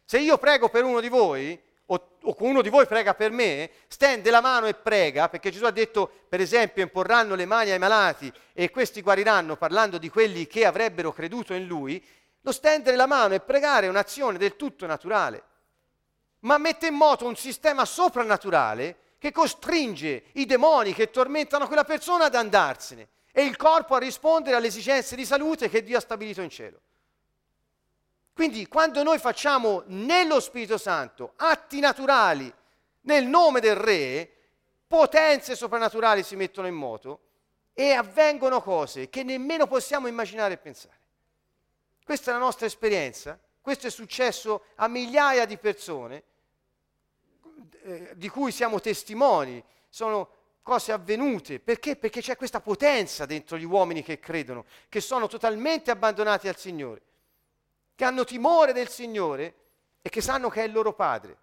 Se 0.04 0.18
io 0.18 0.36
prego 0.36 0.68
per 0.68 0.84
uno 0.84 1.00
di 1.00 1.08
voi, 1.08 1.58
o, 1.90 2.16
o 2.22 2.36
uno 2.38 2.62
di 2.62 2.70
voi 2.70 2.86
prega 2.86 3.14
per 3.14 3.30
me, 3.30 3.70
stende 3.88 4.30
la 4.30 4.40
mano 4.40 4.66
e 4.66 4.74
prega, 4.74 5.28
perché 5.28 5.50
Gesù 5.50 5.64
ha 5.64 5.70
detto, 5.70 6.10
per 6.28 6.40
esempio, 6.40 6.82
imporranno 6.82 7.34
le 7.34 7.46
mani 7.46 7.70
ai 7.70 7.78
malati 7.78 8.32
e 8.52 8.70
questi 8.70 9.02
guariranno, 9.02 9.56
parlando 9.56 9.98
di 9.98 10.08
quelli 10.08 10.46
che 10.46 10.64
avrebbero 10.64 11.12
creduto 11.12 11.52
in 11.52 11.66
lui, 11.66 12.02
lo 12.40 12.52
stendere 12.52 12.96
la 12.96 13.06
mano 13.06 13.34
e 13.34 13.40
pregare 13.40 13.86
è 13.86 13.88
un'azione 13.90 14.38
del 14.38 14.56
tutto 14.56 14.86
naturale 14.86 15.42
ma 16.40 16.58
mette 16.58 16.86
in 16.88 16.94
moto 16.94 17.26
un 17.26 17.36
sistema 17.36 17.84
soprannaturale 17.84 18.96
che 19.18 19.32
costringe 19.32 20.24
i 20.34 20.46
demoni 20.46 20.92
che 20.94 21.10
tormentano 21.10 21.66
quella 21.66 21.84
persona 21.84 22.26
ad 22.26 22.34
andarsene 22.34 23.08
e 23.32 23.44
il 23.44 23.56
corpo 23.56 23.94
a 23.94 23.98
rispondere 23.98 24.56
alle 24.56 24.68
esigenze 24.68 25.16
di 25.16 25.24
salute 25.24 25.68
che 25.68 25.82
Dio 25.82 25.96
ha 25.96 26.00
stabilito 26.00 26.40
in 26.40 26.50
cielo. 26.50 26.80
Quindi 28.38 28.68
quando 28.68 29.02
noi 29.02 29.18
facciamo 29.18 29.82
nello 29.86 30.38
Spirito 30.38 30.78
Santo 30.78 31.32
atti 31.34 31.80
naturali 31.80 32.54
nel 33.00 33.26
nome 33.26 33.58
del 33.58 33.74
Re, 33.74 34.30
potenze 34.86 35.56
soprannaturali 35.56 36.22
si 36.22 36.36
mettono 36.36 36.68
in 36.68 36.76
moto 36.76 37.20
e 37.74 37.94
avvengono 37.94 38.62
cose 38.62 39.08
che 39.08 39.24
nemmeno 39.24 39.66
possiamo 39.66 40.06
immaginare 40.06 40.54
e 40.54 40.58
pensare. 40.58 41.00
Questa 42.04 42.30
è 42.30 42.34
la 42.34 42.38
nostra 42.38 42.66
esperienza 42.66 43.36
questo 43.60 43.88
è 43.88 43.90
successo 43.90 44.66
a 44.76 44.86
migliaia 44.86 45.44
di 45.44 45.58
persone 45.58 46.22
eh, 47.82 48.12
di 48.14 48.28
cui 48.28 48.52
siamo 48.52 48.80
testimoni, 48.80 49.60
sono 49.88 50.30
cose 50.62 50.92
avvenute. 50.92 51.58
Perché? 51.58 51.96
Perché 51.96 52.20
c'è 52.20 52.36
questa 52.36 52.60
potenza 52.60 53.26
dentro 53.26 53.58
gli 53.58 53.64
uomini 53.64 54.04
che 54.04 54.20
credono, 54.20 54.64
che 54.88 55.00
sono 55.00 55.26
totalmente 55.26 55.90
abbandonati 55.90 56.46
al 56.46 56.56
Signore, 56.56 57.02
che 57.98 58.04
hanno 58.04 58.22
timore 58.22 58.72
del 58.72 58.88
Signore 58.88 59.54
e 60.02 60.08
che 60.08 60.20
sanno 60.20 60.48
che 60.48 60.62
è 60.62 60.66
il 60.66 60.70
loro 60.70 60.92
Padre. 60.92 61.36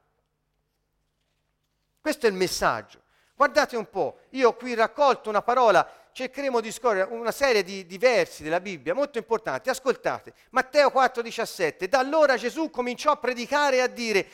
Questo 1.99 2.28
è 2.28 2.30
il 2.30 2.36
messaggio. 2.36 3.01
Guardate 3.36 3.76
un 3.76 3.89
po', 3.89 4.20
io 4.30 4.47
ho 4.47 4.56
qui 4.56 4.74
raccolto 4.74 5.28
una 5.28 5.41
parola 5.41 5.86
cercheremo 6.14 6.62
di 6.62 6.72
scorrere 6.72 7.14
una 7.14 7.34
serie 7.34 7.62
di, 7.62 7.86
di, 7.86 7.97
versi 7.97 8.41
della 8.41 8.62
Bibbia 8.62 8.93
molto 8.93 9.18
importanti. 9.18 9.68
Ascoltate, 9.68 10.34
Matteo 10.51 10.88
4,17. 10.88 11.88
Da 11.89 11.99
allora 11.99 12.38
Gesù 12.38 12.70
cominciò 12.70 13.12
a 13.12 13.18
predicare 13.18 13.76
e 13.76 13.82
a 13.82 13.88
dire 13.88 14.26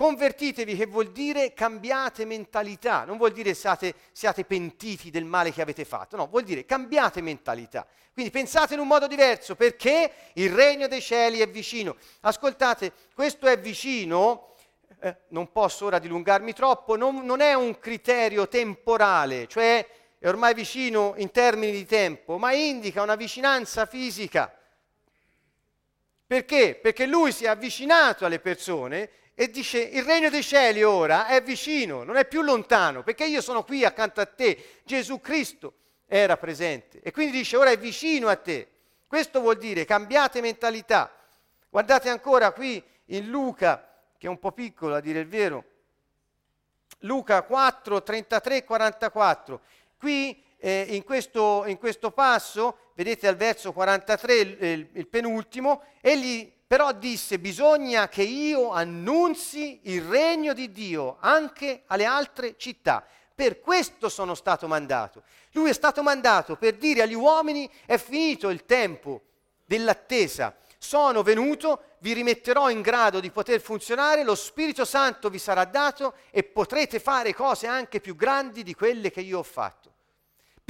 convertitevi, 0.00 0.76
che 0.76 0.86
vuol 0.86 1.12
dire 1.12 1.52
cambiate 1.52 2.24
mentalità, 2.24 3.04
non 3.04 3.18
vuol 3.18 3.32
dire 3.32 3.52
siate, 3.52 3.94
siate 4.12 4.46
pentiti 4.46 5.10
del 5.10 5.26
male 5.26 5.52
che 5.52 5.60
avete 5.60 5.84
fatto, 5.84 6.16
no, 6.16 6.26
vuol 6.26 6.42
dire 6.42 6.64
cambiate 6.64 7.20
mentalità. 7.20 7.86
Quindi 8.14 8.30
pensate 8.30 8.72
in 8.72 8.80
un 8.80 8.86
modo 8.86 9.06
diverso 9.06 9.56
perché 9.56 10.10
il 10.36 10.54
regno 10.54 10.88
dei 10.88 11.02
cieli 11.02 11.40
è 11.40 11.48
vicino. 11.50 11.96
Ascoltate, 12.20 12.94
questo 13.14 13.46
è 13.46 13.58
vicino, 13.58 14.54
eh, 15.00 15.16
non 15.28 15.52
posso 15.52 15.84
ora 15.84 15.98
dilungarmi 15.98 16.54
troppo, 16.54 16.96
non, 16.96 17.22
non 17.26 17.42
è 17.42 17.52
un 17.52 17.78
criterio 17.78 18.48
temporale, 18.48 19.48
cioè 19.48 19.86
è 20.18 20.28
ormai 20.28 20.54
vicino 20.54 21.12
in 21.18 21.30
termini 21.30 21.72
di 21.72 21.84
tempo, 21.84 22.38
ma 22.38 22.54
indica 22.54 23.02
una 23.02 23.16
vicinanza 23.16 23.84
fisica. 23.84 24.50
Perché? 26.26 26.78
Perché 26.80 27.04
lui 27.04 27.32
si 27.32 27.44
è 27.44 27.48
avvicinato 27.48 28.24
alle 28.24 28.38
persone 28.38 29.10
e 29.40 29.48
dice 29.48 29.78
il 29.80 30.04
regno 30.04 30.28
dei 30.28 30.42
cieli 30.42 30.82
ora 30.82 31.26
è 31.26 31.42
vicino, 31.42 32.04
non 32.04 32.18
è 32.18 32.26
più 32.26 32.42
lontano, 32.42 33.02
perché 33.02 33.24
io 33.24 33.40
sono 33.40 33.64
qui 33.64 33.86
accanto 33.86 34.20
a 34.20 34.26
te. 34.26 34.80
Gesù 34.84 35.18
Cristo 35.18 35.72
era 36.04 36.36
presente 36.36 37.00
e 37.00 37.10
quindi 37.10 37.38
dice 37.38 37.56
ora 37.56 37.70
è 37.70 37.78
vicino 37.78 38.28
a 38.28 38.36
te. 38.36 38.68
Questo 39.06 39.40
vuol 39.40 39.56
dire 39.56 39.86
cambiate 39.86 40.42
mentalità. 40.42 41.10
Guardate 41.70 42.10
ancora 42.10 42.52
qui 42.52 42.84
in 43.06 43.30
Luca, 43.30 43.90
che 44.18 44.26
è 44.26 44.28
un 44.28 44.38
po' 44.38 44.52
piccolo 44.52 44.96
a 44.96 45.00
dire 45.00 45.20
il 45.20 45.26
vero, 45.26 45.64
Luca 46.98 47.40
4, 47.40 48.02
33, 48.02 48.64
44. 48.64 49.60
Qui 49.96 50.44
eh, 50.58 50.86
in, 50.90 51.02
questo, 51.02 51.64
in, 51.64 51.78
questo, 51.78 52.10
passo, 52.10 52.90
vedete 52.94 53.26
al 53.26 53.36
verso 53.36 53.72
43, 53.72 54.34
il, 54.34 54.88
il, 54.92 55.06
penultimo, 55.06 55.82
egli 56.02 56.59
però 56.70 56.92
disse 56.92 57.40
bisogna 57.40 58.08
che 58.08 58.22
io 58.22 58.70
annunzi 58.70 59.80
il 59.86 60.02
regno 60.02 60.52
di 60.52 60.70
Dio 60.70 61.16
anche 61.18 61.82
alle 61.86 62.04
altre 62.04 62.54
città. 62.56 63.04
Per 63.34 63.58
questo 63.58 64.08
sono 64.08 64.36
stato 64.36 64.68
mandato. 64.68 65.24
Lui 65.54 65.70
è 65.70 65.72
stato 65.72 66.04
mandato 66.04 66.54
per 66.54 66.76
dire 66.76 67.02
agli 67.02 67.14
uomini 67.14 67.68
è 67.86 67.96
finito 67.96 68.50
il 68.50 68.66
tempo 68.66 69.22
dell'attesa. 69.64 70.54
Sono 70.78 71.24
venuto, 71.24 71.96
vi 71.98 72.12
rimetterò 72.12 72.70
in 72.70 72.82
grado 72.82 73.18
di 73.18 73.32
poter 73.32 73.60
funzionare, 73.60 74.22
lo 74.22 74.36
Spirito 74.36 74.84
Santo 74.84 75.28
vi 75.28 75.38
sarà 75.40 75.64
dato 75.64 76.14
e 76.30 76.44
potrete 76.44 77.00
fare 77.00 77.34
cose 77.34 77.66
anche 77.66 78.00
più 78.00 78.14
grandi 78.14 78.62
di 78.62 78.74
quelle 78.74 79.10
che 79.10 79.22
io 79.22 79.40
ho 79.40 79.42
fatto 79.42 79.90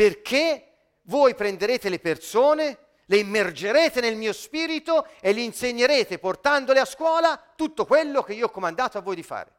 perché 0.01 0.66
voi 1.03 1.34
prenderete 1.34 1.90
le 1.90 1.98
persone, 1.98 2.78
le 3.11 3.17
immergerete 3.17 4.01
nel 4.01 4.15
mio 4.15 4.33
spirito 4.33 5.05
e 5.21 5.33
li 5.33 5.43
insegnerete 5.43 6.21
portandole 6.21 6.79
a 6.79 6.85
scuola 6.85 7.43
tutto 7.57 7.85
quello 7.85 8.23
che 8.23 8.35
io 8.35 8.47
ho 8.47 8.51
comandato 8.51 8.99
a 8.99 9.01
voi 9.01 9.17
di 9.17 9.25
fare. 9.25 9.53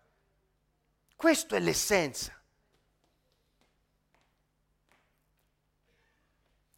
Questo 1.17 1.55
è 1.55 1.59
l'essenza. 1.59 2.33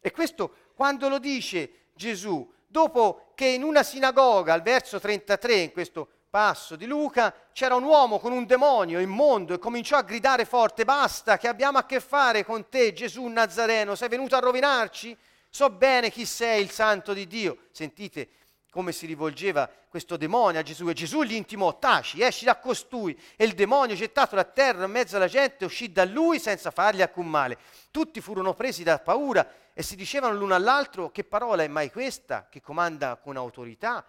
E 0.00 0.10
questo 0.10 0.56
quando 0.74 1.08
lo 1.08 1.20
dice 1.20 1.90
Gesù, 1.94 2.52
dopo 2.66 3.30
che 3.36 3.46
in 3.46 3.62
una 3.62 3.84
sinagoga, 3.84 4.52
al 4.52 4.62
verso 4.62 4.98
33, 4.98 5.54
in 5.54 5.72
questo 5.72 6.08
passo 6.28 6.74
di 6.74 6.86
Luca, 6.86 7.32
c'era 7.52 7.76
un 7.76 7.84
uomo 7.84 8.18
con 8.18 8.32
un 8.32 8.46
demonio 8.46 8.98
immondo 8.98 9.54
e 9.54 9.58
cominciò 9.58 9.96
a 9.96 10.02
gridare 10.02 10.44
forte, 10.44 10.84
basta 10.84 11.38
che 11.38 11.46
abbiamo 11.46 11.78
a 11.78 11.86
che 11.86 12.00
fare 12.00 12.44
con 12.44 12.68
te 12.68 12.92
Gesù 12.92 13.24
Nazareno, 13.26 13.94
sei 13.94 14.08
venuto 14.08 14.34
a 14.34 14.40
rovinarci? 14.40 15.16
So 15.54 15.70
bene 15.70 16.10
chi 16.10 16.26
sei 16.26 16.62
il 16.62 16.70
santo 16.72 17.12
di 17.12 17.28
Dio. 17.28 17.66
Sentite 17.70 18.28
come 18.72 18.90
si 18.90 19.06
rivolgeva 19.06 19.70
questo 19.88 20.16
demonio 20.16 20.58
a 20.58 20.64
Gesù 20.64 20.88
e 20.88 20.94
Gesù 20.94 21.22
gli 21.22 21.34
intimò, 21.34 21.78
taci, 21.78 22.20
esci 22.22 22.44
da 22.44 22.56
costui 22.56 23.16
e 23.36 23.44
il 23.44 23.54
demonio 23.54 23.94
gettato 23.94 24.34
a 24.34 24.42
terra 24.42 24.86
in 24.86 24.90
mezzo 24.90 25.14
alla 25.14 25.28
gente 25.28 25.64
uscì 25.64 25.92
da 25.92 26.04
lui 26.04 26.40
senza 26.40 26.72
fargli 26.72 27.02
alcun 27.02 27.28
male. 27.28 27.56
Tutti 27.92 28.20
furono 28.20 28.54
presi 28.54 28.82
da 28.82 28.98
paura 28.98 29.48
e 29.72 29.84
si 29.84 29.94
dicevano 29.94 30.34
l'uno 30.34 30.56
all'altro 30.56 31.12
che 31.12 31.22
parola 31.22 31.62
è 31.62 31.68
mai 31.68 31.88
questa 31.88 32.48
che 32.50 32.60
comanda 32.60 33.14
con 33.14 33.36
autorità 33.36 34.04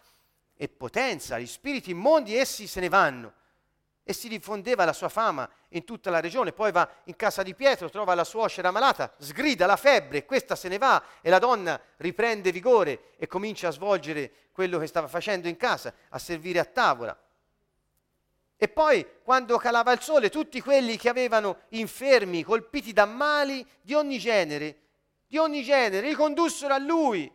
e 0.55 0.67
potenza, 0.67 1.37
gli 1.37 1.45
spiriti 1.45 1.91
immondi 1.91 2.35
essi 2.35 2.65
se 2.65 2.79
ne 2.79 2.89
vanno 2.89 3.33
e 4.07 4.13
si 4.13 4.27
diffondeva 4.27 4.85
la 4.85 4.93
sua 4.93 5.09
fama 5.09 5.49
in 5.69 5.83
tutta 5.83 6.11
la 6.11 6.19
regione. 6.19 6.53
Poi 6.53 6.71
va 6.71 6.87
in 7.05 7.15
casa 7.15 7.41
di 7.41 7.55
Pietro, 7.55 7.89
trova 7.89 8.13
la 8.13 8.23
suocera 8.23 8.69
malata, 8.69 9.11
sgrida 9.17 9.65
la 9.65 9.75
febbre, 9.75 10.25
questa 10.25 10.55
se 10.55 10.69
ne 10.69 10.77
va 10.77 11.03
e 11.21 11.29
la 11.31 11.39
donna 11.39 11.81
riprende 11.97 12.51
vigore 12.51 13.13
e 13.17 13.25
comincia 13.25 13.69
a 13.69 13.71
svolgere 13.71 14.31
quello 14.51 14.77
che 14.77 14.85
stava 14.85 15.07
facendo 15.07 15.47
in 15.47 15.57
casa, 15.57 15.91
a 16.09 16.19
servire 16.19 16.59
a 16.59 16.65
tavola. 16.65 17.19
E 18.57 18.67
poi, 18.67 19.05
quando 19.23 19.57
calava 19.57 19.91
il 19.91 20.01
sole, 20.01 20.29
tutti 20.29 20.61
quelli 20.61 20.97
che 20.97 21.09
avevano 21.09 21.61
infermi, 21.69 22.43
colpiti 22.43 22.93
da 22.93 23.05
mali 23.05 23.67
di 23.81 23.95
ogni 23.95 24.19
genere, 24.19 24.77
di 25.25 25.37
ogni 25.39 25.63
genere, 25.63 26.07
li 26.07 26.13
condussero 26.13 26.75
a 26.75 26.77
lui. 26.77 27.29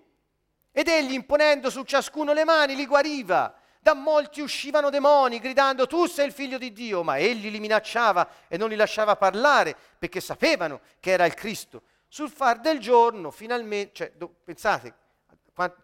Ed 0.71 0.87
egli, 0.87 1.15
imponendo 1.15 1.69
su 1.69 1.83
ciascuno 1.83 2.33
le 2.33 2.45
mani, 2.45 2.77
li 2.77 2.87
guariva 2.87 3.60
da 3.83 3.95
molti 3.95 4.43
uscivano 4.43 4.91
demoni 4.91 5.39
gridando 5.39 5.87
tu 5.87 6.07
sei 6.07 6.27
il 6.27 6.33
figlio 6.33 6.59
di 6.59 6.71
Dio, 6.71 7.03
ma 7.03 7.19
egli 7.19 7.51
li 7.51 7.59
minacciava 7.59 8.29
e 8.47 8.59
non 8.59 8.69
li 8.69 8.77
lasciava 8.77 9.17
parlare 9.17 9.75
perché 9.99 10.21
sapevano 10.21 10.81
che 11.01 11.13
era 11.13 11.25
il 11.25 11.33
Cristo. 11.33 11.83
Sul 12.07 12.31
far 12.31 12.61
del 12.61 12.79
giorno, 12.79 13.31
finalmente, 13.31 13.93
cioè, 13.95 14.13
do, 14.17 14.35
pensate, 14.45 14.95
qual, 15.55 15.75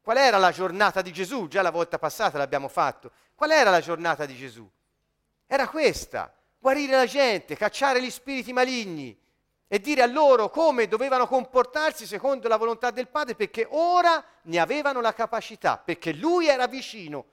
qual 0.00 0.16
era 0.16 0.38
la 0.38 0.52
giornata 0.52 1.02
di 1.02 1.12
Gesù? 1.12 1.48
Già 1.48 1.60
la 1.60 1.70
volta 1.70 1.98
passata 1.98 2.38
l'abbiamo 2.38 2.68
fatto. 2.68 3.10
Qual 3.34 3.50
era 3.50 3.70
la 3.70 3.80
giornata 3.80 4.24
di 4.24 4.36
Gesù? 4.36 4.70
Era 5.46 5.68
questa, 5.68 6.32
guarire 6.58 6.94
la 6.96 7.06
gente, 7.06 7.56
cacciare 7.56 8.00
gli 8.00 8.10
spiriti 8.10 8.52
maligni, 8.52 9.18
e 9.68 9.80
dire 9.80 10.02
a 10.02 10.06
loro 10.06 10.48
come 10.48 10.86
dovevano 10.86 11.26
comportarsi 11.26 12.06
secondo 12.06 12.46
la 12.48 12.56
volontà 12.56 12.90
del 12.90 13.08
Padre 13.08 13.34
perché 13.34 13.66
ora 13.70 14.24
ne 14.42 14.58
avevano 14.58 15.00
la 15.00 15.12
capacità, 15.12 15.76
perché 15.78 16.12
lui 16.12 16.46
era 16.46 16.66
vicino. 16.66 17.26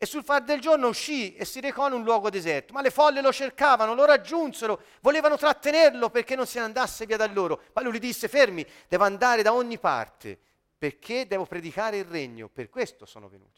E 0.00 0.06
sul 0.06 0.22
far 0.22 0.42
del 0.42 0.60
giorno 0.60 0.88
uscì 0.88 1.34
e 1.34 1.44
si 1.44 1.60
recò 1.60 1.88
in 1.88 1.94
un 1.94 2.04
luogo 2.04 2.30
deserto, 2.30 2.72
ma 2.72 2.82
le 2.82 2.90
folle 2.90 3.20
lo 3.20 3.32
cercavano, 3.32 3.94
lo 3.94 4.04
raggiunsero, 4.04 4.80
volevano 5.00 5.36
trattenerlo 5.36 6.08
perché 6.10 6.36
non 6.36 6.46
se 6.46 6.60
ne 6.60 6.66
andasse 6.66 7.04
via 7.04 7.16
da 7.16 7.26
loro. 7.26 7.62
Ma 7.72 7.82
lui 7.82 7.94
gli 7.94 7.98
disse 7.98 8.28
fermi, 8.28 8.64
devo 8.86 9.04
andare 9.04 9.42
da 9.42 9.52
ogni 9.52 9.78
parte 9.78 10.38
perché 10.78 11.26
devo 11.26 11.44
predicare 11.44 11.98
il 11.98 12.04
regno, 12.04 12.48
per 12.48 12.68
questo 12.68 13.04
sono 13.04 13.28
venuto. 13.28 13.57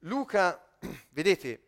Luca, 0.00 0.76
vedete, 1.10 1.62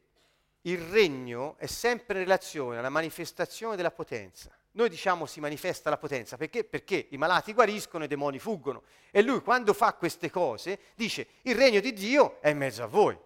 il 0.62 0.78
regno 0.78 1.56
è 1.58 1.66
sempre 1.66 2.18
in 2.18 2.24
relazione 2.24 2.78
alla 2.78 2.90
manifestazione 2.90 3.76
della 3.76 3.90
potenza. 3.90 4.50
Noi 4.72 4.88
diciamo 4.88 5.26
si 5.26 5.40
manifesta 5.40 5.90
la 5.90 5.96
potenza 5.96 6.36
perché? 6.36 6.62
Perché 6.62 7.08
i 7.10 7.16
malati 7.16 7.52
guariscono 7.52 8.04
e 8.04 8.06
i 8.06 8.10
demoni 8.10 8.38
fuggono. 8.38 8.82
E 9.10 9.22
lui 9.22 9.40
quando 9.40 9.72
fa 9.72 9.94
queste 9.94 10.30
cose 10.30 10.78
dice 10.94 11.26
il 11.42 11.56
regno 11.56 11.80
di 11.80 11.92
Dio 11.92 12.40
è 12.40 12.50
in 12.50 12.58
mezzo 12.58 12.82
a 12.82 12.86
voi. 12.86 13.18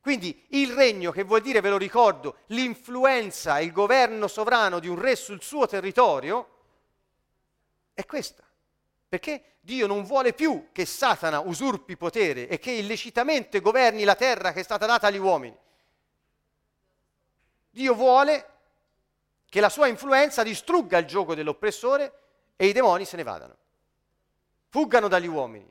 Quindi 0.00 0.46
il 0.50 0.72
regno, 0.72 1.10
che 1.10 1.24
vuol 1.24 1.40
dire, 1.42 1.60
ve 1.60 1.70
lo 1.70 1.76
ricordo, 1.76 2.38
l'influenza, 2.46 3.58
il 3.58 3.72
governo 3.72 4.28
sovrano 4.28 4.78
di 4.78 4.88
un 4.88 4.98
re 4.98 5.16
sul 5.16 5.42
suo 5.42 5.66
territorio, 5.66 6.48
è 7.92 8.06
questa. 8.06 8.47
Perché 9.08 9.56
Dio 9.60 9.86
non 9.86 10.04
vuole 10.04 10.34
più 10.34 10.68
che 10.70 10.84
Satana 10.84 11.40
usurpi 11.40 11.96
potere 11.96 12.46
e 12.48 12.58
che 12.58 12.72
illecitamente 12.72 13.60
governi 13.60 14.04
la 14.04 14.14
terra 14.14 14.52
che 14.52 14.60
è 14.60 14.62
stata 14.62 14.86
data 14.86 15.06
agli 15.06 15.18
uomini. 15.18 15.56
Dio 17.70 17.94
vuole 17.94 18.56
che 19.48 19.60
la 19.60 19.68
sua 19.70 19.86
influenza 19.86 20.42
distrugga 20.42 20.98
il 20.98 21.06
gioco 21.06 21.34
dell'oppressore 21.34 22.12
e 22.56 22.66
i 22.66 22.72
demoni 22.72 23.04
se 23.04 23.16
ne 23.16 23.22
vadano. 23.22 23.56
Fuggano 24.68 25.08
dagli 25.08 25.26
uomini 25.26 25.70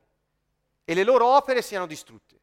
e 0.84 0.94
le 0.94 1.04
loro 1.04 1.28
opere 1.36 1.62
siano 1.62 1.86
distrutte. 1.86 2.40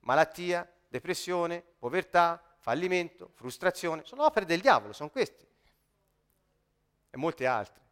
Malattia, 0.00 0.68
depressione, 0.88 1.62
povertà, 1.78 2.42
fallimento, 2.58 3.30
frustrazione, 3.34 4.02
sono 4.04 4.24
opere 4.24 4.46
del 4.46 4.60
diavolo, 4.60 4.92
sono 4.92 5.10
queste. 5.10 5.46
E 7.10 7.16
molte 7.16 7.46
altre. 7.46 7.87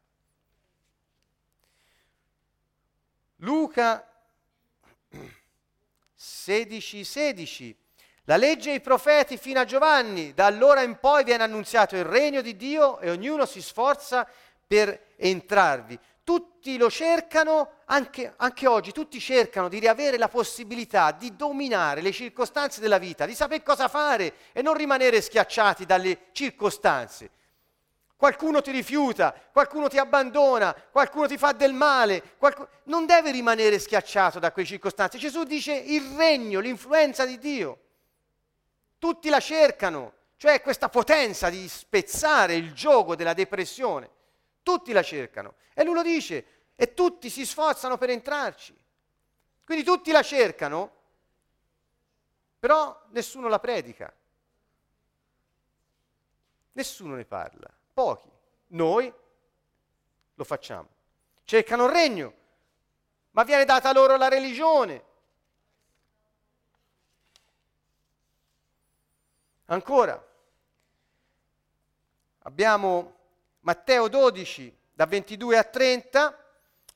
Luca 3.41 4.09
16, 6.15 7.05
16. 7.05 7.77
La 8.25 8.37
legge 8.37 8.73
e 8.73 8.77
i 8.77 8.81
profeti 8.81 9.37
fino 9.37 9.61
a 9.61 9.65
Giovanni, 9.65 10.33
da 10.33 10.47
allora 10.47 10.83
in 10.83 10.99
poi 10.99 11.23
viene 11.23 11.43
annunziato 11.43 11.97
il 11.97 12.05
regno 12.05 12.41
di 12.41 12.57
Dio 12.57 12.99
e 12.99 13.11
ognuno 13.11 13.45
si 13.45 13.61
sforza 13.61 14.27
per 14.67 15.13
entrarvi. 15.17 15.99
Tutti 16.25 16.77
lo 16.79 16.91
cercano, 16.91 17.83
anche, 17.85 18.33
anche 18.37 18.67
oggi, 18.67 18.91
tutti 18.91 19.21
cercano 19.21 19.69
di 19.69 19.79
riavere 19.79 20.17
la 20.17 20.29
possibilità 20.29 21.13
di 21.13 21.37
dominare 21.37 22.01
le 22.01 22.11
circostanze 22.11 22.81
della 22.81 22.99
vita, 22.99 23.27
di 23.27 23.35
sapere 23.35 23.63
cosa 23.63 23.87
fare 23.87 24.33
e 24.53 24.63
non 24.63 24.75
rimanere 24.75 25.21
schiacciati 25.21 25.85
dalle 25.85 26.31
circostanze. 26.33 27.31
Qualcuno 28.17 28.63
ti 28.63 28.71
rifiuta, 28.71 29.35
qualcuno 29.53 29.89
ti 29.89 29.99
abbandona, 29.99 30.73
qualcuno 30.73 31.27
ti 31.27 31.37
fa 31.37 31.53
del 31.53 31.75
male, 31.75 32.37
qualcuno... 32.39 32.69
non 32.85 33.05
deve 33.05 33.31
rimanere 33.31 33.79
schiacciato 33.79 34.39
da 34.39 34.53
quelle 34.53 34.67
circostanze. 34.67 35.19
Gesù 35.19 35.45
dice 35.45 35.75
il 35.75 36.17
regno, 36.17 36.61
l'influenza 36.61 37.27
di 37.27 37.39
Dio. 37.39 37.81
Tutti 38.99 39.29
la 39.29 39.39
cercano, 39.39 40.15
cioè 40.39 40.63
questa 40.63 40.89
potenza 40.89 41.51
di 41.51 41.69
spezzare 41.69 42.55
il 42.55 42.73
gioco 42.73 43.15
della 43.15 43.35
depressione. 43.35 44.09
Tutti 44.63 44.93
la 44.93 45.03
cercano. 45.03 45.57
E 45.75 45.85
lui 45.85 45.95
lo 45.95 46.03
dice, 46.03 46.47
e 46.75 46.95
tutti 46.95 47.29
si 47.29 47.45
sforzano 47.45 47.99
per 47.99 48.09
entrarci. 48.09 48.75
Quindi 49.63 49.85
tutti 49.85 50.11
la 50.11 50.23
cercano, 50.23 50.91
però 52.59 52.99
nessuno 53.11 53.49
la 53.49 53.59
predica. 53.59 54.11
Nessuno 56.73 57.15
ne 57.15 57.25
parla. 57.27 57.76
Pochi. 57.97 58.31
Noi 58.73 59.11
lo 60.35 60.45
facciamo. 60.45 60.87
Cercano 61.45 61.87
il 61.87 61.93
regno, 61.93 62.35
ma 63.31 63.43
viene 63.43 63.65
data 63.65 63.91
loro 63.95 64.19
la 64.19 64.29
religione. 64.29 65.03
Ancora, 69.65 70.23
abbiamo 72.41 73.15
Matteo 73.61 74.09
12, 74.09 74.77
da 74.93 75.07
22 75.07 75.57
a 75.57 75.65
30, 75.65 76.45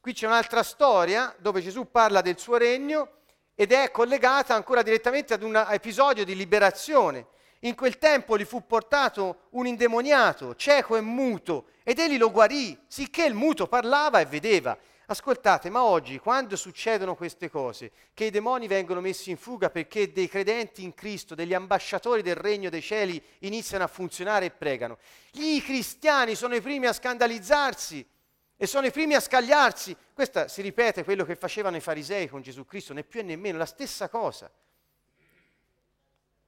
qui 0.00 0.12
c'è 0.12 0.26
un'altra 0.26 0.62
storia 0.62 1.34
dove 1.38 1.62
Gesù 1.62 1.90
parla 1.90 2.20
del 2.20 2.38
suo 2.38 2.58
regno 2.58 3.20
ed 3.54 3.72
è 3.72 3.90
collegata 3.90 4.54
ancora 4.54 4.82
direttamente 4.82 5.32
ad 5.32 5.42
un 5.42 5.56
episodio 5.70 6.26
di 6.26 6.36
liberazione 6.36 7.38
in 7.60 7.74
quel 7.74 7.98
tempo 7.98 8.38
gli 8.38 8.44
fu 8.44 8.66
portato 8.66 9.48
un 9.50 9.66
indemoniato, 9.66 10.54
cieco 10.54 10.96
e 10.96 11.00
muto, 11.00 11.66
ed 11.82 11.98
egli 11.98 12.16
lo 12.16 12.30
guarì, 12.30 12.78
sicché 12.86 13.24
il 13.24 13.34
muto 13.34 13.66
parlava 13.66 14.20
e 14.20 14.26
vedeva. 14.26 14.78
Ascoltate, 15.06 15.68
ma 15.70 15.82
oggi, 15.82 16.18
quando 16.18 16.54
succedono 16.54 17.16
queste 17.16 17.50
cose, 17.50 17.90
che 18.14 18.26
i 18.26 18.30
demoni 18.30 18.68
vengono 18.68 19.00
messi 19.00 19.30
in 19.30 19.36
fuga 19.36 19.68
perché 19.68 20.12
dei 20.12 20.28
credenti 20.28 20.84
in 20.84 20.94
Cristo, 20.94 21.34
degli 21.34 21.52
ambasciatori 21.52 22.22
del 22.22 22.36
regno 22.36 22.70
dei 22.70 22.80
cieli, 22.80 23.20
iniziano 23.40 23.82
a 23.82 23.88
funzionare 23.88 24.46
e 24.46 24.50
pregano, 24.50 24.98
gli 25.32 25.60
cristiani 25.62 26.36
sono 26.36 26.54
i 26.54 26.60
primi 26.60 26.86
a 26.86 26.92
scandalizzarsi 26.92 28.06
e 28.56 28.66
sono 28.66 28.86
i 28.86 28.92
primi 28.92 29.14
a 29.14 29.20
scagliarsi. 29.20 29.96
Questo 30.14 30.46
si 30.46 30.62
ripete 30.62 31.02
quello 31.02 31.24
che 31.24 31.34
facevano 31.34 31.76
i 31.76 31.80
farisei 31.80 32.28
con 32.28 32.40
Gesù 32.40 32.64
Cristo, 32.64 32.94
né 32.94 33.02
più 33.02 33.22
né 33.24 33.34
meno, 33.34 33.58
la 33.58 33.66
stessa 33.66 34.08
cosa 34.08 34.50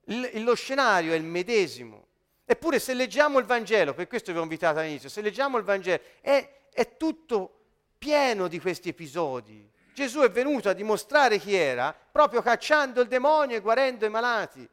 lo 0.04 0.54
scenario 0.54 1.12
è 1.12 1.16
il 1.16 1.24
medesimo. 1.24 2.06
Eppure 2.44 2.78
se 2.78 2.94
leggiamo 2.94 3.38
il 3.38 3.46
Vangelo, 3.46 3.94
per 3.94 4.06
questo 4.08 4.32
vi 4.32 4.38
ho 4.38 4.42
invitato 4.42 4.78
all'inizio, 4.78 5.08
se 5.08 5.20
leggiamo 5.20 5.58
il 5.58 5.64
Vangelo 5.64 6.02
è, 6.20 6.66
è 6.70 6.96
tutto 6.96 7.60
pieno 7.96 8.48
di 8.48 8.60
questi 8.60 8.88
episodi. 8.88 9.70
Gesù 9.94 10.20
è 10.20 10.30
venuto 10.30 10.68
a 10.68 10.72
dimostrare 10.72 11.38
chi 11.38 11.54
era 11.54 11.94
proprio 11.94 12.42
cacciando 12.42 13.00
il 13.00 13.08
demonio 13.08 13.56
e 13.56 13.60
guarendo 13.60 14.04
i 14.04 14.10
malati. 14.10 14.68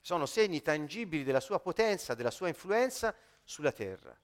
Sono 0.00 0.26
segni 0.26 0.62
tangibili 0.62 1.22
della 1.22 1.40
sua 1.40 1.60
potenza, 1.60 2.14
della 2.14 2.30
sua 2.30 2.48
influenza 2.48 3.14
sulla 3.44 3.72
terra. 3.72 4.16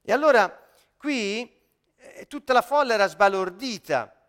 E 0.00 0.12
allora 0.12 0.66
qui 0.96 1.60
eh, 1.96 2.26
tutta 2.26 2.52
la 2.52 2.62
folla 2.62 2.94
era 2.94 3.06
sbalordita 3.06 4.21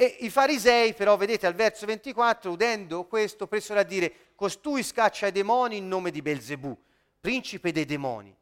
E 0.00 0.18
i 0.20 0.30
farisei, 0.30 0.94
però, 0.94 1.16
vedete 1.16 1.48
al 1.48 1.54
verso 1.54 1.84
24, 1.84 2.52
udendo 2.52 3.06
questo, 3.06 3.48
presero 3.48 3.80
a 3.80 3.82
dire, 3.82 4.12
costui 4.36 4.84
scaccia 4.84 5.26
i 5.26 5.32
demoni 5.32 5.78
in 5.78 5.88
nome 5.88 6.12
di 6.12 6.22
Belzebù, 6.22 6.76
principe 7.18 7.72
dei 7.72 7.84
demoni. 7.84 8.32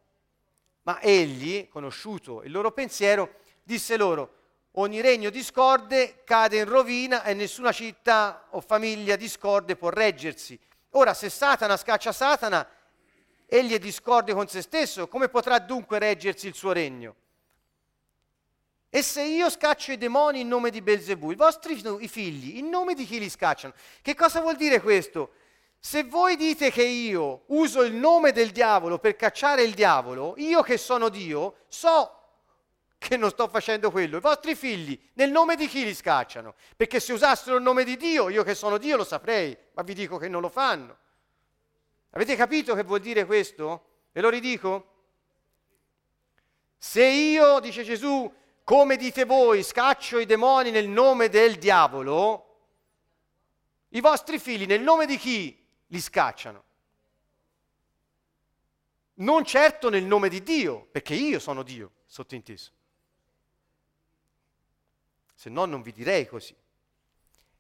Ma 0.83 1.01
egli, 1.01 1.67
conosciuto 1.71 2.43
il 2.43 2.51
loro 2.53 2.73
pensiero, 2.73 3.37
disse 3.63 3.97
loro, 3.97 4.35
ogni 4.73 5.01
regno 5.01 5.31
discorde 5.31 6.25
cade 6.25 6.59
in 6.59 6.69
rovina 6.69 7.25
e 7.25 7.33
nessuna 7.33 7.73
città 7.73 8.49
o 8.51 8.61
famiglia 8.61 9.17
discorde 9.17 9.77
può 9.77 9.89
reggersi. 9.89 10.61
Ora, 10.91 11.15
se 11.15 11.31
Satana 11.31 11.79
scaccia 11.79 12.13
Satana, 12.13 12.69
egli 13.47 13.73
è 13.73 13.79
discorde 13.79 14.35
con 14.35 14.47
se 14.47 14.61
stesso, 14.61 15.09
come 15.09 15.31
potrà 15.31 15.59
dunque 15.59 15.99
reggersi 15.99 16.49
il 16.49 16.55
suo 16.55 16.73
regno? 16.73 17.15
E 18.97 19.03
se 19.03 19.21
io 19.21 19.51
scaccio 19.51 19.93
i 19.93 19.99
demoni 19.99 20.41
in 20.41 20.49
nome 20.49 20.71
di 20.71 20.81
Belzebù, 20.81 21.31
i 21.31 21.35
vostri 21.35 21.79
i 22.01 22.09
figli, 22.09 22.57
in 22.57 22.71
nome 22.71 22.95
di 22.95 23.05
chi 23.05 23.19
li 23.19 23.29
scacciano? 23.29 23.75
Che 24.01 24.15
cosa 24.15 24.41
vuol 24.41 24.57
dire 24.57 24.81
questo? 24.81 25.33
Se 25.79 26.05
voi 26.05 26.35
dite 26.35 26.71
che 26.71 26.83
io 26.83 27.43
uso 27.49 27.83
il 27.83 27.93
nome 27.93 28.33
del 28.33 28.53
diavolo 28.53 28.99
per 28.99 29.15
cacciare 29.15 29.65
il 29.65 29.75
diavolo, 29.75 30.33
io 30.39 30.63
che 30.63 30.79
sono 30.79 31.11
Dio, 31.11 31.57
so 31.69 32.11
che 32.97 33.19
non 33.19 33.29
sto 33.29 33.49
facendo 33.49 33.91
quello. 33.91 34.17
I 34.17 34.21
vostri 34.21 34.55
figli, 34.55 34.99
nel 35.13 35.31
nome 35.31 35.57
di 35.57 35.67
chi 35.67 35.85
li 35.85 35.95
scacciano? 35.95 36.55
Perché 36.75 36.99
se 36.99 37.13
usassero 37.13 37.57
il 37.57 37.63
nome 37.63 37.85
di 37.85 37.99
Dio, 37.99 38.31
io 38.31 38.45
che 38.45 38.55
sono 38.55 38.79
Dio 38.79 38.97
lo 38.97 39.05
saprei, 39.05 39.55
ma 39.75 39.83
vi 39.83 39.93
dico 39.93 40.17
che 40.17 40.31
non 40.31 40.41
lo 40.41 40.49
fanno. 40.49 40.97
Avete 42.13 42.35
capito 42.35 42.75
che 42.75 42.83
vuol 42.83 43.01
dire 43.01 43.27
questo? 43.27 43.89
Ve 44.13 44.23
lo 44.23 44.31
ridico? 44.31 44.93
Se 46.79 47.05
io, 47.05 47.61
dice 47.61 47.83
Gesù, 47.83 48.33
come 48.67 48.97
dite 48.97 49.25
voi, 49.25 49.63
scaccio 49.63 50.19
i 50.19 50.27
demoni 50.27 50.73
nel 50.73 50.89
nome 50.89 51.29
del 51.29 51.57
diavolo, 51.57 52.65
i 53.91 54.01
vostri 54.01 54.41
figli 54.41 54.67
nel 54.67 54.81
nome 54.81 55.07
di 55.07 55.17
chi 55.19 55.57
li 55.87 56.01
scacciano? 56.01 56.65
Non 59.15 59.45
certo 59.45 59.89
nel 59.89 60.03
nome 60.03 60.29
di 60.29 60.43
Dio, 60.43 60.89
perché 60.91 61.15
io 61.15 61.39
sono 61.39 61.63
Dio, 61.63 61.93
sottinteso. 62.07 62.73
Se 65.33 65.49
no 65.49 65.65
non 65.65 65.81
vi 65.81 65.93
direi 65.93 66.27
così. 66.27 66.57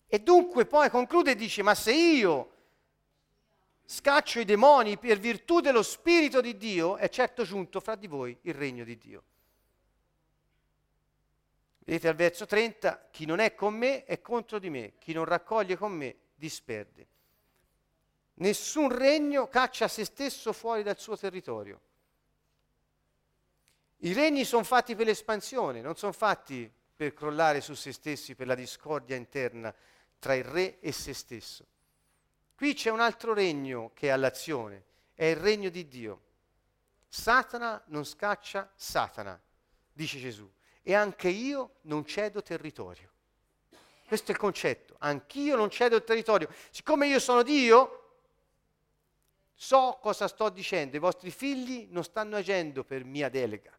E 0.09 0.19
dunque 0.19 0.67
poi 0.67 0.91
conclude 0.91 1.31
e 1.31 1.37
dice, 1.37 1.63
ma 1.63 1.77
se 1.77 1.95
io 1.95 2.51
scaccio 3.85 4.41
i 4.41 4.45
demoni 4.45 4.99
per 4.99 5.21
virtù 5.21 5.61
dello 5.61 5.85
Spirito 5.85 6.41
di 6.41 6.57
Dio, 6.57 6.97
è 6.97 7.09
certo 7.09 7.45
giunto 7.45 7.79
fra 7.79 7.95
di 7.95 8.09
voi 8.09 8.37
il 8.43 8.55
regno 8.55 8.83
di 8.83 8.99
Dio. 8.99 9.23
Vedete 11.87 12.09
al 12.09 12.17
verso 12.17 12.47
30, 12.47 13.11
chi 13.13 13.27
non 13.27 13.39
è 13.39 13.55
con 13.55 13.73
me 13.73 14.05
è 14.07 14.21
contro 14.21 14.59
di 14.59 14.71
me, 14.71 14.95
chi 14.99 15.13
non 15.13 15.25
raccoglie 15.25 15.77
con 15.77 15.93
me 15.93 16.17
disperde. 16.35 17.07
Nessun 18.35 18.93
regno 18.93 19.47
caccia 19.47 19.87
se 19.87 20.05
stesso 20.05 20.53
fuori 20.53 20.83
dal 20.83 20.99
suo 20.99 21.17
territorio. 21.17 21.81
I 23.99 24.13
regni 24.13 24.45
sono 24.45 24.65
fatti 24.65 24.97
per 24.97 25.07
l'espansione, 25.07 25.81
non 25.81 25.95
sono 25.95 26.11
fatti 26.11 26.69
per 26.97 27.15
crollare 27.15 27.61
su 27.61 27.75
se 27.75 27.93
stessi, 27.93 28.35
per 28.35 28.49
la 28.49 28.57
discordia 28.57 29.15
interna 29.15 29.73
tra 30.19 30.35
il 30.35 30.43
re 30.43 30.81
e 30.81 30.91
se 30.91 31.15
stesso. 31.15 31.65
Qui 32.57 32.75
c'è 32.75 32.91
un 32.91 33.01
altro 33.01 33.33
regno 33.33 33.93
che 33.95 34.09
è 34.09 34.11
all'azione, 34.11 34.87
è 35.15 35.27
il 35.27 35.37
regno 35.37 35.69
di 35.69 35.87
Dio. 35.87 36.23
Satana 37.07 37.81
non 37.87 38.05
scaccia 38.05 38.73
Satana, 38.75 39.41
dice 39.93 40.19
Gesù, 40.19 40.51
e 40.89 40.95
anche 40.95 41.29
io 41.29 41.79
non 41.83 42.07
cedo 42.07 42.43
territorio. 42.43 43.11
Questo 44.07 44.31
è 44.31 44.35
il 44.35 44.41
concetto. 44.41 44.95
Anch'io 45.01 45.57
non 45.57 45.69
cedo 45.69 46.01
territorio. 46.05 46.49
Siccome 46.71 47.09
io 47.09 47.19
sono 47.19 47.43
Dio, 47.43 48.19
so 49.53 49.99
cosa 50.01 50.29
sto 50.29 50.49
dicendo. 50.49 50.95
I 50.95 51.01
vostri 51.01 51.33
figli 51.33 51.89
non 51.91 52.05
stanno 52.05 52.37
agendo 52.37 52.85
per 52.85 53.05
mia 53.05 53.29
delega. 53.29 53.77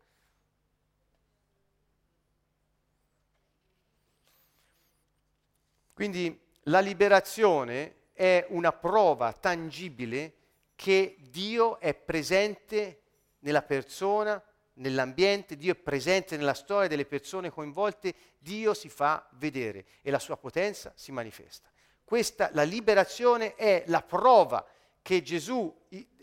Quindi 5.94 6.38
la 6.64 6.82
liberazione 6.82 8.10
è 8.12 8.46
una 8.50 8.74
prova 8.74 9.32
tangibile 9.32 10.34
che 10.76 11.16
Dio 11.20 11.80
è 11.80 11.94
presente 11.94 13.02
nella 13.40 13.62
persona 13.62 14.44
nell'ambiente, 14.78 15.56
Dio 15.56 15.74
è 15.74 15.76
presente 15.76 16.38
nella 16.38 16.54
storia 16.54 16.88
delle 16.88 17.06
persone 17.06 17.50
coinvolte, 17.50 18.14
Dio 18.38 18.74
si 18.74 18.90
fa 18.90 19.28
vedere 19.34 19.86
e 20.02 20.12
la 20.12 20.20
sua 20.20 20.38
potenza 20.38 20.92
si 20.96 21.12
manifesta. 21.12 21.70
Questa, 22.04 22.50
la 22.54 22.64
liberazione 22.64 23.56
è 23.56 23.84
la 23.88 24.02
prova 24.02 24.66
che 25.02 25.22
Gesù 25.22 25.74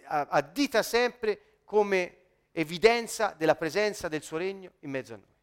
addita 0.06 0.82
sempre 0.82 1.60
come 1.64 2.18
evidenza 2.52 3.34
della 3.36 3.56
presenza 3.56 4.08
del 4.08 4.22
suo 4.22 4.38
regno 4.38 4.72
in 4.80 4.90
mezzo 4.90 5.14
a 5.14 5.16
noi. 5.16 5.34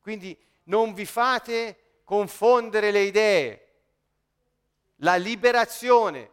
Quindi 0.00 0.36
non 0.64 0.92
vi 0.92 1.06
fate 1.06 2.00
confondere 2.04 2.90
le 2.90 3.00
idee. 3.02 3.66
La 4.96 5.16
liberazione, 5.16 6.30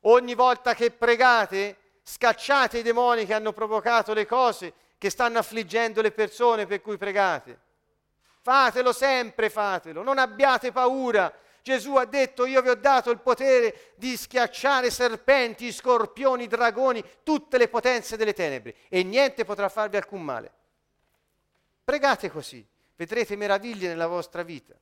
ogni 0.00 0.34
volta 0.34 0.74
che 0.74 0.90
pregate, 0.90 1.76
scacciate 2.08 2.78
i 2.78 2.82
demoni 2.82 3.26
che 3.26 3.34
hanno 3.34 3.52
provocato 3.52 4.14
le 4.14 4.26
cose 4.26 4.72
che 4.96 5.10
stanno 5.10 5.38
affliggendo 5.38 6.00
le 6.00 6.12
persone 6.12 6.64
per 6.64 6.80
cui 6.80 6.96
pregate. 6.96 7.58
Fatelo 8.42 8.92
sempre, 8.92 9.50
fatelo, 9.50 10.04
non 10.04 10.18
abbiate 10.18 10.70
paura. 10.70 11.32
Gesù 11.62 11.96
ha 11.96 12.04
detto 12.04 12.46
io 12.46 12.62
vi 12.62 12.68
ho 12.68 12.76
dato 12.76 13.10
il 13.10 13.18
potere 13.18 13.92
di 13.96 14.16
schiacciare 14.16 14.88
serpenti, 14.88 15.72
scorpioni, 15.72 16.46
dragoni, 16.46 17.04
tutte 17.24 17.58
le 17.58 17.66
potenze 17.66 18.16
delle 18.16 18.34
tenebre 18.34 18.76
e 18.88 19.02
niente 19.02 19.44
potrà 19.44 19.68
farvi 19.68 19.96
alcun 19.96 20.22
male. 20.22 20.52
Pregate 21.82 22.30
così, 22.30 22.64
vedrete 22.94 23.34
meraviglie 23.34 23.88
nella 23.88 24.06
vostra 24.06 24.44
vita. 24.44 24.74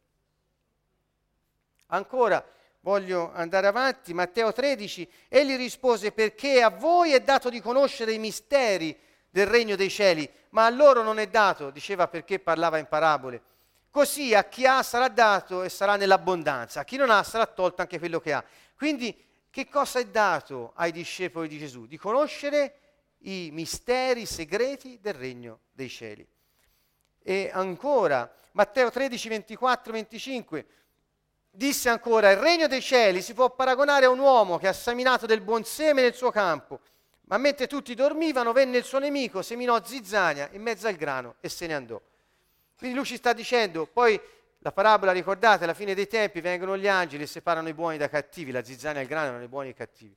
Ancora, 1.86 2.46
voglio 2.85 3.32
andare 3.32 3.66
avanti, 3.66 4.12
Matteo 4.12 4.53
13, 4.53 5.09
egli 5.28 5.57
rispose 5.57 6.12
perché 6.12 6.62
a 6.62 6.68
voi 6.68 7.12
è 7.12 7.20
dato 7.20 7.49
di 7.49 7.62
conoscere 7.62 8.12
i 8.12 8.18
misteri 8.18 8.95
del 9.30 9.47
regno 9.47 9.74
dei 9.74 9.89
cieli, 9.89 10.28
ma 10.51 10.66
a 10.66 10.70
loro 10.70 11.03
non 11.03 11.18
è 11.18 11.26
dato, 11.26 11.70
diceva 11.70 12.09
perché 12.09 12.39
parlava 12.41 12.76
in 12.76 12.85
parabole. 12.85 13.41
Così 13.91 14.35
a 14.35 14.45
chi 14.45 14.66
ha 14.66 14.82
sarà 14.82 15.09
dato 15.09 15.62
e 15.62 15.70
sarà 15.70 15.97
nell'abbondanza, 15.97 16.80
a 16.80 16.85
chi 16.85 16.99
non 16.99 17.09
ha 17.09 17.22
sarà 17.22 17.47
tolto 17.47 17.80
anche 17.80 17.99
quello 17.99 18.20
che 18.20 18.35
ha. 18.35 18.45
Quindi 18.76 19.16
che 19.49 19.66
cosa 19.66 19.99
è 19.99 20.05
dato 20.07 20.72
ai 20.74 20.93
discepoli 20.93 21.49
di 21.49 21.59
Gesù? 21.59 21.87
Di 21.87 21.97
conoscere 21.97 22.74
i 23.20 23.49
misteri 23.51 24.26
segreti 24.26 24.99
del 25.01 25.14
regno 25.14 25.61
dei 25.72 25.89
cieli. 25.89 26.26
E 27.22 27.51
ancora, 27.51 28.30
Matteo 28.53 28.91
13, 28.91 29.28
24, 29.30 29.91
25, 29.91 30.66
Disse 31.57 31.88
ancora, 31.88 32.32
il 32.32 32.38
regno 32.38 32.66
dei 32.66 32.80
cieli 32.80 33.22
si 33.22 33.32
può 33.32 33.48
paragonare 33.48 34.07
a 34.07 34.11
un 34.11 34.18
uomo 34.18 34.59
che 34.59 34.66
ha 34.66 34.72
seminato 34.72 35.24
del 35.24 35.40
buon 35.40 35.62
seme 35.62 36.02
nel 36.02 36.12
suo 36.12 36.32
campo, 36.32 36.80
ma 37.26 37.38
mentre 37.38 37.68
tutti 37.68 37.94
dormivano 37.94 38.52
venne 38.52 38.78
il 38.78 38.82
suo 38.82 38.98
nemico, 38.98 39.40
seminò 39.40 39.80
zizzania 39.84 40.48
in 40.50 40.62
mezzo 40.62 40.88
al 40.88 40.96
grano 40.96 41.36
e 41.40 41.48
se 41.48 41.68
ne 41.68 41.74
andò. 41.74 42.00
Quindi 42.76 42.96
lui 42.96 43.07
ci 43.07 43.16
sta 43.16 43.32
dicendo, 43.32 43.86
poi 43.86 44.20
la 44.59 44.72
parabola 44.72 45.12
ricordate, 45.12 45.62
alla 45.62 45.74
fine 45.74 45.94
dei 45.94 46.09
tempi 46.09 46.40
vengono 46.40 46.76
gli 46.76 46.88
angeli 46.88 47.22
e 47.22 47.26
separano 47.28 47.68
i 47.68 47.74
buoni 47.74 47.98
dai 47.98 48.11
cattivi, 48.11 48.50
la 48.50 48.64
zizzania 48.64 48.98
e 48.98 49.02
il 49.05 49.09
grano 49.09 49.28
erano 49.28 49.44
i 49.44 49.48
buoni 49.48 49.68
e 49.68 49.70
i 49.70 49.74
cattivi 49.74 50.16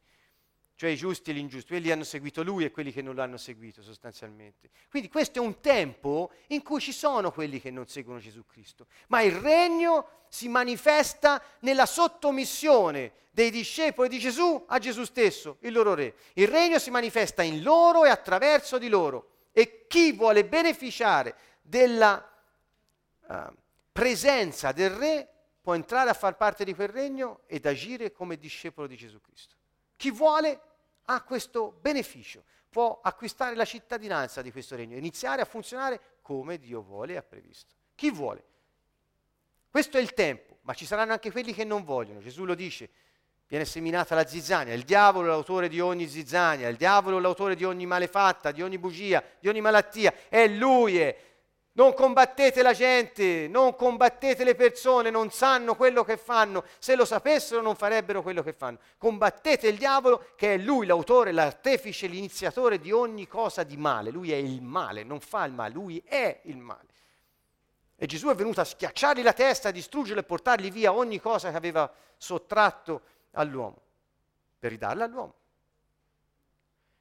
cioè 0.78 0.91
i 0.91 0.95
giusti 0.95 1.32
e 1.32 1.34
gli 1.34 1.39
ingiusti, 1.39 1.71
quelli 1.71 1.89
hanno 1.89 2.03
seguito 2.03 2.43
lui 2.43 2.63
e 2.63 2.69
quelli 2.69 2.93
che 2.93 3.01
non 3.01 3.15
l'hanno 3.15 3.38
seguito 3.38 3.82
sostanzialmente. 3.82 4.69
Quindi 4.91 5.09
questo 5.09 5.39
è 5.39 5.41
un 5.41 5.59
tempo 5.59 6.32
in 6.49 6.61
cui 6.61 6.80
ci 6.80 6.91
sono 6.91 7.32
quelli 7.32 7.59
che 7.59 7.71
non 7.71 7.88
seguono 7.88 8.19
Gesù 8.19 8.45
Cristo, 8.45 8.86
ma 9.07 9.21
il 9.21 9.34
regno 9.34 10.25
si 10.30 10.47
manifesta 10.47 11.41
nella 11.61 11.88
sottomissione 11.88 13.11
dei 13.32 13.49
discepoli 13.49 14.07
di 14.07 14.19
Gesù 14.19 14.65
a 14.67 14.78
Gesù 14.78 15.03
stesso, 15.03 15.57
il 15.61 15.73
loro 15.73 15.95
re. 15.95 16.13
Il 16.34 16.47
regno 16.47 16.78
si 16.78 16.91
manifesta 16.91 17.41
in 17.41 17.63
loro 17.63 18.05
e 18.05 18.09
attraverso 18.09 18.78
di 18.78 18.88
loro 18.88 19.30
e 19.53 19.88
chi 19.88 20.11
vuole 20.11 20.45
beneficiare 20.45 21.36
della 21.63 22.23
uh, 23.25 23.36
presenza 23.91 24.71
del 24.71 24.91
re 24.91 25.28
può 25.59 25.73
entrare 25.73 26.11
a 26.11 26.13
far 26.13 26.38
parte 26.38 26.63
di 26.63 26.75
quel 26.75 26.89
regno 26.89 27.41
ed 27.47 27.65
agire 27.65 28.11
come 28.11 28.38
discepolo 28.38 28.86
di 28.86 28.95
Gesù 28.95 29.19
Cristo. 29.19 29.55
Chi 29.95 30.11
vuole 30.11 30.61
ha 31.09 31.21
questo 31.21 31.77
beneficio, 31.79 32.43
può 32.69 32.99
acquistare 33.01 33.55
la 33.55 33.65
cittadinanza 33.65 34.41
di 34.41 34.51
questo 34.51 34.75
regno, 34.75 34.97
iniziare 34.97 35.41
a 35.41 35.45
funzionare 35.45 35.99
come 36.21 36.57
Dio 36.57 36.81
vuole 36.81 37.13
e 37.13 37.17
ha 37.17 37.23
previsto. 37.23 37.75
Chi 37.95 38.11
vuole? 38.11 38.43
Questo 39.69 39.97
è 39.97 40.01
il 40.01 40.13
tempo, 40.13 40.57
ma 40.61 40.73
ci 40.73 40.85
saranno 40.85 41.13
anche 41.13 41.31
quelli 41.31 41.53
che 41.53 41.63
non 41.63 41.83
vogliono. 41.83 42.19
Gesù 42.19 42.45
lo 42.45 42.55
dice, 42.55 42.89
viene 43.47 43.63
seminata 43.63 44.15
la 44.15 44.25
zizzania, 44.25 44.73
il 44.73 44.83
diavolo 44.83 45.27
è 45.27 45.29
l'autore 45.29 45.69
di 45.69 45.79
ogni 45.79 46.07
zizzania, 46.07 46.67
il 46.67 46.75
diavolo 46.75 47.17
è 47.17 47.21
l'autore 47.21 47.55
di 47.55 47.63
ogni 47.63 47.85
malefatta, 47.85 48.51
di 48.51 48.61
ogni 48.61 48.77
bugia, 48.77 49.23
di 49.39 49.47
ogni 49.47 49.61
malattia, 49.61 50.13
è 50.27 50.47
lui 50.47 50.99
è 50.99 51.17
Non 51.78 51.93
combattete 51.93 52.63
la 52.63 52.73
gente, 52.73 53.47
non 53.47 53.75
combattete 53.75 54.43
le 54.43 54.55
persone, 54.55 55.11
non 55.11 55.30
sanno 55.30 55.75
quello 55.75 56.03
che 56.03 56.17
fanno. 56.17 56.63
Se 56.80 56.95
lo 56.95 57.05
sapessero 57.05 57.61
non 57.61 57.75
farebbero 57.75 58.23
quello 58.23 58.41
che 58.41 58.51
fanno. 58.51 58.80
Combattete 58.97 59.67
il 59.67 59.78
diavolo 59.78 60.30
che 60.36 60.55
è 60.55 60.57
lui 60.57 60.88
l'autore, 60.88 61.32
l'artefice, 61.32 62.07
l'iniziatore 62.07 62.80
di 62.80 62.91
ogni 62.91 63.28
cosa 63.28 63.61
di 63.61 63.78
male. 63.78 64.09
Lui 64.09 64.32
è 64.32 64.36
il 64.36 64.59
male, 64.63 65.03
non 65.03 65.19
fa 65.19 65.45
il 65.45 65.53
male, 65.53 65.71
lui 65.71 66.01
è 66.03 66.39
il 66.45 66.57
male. 66.57 66.88
E 67.95 68.07
Gesù 68.07 68.30
è 68.30 68.34
venuto 68.34 68.59
a 68.59 68.65
schiacciargli 68.65 69.21
la 69.21 69.34
testa, 69.34 69.69
a 69.69 69.71
distruggerlo 69.71 70.21
e 70.21 70.23
portargli 70.23 70.71
via 70.71 70.91
ogni 70.91 71.21
cosa 71.21 71.51
che 71.51 71.57
aveva 71.57 71.91
sottratto 72.17 73.01
all'uomo, 73.34 73.80
per 74.57 74.71
ridarla 74.71 75.03
all'uomo. 75.03 75.34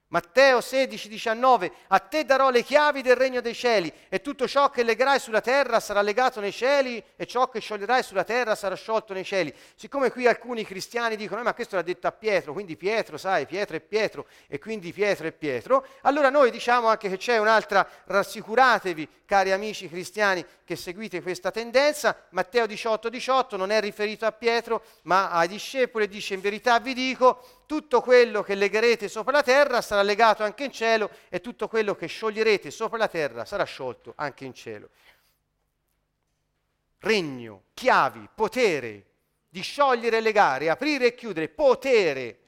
Matteo 0.09 0.61
16, 0.61 1.09
19, 1.09 1.73
a 1.89 1.99
te 1.99 2.25
darò 2.25 2.51
le 2.51 2.63
chiavi 2.63 3.03
del 3.03 3.17
regno 3.17 3.41
dei 3.41 3.55
cieli 3.55 3.93
e 4.09 4.21
tutto 4.21 4.47
ciò 4.47 4.71
che 4.71 4.85
legherai 4.85 5.19
sulla 5.19 5.41
terra 5.41 5.81
sarà 5.81 6.01
legato 6.01 6.39
nei 6.39 6.53
cieli 6.53 7.03
e 7.17 7.27
ciò 7.27 7.49
che 7.49 7.59
scioglierai 7.59 8.05
sulla 8.05 8.23
terra 8.23 8.55
sarà 8.55 8.77
sciolto 8.77 9.13
nei 9.13 9.25
cieli. 9.25 9.53
Siccome 9.75 10.13
qui 10.13 10.29
alcuni 10.29 10.65
cristiani 10.65 11.17
dicono, 11.17 11.41
eh, 11.41 11.45
ma 11.45 11.55
questo 11.55 11.75
l'ha 11.75 11.83
detto 11.83 12.07
a 12.07 12.13
Pietro, 12.13 12.53
quindi 12.53 12.77
Pietro, 12.77 13.17
sai, 13.17 13.47
Pietro 13.47 13.75
è 13.75 13.81
Pietro 13.81 14.27
e 14.47 14.61
quindi 14.61 14.93
Pietro 14.93 15.27
è 15.27 15.33
Pietro, 15.33 15.85
allora 16.03 16.31
noi 16.31 16.53
diciamo 16.53 16.87
anche 16.87 17.09
che 17.09 17.17
c'è 17.17 17.39
un'altra, 17.39 17.85
rassicuratevi 18.05 19.09
cari 19.25 19.51
amici 19.51 19.89
cristiani 19.89 20.45
che 20.65 20.77
seguite 20.77 21.21
questa 21.21 21.51
tendenza, 21.51 22.17
Matteo 22.31 22.67
18, 22.67 23.09
18 23.09 23.57
non 23.57 23.73
è 23.73 23.81
riferito 23.81 24.25
a 24.25 24.31
Pietro 24.31 24.85
ma 25.03 25.31
ai 25.31 25.49
discepoli, 25.49 26.07
dice 26.07 26.35
in 26.35 26.41
verità 26.41 26.79
vi 26.79 26.95
dico, 26.95 27.65
tutto 27.67 28.01
quello 28.01 28.43
che 28.43 28.55
legherete 28.55 29.09
sopra 29.09 29.33
la 29.33 29.43
terra 29.43 29.83
sarà 29.83 30.03
legato 30.03 30.43
anche 30.45 30.65
in 30.65 30.73
cielo 30.73 31.11
e 31.29 31.41
tutto 31.41 31.69
quello 31.69 31.95
che 31.95 32.07
scioglierete 32.07 32.71
sopra 32.71 32.97
la 32.97 33.09
terra 33.09 33.45
sarà 33.45 33.65
sciolto 33.65 34.15
anche 34.17 34.45
in 34.45 34.55
cielo. 34.55 34.89
Regno, 37.01 37.65
chiavi, 37.75 38.29
potere 38.35 39.05
di 39.49 39.61
sciogliere 39.61 40.19
e 40.19 40.21
legare, 40.21 40.71
aprire 40.71 41.07
e 41.07 41.15
chiudere, 41.15 41.49
potere. 41.49 42.41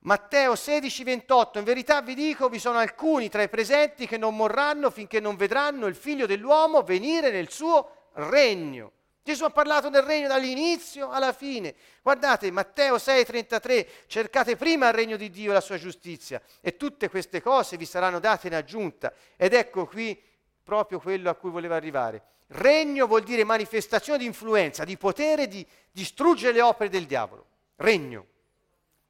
Matteo 0.00 0.56
16, 0.56 1.04
28, 1.04 1.58
in 1.58 1.64
verità 1.64 2.00
vi 2.00 2.14
dico, 2.14 2.48
vi 2.48 2.58
sono 2.58 2.78
alcuni 2.78 3.28
tra 3.28 3.42
i 3.42 3.48
presenti 3.48 4.06
che 4.06 4.16
non 4.16 4.34
morranno 4.34 4.90
finché 4.90 5.20
non 5.20 5.36
vedranno 5.36 5.86
il 5.86 5.94
figlio 5.94 6.26
dell'uomo 6.26 6.82
venire 6.82 7.30
nel 7.30 7.50
suo 7.50 8.08
regno. 8.14 8.92
Gesù 9.22 9.44
ha 9.44 9.50
parlato 9.50 9.90
del 9.90 10.02
regno 10.02 10.28
dall'inizio 10.28 11.10
alla 11.10 11.32
fine. 11.32 11.74
Guardate, 12.02 12.50
Matteo 12.50 12.96
6:33, 12.96 13.86
cercate 14.06 14.56
prima 14.56 14.88
il 14.88 14.94
regno 14.94 15.16
di 15.16 15.30
Dio 15.30 15.50
e 15.50 15.54
la 15.54 15.60
sua 15.60 15.76
giustizia 15.76 16.40
e 16.60 16.76
tutte 16.76 17.10
queste 17.10 17.42
cose 17.42 17.76
vi 17.76 17.84
saranno 17.84 18.18
date 18.18 18.46
in 18.46 18.54
aggiunta. 18.54 19.12
Ed 19.36 19.52
ecco 19.52 19.86
qui 19.86 20.20
proprio 20.62 21.00
quello 21.00 21.28
a 21.28 21.34
cui 21.34 21.50
voleva 21.50 21.76
arrivare. 21.76 22.22
Regno 22.48 23.06
vuol 23.06 23.22
dire 23.22 23.44
manifestazione 23.44 24.18
di 24.18 24.24
influenza, 24.24 24.84
di 24.84 24.96
potere 24.96 25.46
di 25.46 25.64
distruggere 25.90 26.52
le 26.52 26.62
opere 26.62 26.88
del 26.88 27.06
diavolo. 27.06 27.46
Regno. 27.76 28.26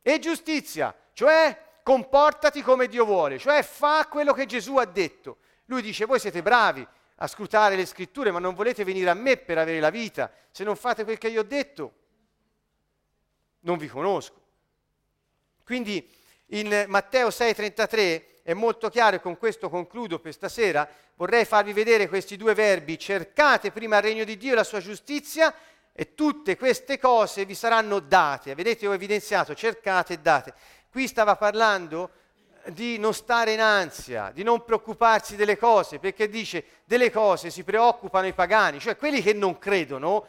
E 0.02 0.18
giustizia, 0.18 0.94
cioè 1.12 1.68
comportati 1.82 2.62
come 2.62 2.88
Dio 2.88 3.04
vuole, 3.04 3.38
cioè 3.38 3.62
fa 3.62 4.06
quello 4.08 4.32
che 4.32 4.46
Gesù 4.46 4.76
ha 4.76 4.84
detto. 4.84 5.38
Lui 5.66 5.82
dice, 5.82 6.04
voi 6.04 6.18
siete 6.18 6.42
bravi, 6.42 6.86
a 7.22 7.26
scrutare 7.26 7.76
le 7.76 7.84
scritture, 7.84 8.30
ma 8.30 8.38
non 8.38 8.54
volete 8.54 8.82
venire 8.82 9.10
a 9.10 9.14
me 9.14 9.36
per 9.36 9.58
avere 9.58 9.78
la 9.78 9.90
vita. 9.90 10.30
Se 10.50 10.64
non 10.64 10.74
fate 10.74 11.04
quel 11.04 11.18
che 11.18 11.28
io 11.28 11.40
ho 11.40 11.44
detto, 11.44 11.92
non 13.60 13.76
vi 13.76 13.88
conosco. 13.88 14.40
Quindi 15.62 16.08
in 16.46 16.86
Matteo 16.88 17.28
6:33 17.28 18.42
è 18.42 18.54
molto 18.54 18.88
chiaro 18.88 19.16
e 19.16 19.20
con 19.20 19.36
questo 19.36 19.68
concludo 19.68 20.18
per 20.18 20.32
stasera. 20.32 20.88
Vorrei 21.14 21.44
farvi 21.44 21.74
vedere 21.74 22.08
questi 22.08 22.36
due 22.36 22.54
verbi. 22.54 22.98
Cercate 22.98 23.70
prima 23.70 23.98
il 23.98 24.02
regno 24.02 24.24
di 24.24 24.38
Dio 24.38 24.52
e 24.52 24.56
la 24.56 24.64
sua 24.64 24.80
giustizia 24.80 25.54
e 25.92 26.14
tutte 26.14 26.56
queste 26.56 26.98
cose 26.98 27.44
vi 27.44 27.54
saranno 27.54 28.00
date. 28.00 28.54
Vedete, 28.54 28.86
ho 28.86 28.94
evidenziato, 28.94 29.54
cercate 29.54 30.14
e 30.14 30.18
date. 30.20 30.54
Qui 30.90 31.06
stava 31.06 31.36
parlando 31.36 32.10
di 32.68 32.98
non 32.98 33.14
stare 33.14 33.52
in 33.52 33.60
ansia, 33.60 34.30
di 34.32 34.42
non 34.42 34.64
preoccuparsi 34.64 35.36
delle 35.36 35.56
cose, 35.56 35.98
perché 35.98 36.28
dice 36.28 36.64
delle 36.84 37.10
cose 37.10 37.50
si 37.50 37.64
preoccupano 37.64 38.26
i 38.26 38.32
pagani, 38.32 38.78
cioè 38.78 38.96
quelli 38.96 39.22
che 39.22 39.32
non 39.32 39.58
credono 39.58 40.26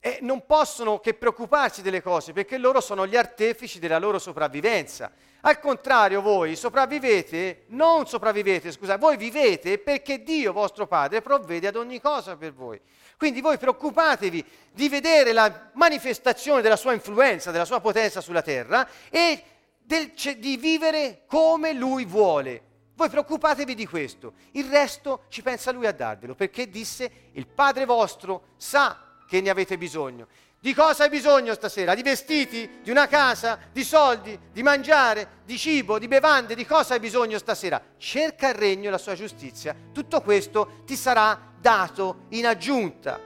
e 0.00 0.18
non 0.22 0.46
possono 0.46 1.00
che 1.00 1.14
preoccuparsi 1.14 1.82
delle 1.82 2.00
cose, 2.00 2.32
perché 2.32 2.58
loro 2.58 2.80
sono 2.80 3.06
gli 3.06 3.16
artefici 3.16 3.78
della 3.78 3.98
loro 3.98 4.18
sopravvivenza. 4.18 5.10
Al 5.40 5.58
contrario, 5.58 6.22
voi 6.22 6.56
sopravvivete, 6.56 7.64
non 7.68 8.06
sopravvivete, 8.06 8.72
scusa, 8.72 8.98
voi 8.98 9.16
vivete 9.16 9.78
perché 9.78 10.22
Dio, 10.22 10.52
vostro 10.52 10.86
Padre, 10.86 11.22
provvede 11.22 11.66
ad 11.66 11.76
ogni 11.76 12.00
cosa 12.00 12.36
per 12.36 12.52
voi. 12.52 12.80
Quindi 13.16 13.40
voi 13.40 13.58
preoccupatevi 13.58 14.44
di 14.72 14.88
vedere 14.88 15.32
la 15.32 15.70
manifestazione 15.74 16.62
della 16.62 16.76
sua 16.76 16.92
influenza, 16.92 17.50
della 17.50 17.64
sua 17.64 17.80
potenza 17.80 18.20
sulla 18.20 18.42
terra 18.42 18.88
e 19.10 19.42
del, 19.86 20.12
di 20.38 20.56
vivere 20.56 21.22
come 21.26 21.72
lui 21.72 22.04
vuole. 22.04 22.62
Voi 22.94 23.08
preoccupatevi 23.08 23.74
di 23.74 23.86
questo, 23.86 24.32
il 24.52 24.64
resto 24.64 25.24
ci 25.28 25.42
pensa 25.42 25.70
lui 25.70 25.86
a 25.86 25.92
darvelo, 25.92 26.34
perché 26.34 26.68
disse 26.68 27.28
il 27.32 27.46
Padre 27.46 27.84
vostro 27.84 28.54
sa 28.56 29.18
che 29.28 29.40
ne 29.40 29.50
avete 29.50 29.76
bisogno. 29.76 30.26
Di 30.58 30.74
cosa 30.74 31.04
hai 31.04 31.10
bisogno 31.10 31.54
stasera? 31.54 31.94
Di 31.94 32.02
vestiti? 32.02 32.80
Di 32.82 32.90
una 32.90 33.06
casa? 33.06 33.58
Di 33.70 33.84
soldi? 33.84 34.36
Di 34.50 34.62
mangiare? 34.62 35.42
Di 35.44 35.58
cibo? 35.58 35.98
Di 35.98 36.08
bevande? 36.08 36.54
Di 36.54 36.66
cosa 36.66 36.94
hai 36.94 37.00
bisogno 37.00 37.38
stasera? 37.38 37.80
Cerca 37.98 38.48
il 38.48 38.54
regno 38.54 38.88
e 38.88 38.90
la 38.90 38.98
sua 38.98 39.14
giustizia. 39.14 39.76
Tutto 39.92 40.22
questo 40.22 40.82
ti 40.86 40.96
sarà 40.96 41.52
dato 41.60 42.24
in 42.30 42.46
aggiunta. 42.46 43.20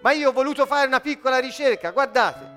Ma 0.00 0.12
io 0.12 0.28
ho 0.28 0.32
voluto 0.32 0.64
fare 0.66 0.86
una 0.86 1.00
piccola 1.00 1.38
ricerca, 1.38 1.90
guardate. 1.90 2.53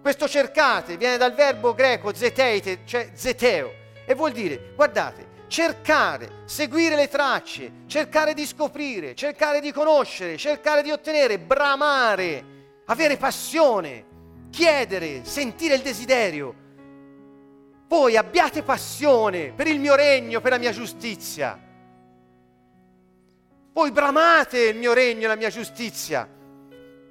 Questo 0.00 0.26
cercate 0.26 0.96
viene 0.96 1.18
dal 1.18 1.34
verbo 1.34 1.74
greco 1.74 2.14
zeteite, 2.14 2.80
cioè 2.84 3.10
zeteo, 3.12 3.72
e 4.06 4.14
vuol 4.14 4.32
dire, 4.32 4.72
guardate, 4.74 5.28
cercare, 5.46 6.42
seguire 6.46 6.96
le 6.96 7.08
tracce, 7.08 7.72
cercare 7.86 8.32
di 8.32 8.46
scoprire, 8.46 9.14
cercare 9.14 9.60
di 9.60 9.72
conoscere, 9.72 10.38
cercare 10.38 10.82
di 10.82 10.90
ottenere, 10.90 11.38
bramare, 11.38 12.44
avere 12.86 13.18
passione, 13.18 14.04
chiedere, 14.50 15.24
sentire 15.24 15.74
il 15.74 15.82
desiderio. 15.82 16.54
Voi 17.86 18.16
abbiate 18.16 18.62
passione 18.62 19.52
per 19.52 19.66
il 19.66 19.80
mio 19.80 19.96
regno, 19.96 20.40
per 20.40 20.52
la 20.52 20.58
mia 20.58 20.72
giustizia. 20.72 21.60
Voi 23.72 23.90
bramate 23.90 24.60
il 24.60 24.76
mio 24.76 24.92
regno 24.92 25.24
e 25.24 25.28
la 25.28 25.36
mia 25.36 25.50
giustizia. 25.50 26.28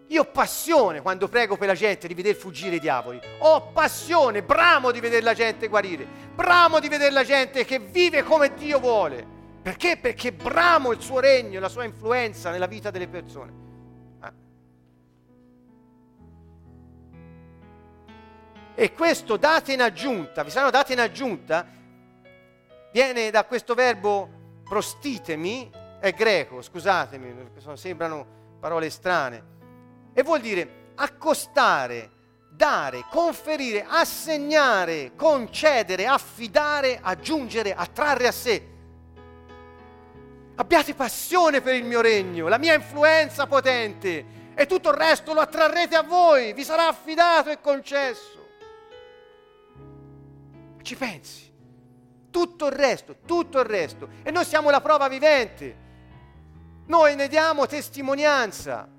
Io 0.09 0.21
ho 0.21 0.25
passione 0.25 1.01
quando 1.01 1.27
prego 1.27 1.55
per 1.55 1.67
la 1.67 1.75
gente 1.75 2.07
di 2.07 2.15
vedere 2.15 2.33
fuggire 2.33 2.77
i 2.77 2.79
diavoli. 2.79 3.19
Ho 3.39 3.71
passione, 3.71 4.41
bramo 4.41 4.89
di 4.89 4.99
vedere 4.99 5.21
la 5.21 5.35
gente 5.35 5.67
guarire. 5.67 6.07
Bramo 6.33 6.79
di 6.79 6.87
vedere 6.87 7.11
la 7.11 7.23
gente 7.23 7.63
che 7.63 7.77
vive 7.77 8.23
come 8.23 8.55
Dio 8.55 8.79
vuole. 8.79 9.37
Perché? 9.61 9.97
Perché 9.97 10.31
bramo 10.31 10.91
il 10.91 10.99
suo 10.99 11.19
regno, 11.19 11.59
la 11.59 11.69
sua 11.69 11.83
influenza 11.83 12.49
nella 12.49 12.65
vita 12.65 12.89
delle 12.89 13.07
persone. 13.07 13.53
Eh? 14.23 14.31
E 18.83 18.93
questo 18.93 19.37
date 19.37 19.73
in 19.73 19.81
aggiunta, 19.83 20.41
vi 20.41 20.49
saranno 20.49 20.71
date 20.71 20.93
in 20.93 21.01
aggiunta, 21.01 21.67
viene 22.91 23.29
da 23.29 23.45
questo 23.45 23.75
verbo 23.75 24.27
prostitemi, 24.63 25.69
è 25.99 26.13
greco, 26.13 26.63
scusatemi, 26.63 27.51
sembrano 27.75 28.57
parole 28.59 28.89
strane 28.89 29.57
e 30.13 30.23
vuol 30.23 30.39
dire 30.39 30.91
accostare, 30.95 32.11
dare, 32.49 33.05
conferire, 33.09 33.85
assegnare, 33.87 35.13
concedere, 35.15 36.05
affidare, 36.05 36.99
aggiungere, 37.01 37.73
attrarre 37.73 38.27
a 38.27 38.31
sé. 38.31 38.67
Abbiate 40.55 40.93
passione 40.93 41.61
per 41.61 41.75
il 41.75 41.85
mio 41.85 42.01
regno, 42.01 42.49
la 42.49 42.57
mia 42.57 42.73
influenza 42.73 43.47
potente 43.47 44.37
e 44.53 44.65
tutto 44.65 44.89
il 44.89 44.95
resto 44.95 45.33
lo 45.33 45.39
attrarrete 45.39 45.95
a 45.95 46.03
voi, 46.03 46.51
vi 46.51 46.65
sarà 46.65 46.89
affidato 46.89 47.49
e 47.49 47.61
concesso. 47.61 48.47
Ci 50.81 50.95
pensi? 50.97 51.49
Tutto 52.29 52.65
il 52.65 52.73
resto, 52.73 53.15
tutto 53.25 53.59
il 53.59 53.65
resto. 53.65 54.09
E 54.21 54.31
noi 54.31 54.43
siamo 54.43 54.69
la 54.69 54.81
prova 54.81 55.07
vivente. 55.07 55.87
Noi 56.87 57.15
ne 57.15 57.29
diamo 57.29 57.67
testimonianza 57.67 58.97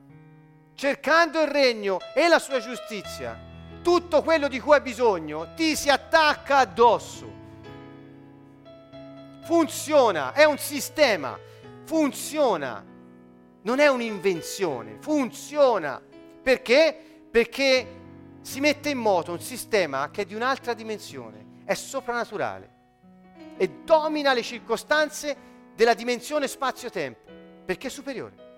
cercando 0.81 1.43
il 1.43 1.49
regno 1.49 1.99
e 2.15 2.27
la 2.27 2.39
sua 2.39 2.59
giustizia, 2.59 3.39
tutto 3.83 4.23
quello 4.23 4.49
di 4.49 4.59
cui 4.61 4.73
hai 4.73 4.81
bisogno 4.81 5.53
ti 5.55 5.77
si 5.77 5.91
attacca 5.91 6.57
addosso. 6.57 7.31
Funziona, 9.43 10.33
è 10.33 10.45
un 10.45 10.57
sistema, 10.57 11.39
funziona, 11.85 12.83
non 13.61 13.79
è 13.79 13.89
un'invenzione, 13.89 14.97
funziona. 15.01 16.01
Perché? 16.43 17.27
Perché 17.31 17.87
si 18.41 18.61
mette 18.61 18.89
in 18.89 18.99
moto 18.99 19.33
un 19.33 19.41
sistema 19.41 20.09
che 20.11 20.23
è 20.23 20.25
di 20.25 20.35
un'altra 20.35 20.73
dimensione, 20.73 21.61
è 21.67 21.75
soprannaturale. 21.75 22.79
e 23.59 23.83
domina 23.85 24.33
le 24.33 24.43
circostanze 24.43 25.37
della 25.75 25.93
dimensione 25.93 26.49
spazio-tempo, 26.49 27.31
perché 27.67 27.89
è 27.89 27.91
superiore. 27.91 28.50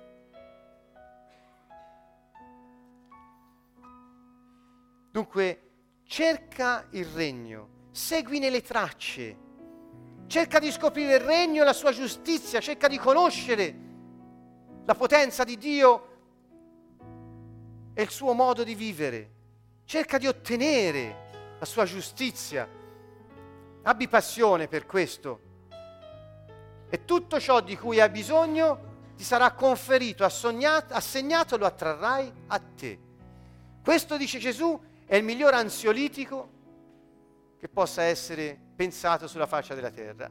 Dunque, 5.12 5.60
cerca 6.04 6.86
il 6.92 7.04
regno, 7.04 7.88
seguine 7.90 8.48
le 8.48 8.62
tracce, 8.62 9.36
cerca 10.26 10.58
di 10.58 10.72
scoprire 10.72 11.16
il 11.16 11.20
regno 11.20 11.60
e 11.60 11.64
la 11.66 11.74
sua 11.74 11.92
giustizia, 11.92 12.60
cerca 12.60 12.88
di 12.88 12.96
conoscere 12.96 13.76
la 14.86 14.94
potenza 14.94 15.44
di 15.44 15.58
Dio 15.58 16.08
e 17.92 18.02
il 18.02 18.08
suo 18.08 18.32
modo 18.32 18.64
di 18.64 18.74
vivere, 18.74 19.30
cerca 19.84 20.16
di 20.16 20.26
ottenere 20.26 21.56
la 21.58 21.66
sua 21.66 21.84
giustizia. 21.84 22.66
Abbi 23.82 24.08
passione 24.08 24.66
per 24.66 24.86
questo 24.86 25.40
e 26.88 27.04
tutto 27.04 27.38
ciò 27.38 27.60
di 27.60 27.76
cui 27.76 28.00
hai 28.00 28.08
bisogno 28.08 29.12
ti 29.14 29.24
sarà 29.24 29.52
conferito, 29.52 30.24
assegnato, 30.24 31.58
lo 31.58 31.66
attrarrai 31.66 32.32
a 32.46 32.58
te. 32.58 32.98
Questo, 33.82 34.16
dice 34.16 34.38
Gesù, 34.38 34.90
è 35.12 35.16
il 35.16 35.24
miglior 35.24 35.52
ansiolitico 35.52 36.48
che 37.58 37.68
possa 37.68 38.00
essere 38.00 38.58
pensato 38.74 39.26
sulla 39.26 39.46
faccia 39.46 39.74
della 39.74 39.90
terra. 39.90 40.30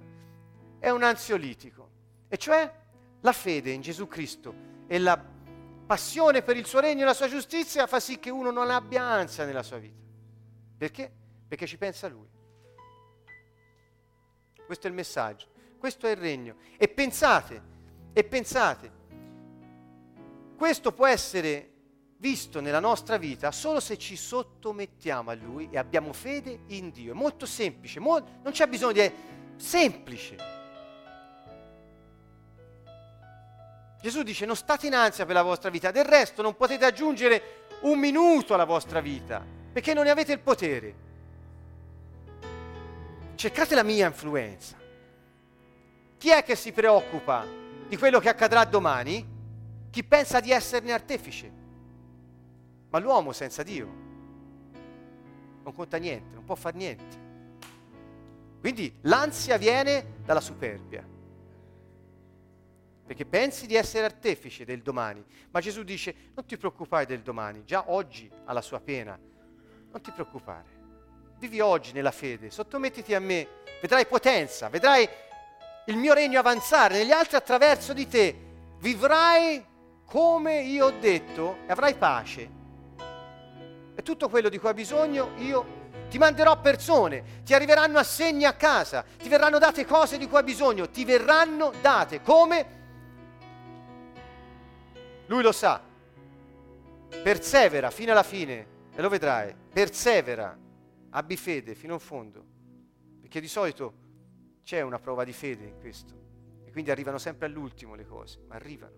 È 0.80 0.90
un 0.90 1.04
ansiolitico, 1.04 1.90
e 2.28 2.36
cioè 2.38 2.74
la 3.20 3.32
fede 3.32 3.70
in 3.70 3.82
Gesù 3.82 4.08
Cristo 4.08 4.56
e 4.88 4.98
la 4.98 5.24
passione 5.86 6.42
per 6.42 6.58
il 6.58 6.66
suo 6.66 6.80
regno 6.80 7.04
e 7.04 7.06
la 7.06 7.14
sua 7.14 7.30
giustizia 7.30 7.86
fa 7.86 8.00
sì 8.00 8.18
che 8.18 8.32
uno 8.32 8.50
non 8.50 8.72
abbia 8.72 9.04
ansia 9.04 9.46
nella 9.46 9.62
sua 9.62 9.78
vita. 9.78 10.02
Perché? 10.80 11.12
Perché 11.48 11.68
ci 11.68 11.78
pensa 11.78 12.08
lui. 12.08 12.28
Questo 14.66 14.88
è 14.88 14.90
il 14.90 14.96
messaggio, 14.96 15.46
questo 15.78 16.08
è 16.08 16.10
il 16.10 16.18
regno. 16.18 16.56
E 16.78 16.88
pensate, 16.88 17.62
e 18.14 18.24
pensate, 18.24 18.92
questo 20.58 20.92
può 20.92 21.06
essere 21.06 21.71
visto 22.22 22.62
nella 22.62 22.80
nostra 22.80 23.18
vita 23.18 23.52
solo 23.52 23.80
se 23.80 23.98
ci 23.98 24.16
sottomettiamo 24.16 25.32
a 25.32 25.34
Lui 25.34 25.68
e 25.72 25.80
abbiamo 25.80 26.14
fede 26.14 26.60
in 26.68 26.92
Dio. 26.92 27.14
È 27.14 27.16
molto 27.16 27.48
semplice, 27.48 28.00
molto, 28.00 28.30
non 28.44 28.54
c'è 28.54 28.68
bisogno 28.68 28.94
di... 28.94 29.00
È 29.00 29.14
semplice. 29.58 30.36
Gesù 34.00 34.22
dice 34.22 34.46
non 34.46 34.56
state 34.56 34.86
in 34.88 34.94
ansia 34.94 35.26
per 35.26 35.34
la 35.34 35.42
vostra 35.42 35.72
vita, 35.72 35.90
del 35.90 36.06
resto 36.06 36.44
non 36.44 36.56
potete 36.56 36.86
aggiungere 36.86 37.68
un 37.82 37.98
minuto 37.98 38.54
alla 38.54 38.66
vostra 38.66 39.02
vita, 39.02 39.44
perché 39.72 39.96
non 39.96 40.04
ne 40.04 40.12
avete 40.12 40.32
il 40.32 40.40
potere. 40.40 40.96
Cercate 43.34 43.74
la 43.74 43.84
mia 43.84 44.06
influenza. 44.06 44.78
Chi 46.20 46.30
è 46.30 46.44
che 46.44 46.56
si 46.56 46.72
preoccupa 46.72 47.44
di 47.88 47.98
quello 47.98 48.20
che 48.20 48.30
accadrà 48.30 48.64
domani? 48.64 49.28
Chi 49.90 50.04
pensa 50.04 50.40
di 50.40 50.52
esserne 50.52 50.94
artefice. 50.94 51.61
Ma 52.92 53.00
l'uomo 53.00 53.32
senza 53.32 53.64
Dio 53.64 54.10
non 55.64 55.74
conta 55.74 55.98
niente, 55.98 56.36
non 56.36 56.44
può 56.44 56.56
fare 56.56 56.78
niente. 56.78 57.20
Quindi 58.60 58.96
l'ansia 59.02 59.58
viene 59.58 60.18
dalla 60.24 60.42
superbia 60.42 61.12
perché 63.12 63.26
pensi 63.26 63.68
di 63.68 63.76
essere 63.76 64.06
artefice 64.06 64.64
del 64.64 64.82
domani. 64.82 65.22
Ma 65.50 65.60
Gesù 65.60 65.84
dice, 65.84 66.16
non 66.34 66.46
ti 66.46 66.56
preoccupare 66.56 67.06
del 67.06 67.20
domani, 67.20 67.66
già 67.66 67.92
oggi 67.92 68.32
ha 68.46 68.54
la 68.54 68.62
sua 68.62 68.80
pena. 68.80 69.20
Non 69.92 70.02
ti 70.02 70.12
preoccupare. 70.12 70.80
Vivi 71.38 71.60
oggi 71.60 71.92
nella 71.92 72.12
fede, 72.12 72.50
sottomettiti 72.50 73.14
a 73.14 73.20
me, 73.20 73.46
vedrai 73.82 74.06
potenza, 74.06 74.70
vedrai 74.70 75.06
il 75.88 75.98
mio 75.98 76.14
regno 76.14 76.40
avanzare 76.40 77.00
negli 77.00 77.12
altri 77.12 77.36
attraverso 77.36 77.92
di 77.92 78.08
te. 78.08 78.34
Vivrai 78.80 79.62
come 80.06 80.62
io 80.62 80.86
ho 80.86 80.92
detto 80.92 81.58
e 81.68 81.72
avrai 81.74 81.96
pace. 81.96 82.61
E 84.02 84.04
tutto 84.04 84.30
quello 84.30 84.50
di 84.50 84.58
cui 84.58 84.68
hai 84.68 84.74
bisogno 84.74 85.34
io 85.38 85.80
ti 86.10 86.18
manderò 86.18 86.60
persone, 86.60 87.44
ti 87.46 87.54
arriveranno 87.54 88.00
assegni 88.00 88.46
a 88.46 88.54
casa, 88.54 89.06
ti 89.20 89.30
verranno 89.30 89.60
date 89.60 89.86
cose 89.86 90.18
di 90.18 90.28
cui 90.28 90.38
hai 90.38 90.44
bisogno, 90.44 90.90
ti 90.90 91.06
verranno 91.06 91.72
date 91.82 92.24
come 92.24 92.80
lui 95.28 95.44
lo 95.44 95.52
sa. 95.52 95.80
Persevera 97.10 97.92
fino 97.92 98.12
alla 98.12 98.24
fine 98.24 98.68
e 98.92 99.02
lo 99.04 99.08
vedrai. 99.08 99.54
Persevera, 99.72 100.58
abbi 101.12 101.38
fede 101.38 101.76
fino 101.76 101.94
in 101.94 102.00
fondo. 102.00 102.44
Perché 103.22 103.40
di 103.40 103.48
solito 103.48 103.94
c'è 104.64 104.82
una 104.82 104.98
prova 104.98 105.24
di 105.24 105.32
fede 105.32 105.66
in 105.66 105.78
questo. 105.80 106.16
E 106.66 106.72
quindi 106.72 106.90
arrivano 106.90 107.20
sempre 107.20 107.46
all'ultimo 107.46 107.94
le 107.94 108.08
cose, 108.08 108.40
ma 108.48 108.56
arrivano. 108.56 108.96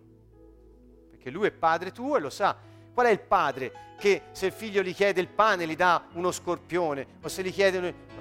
Perché 1.10 1.30
lui 1.30 1.48
è 1.48 1.52
padre 1.52 1.92
tuo 1.92 2.16
e 2.16 2.22
lo 2.22 2.30
sa. 2.30 2.72
Qual 2.94 3.08
è 3.08 3.10
il 3.10 3.20
padre 3.20 3.72
che 3.98 4.24
se 4.32 4.46
il 4.48 4.52
figlio 4.52 4.84
gli 4.84 4.94
chiede 4.94 5.20
il 5.20 5.28
pane 5.28 5.66
gli 5.66 5.76
dà 5.76 6.06
uno 6.14 6.32
scorpione? 6.32 7.08
O 7.22 7.28
se 7.28 7.42
gli 7.42 7.52
chiede... 7.52 8.12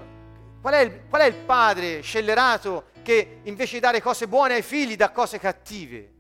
Qual, 0.61 0.75
è 0.75 0.81
il, 0.81 1.03
qual 1.09 1.23
è 1.23 1.27
il 1.27 1.35
padre 1.35 2.01
scellerato 2.01 2.91
che 3.03 3.41
invece 3.43 3.75
di 3.75 3.81
dare 3.81 4.01
cose 4.01 4.29
buone 4.29 4.55
ai 4.55 4.63
figli 4.63 4.97
dà 4.97 5.11
cose 5.11 5.39
cattive? 5.39 6.11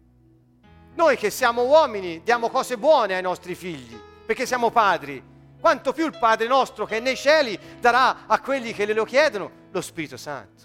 Noi 0.94 1.16
che 1.16 1.30
siamo 1.30 1.62
uomini 1.62 2.22
diamo 2.22 2.50
cose 2.50 2.76
buone 2.76 3.14
ai 3.14 3.22
nostri 3.22 3.54
figli, 3.54 3.98
perché 4.26 4.44
siamo 4.44 4.70
padri. 4.70 5.30
Quanto 5.58 5.92
più 5.92 6.04
il 6.06 6.18
Padre 6.18 6.48
nostro 6.48 6.84
che 6.86 6.96
è 6.96 7.00
nei 7.00 7.16
cieli 7.16 7.56
darà 7.78 8.26
a 8.26 8.40
quelli 8.40 8.72
che 8.72 8.84
le 8.84 8.94
lo 8.94 9.04
chiedono 9.04 9.50
lo 9.70 9.80
Spirito 9.80 10.16
Santo. 10.16 10.64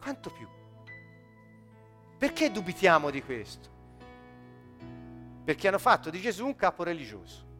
Quanto 0.00 0.30
più. 0.30 0.46
Perché 2.16 2.52
dubitiamo 2.52 3.10
di 3.10 3.22
questo? 3.22 3.73
Perché 5.44 5.68
hanno 5.68 5.78
fatto 5.78 6.10
di 6.10 6.20
Gesù 6.20 6.46
un 6.46 6.56
capo 6.56 6.82
religioso. 6.82 7.52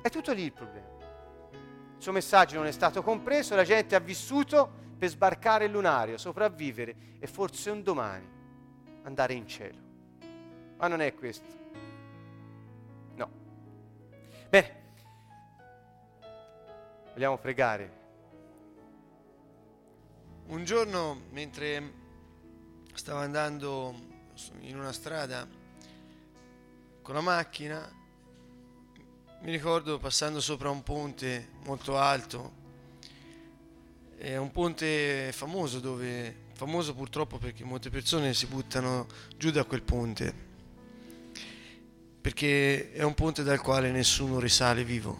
È 0.00 0.08
tutto 0.08 0.32
lì 0.32 0.44
il 0.44 0.52
problema. 0.52 0.88
Il 1.96 2.02
suo 2.02 2.12
messaggio 2.12 2.56
non 2.56 2.66
è 2.66 2.72
stato 2.72 3.02
compreso, 3.02 3.54
la 3.54 3.64
gente 3.64 3.94
ha 3.94 4.00
vissuto 4.00 4.78
per 4.96 5.08
sbarcare 5.08 5.64
il 5.64 5.72
lunario, 5.72 6.16
sopravvivere 6.16 6.94
e 7.18 7.26
forse 7.26 7.70
un 7.70 7.82
domani 7.82 8.26
andare 9.02 9.34
in 9.34 9.46
cielo. 9.46 9.78
Ma 10.76 10.88
non 10.88 11.00
è 11.00 11.14
questo. 11.14 11.48
No. 13.14 13.30
Bene. 14.48 14.78
Vogliamo 17.12 17.38
pregare. 17.38 17.98
Un 20.46 20.64
giorno, 20.64 21.22
mentre 21.30 21.92
stavo 22.94 23.20
andando 23.20 23.94
in 24.60 24.78
una 24.78 24.92
strada 24.92 25.46
con 27.02 27.14
la 27.14 27.20
macchina, 27.20 27.90
mi 29.42 29.50
ricordo 29.50 29.98
passando 29.98 30.40
sopra 30.40 30.70
un 30.70 30.82
ponte 30.82 31.48
molto 31.64 31.96
alto, 31.96 32.52
è 34.16 34.36
un 34.36 34.50
ponte 34.50 35.32
famoso 35.32 35.80
dove, 35.80 36.46
famoso 36.54 36.94
purtroppo 36.94 37.38
perché 37.38 37.64
molte 37.64 37.90
persone 37.90 38.34
si 38.34 38.46
buttano 38.46 39.06
giù 39.36 39.50
da 39.50 39.64
quel 39.64 39.82
ponte 39.82 40.48
perché 42.20 42.92
è 42.92 43.02
un 43.02 43.14
ponte 43.14 43.42
dal 43.42 43.60
quale 43.60 43.90
nessuno 43.90 44.38
risale 44.38 44.84
vivo, 44.84 45.18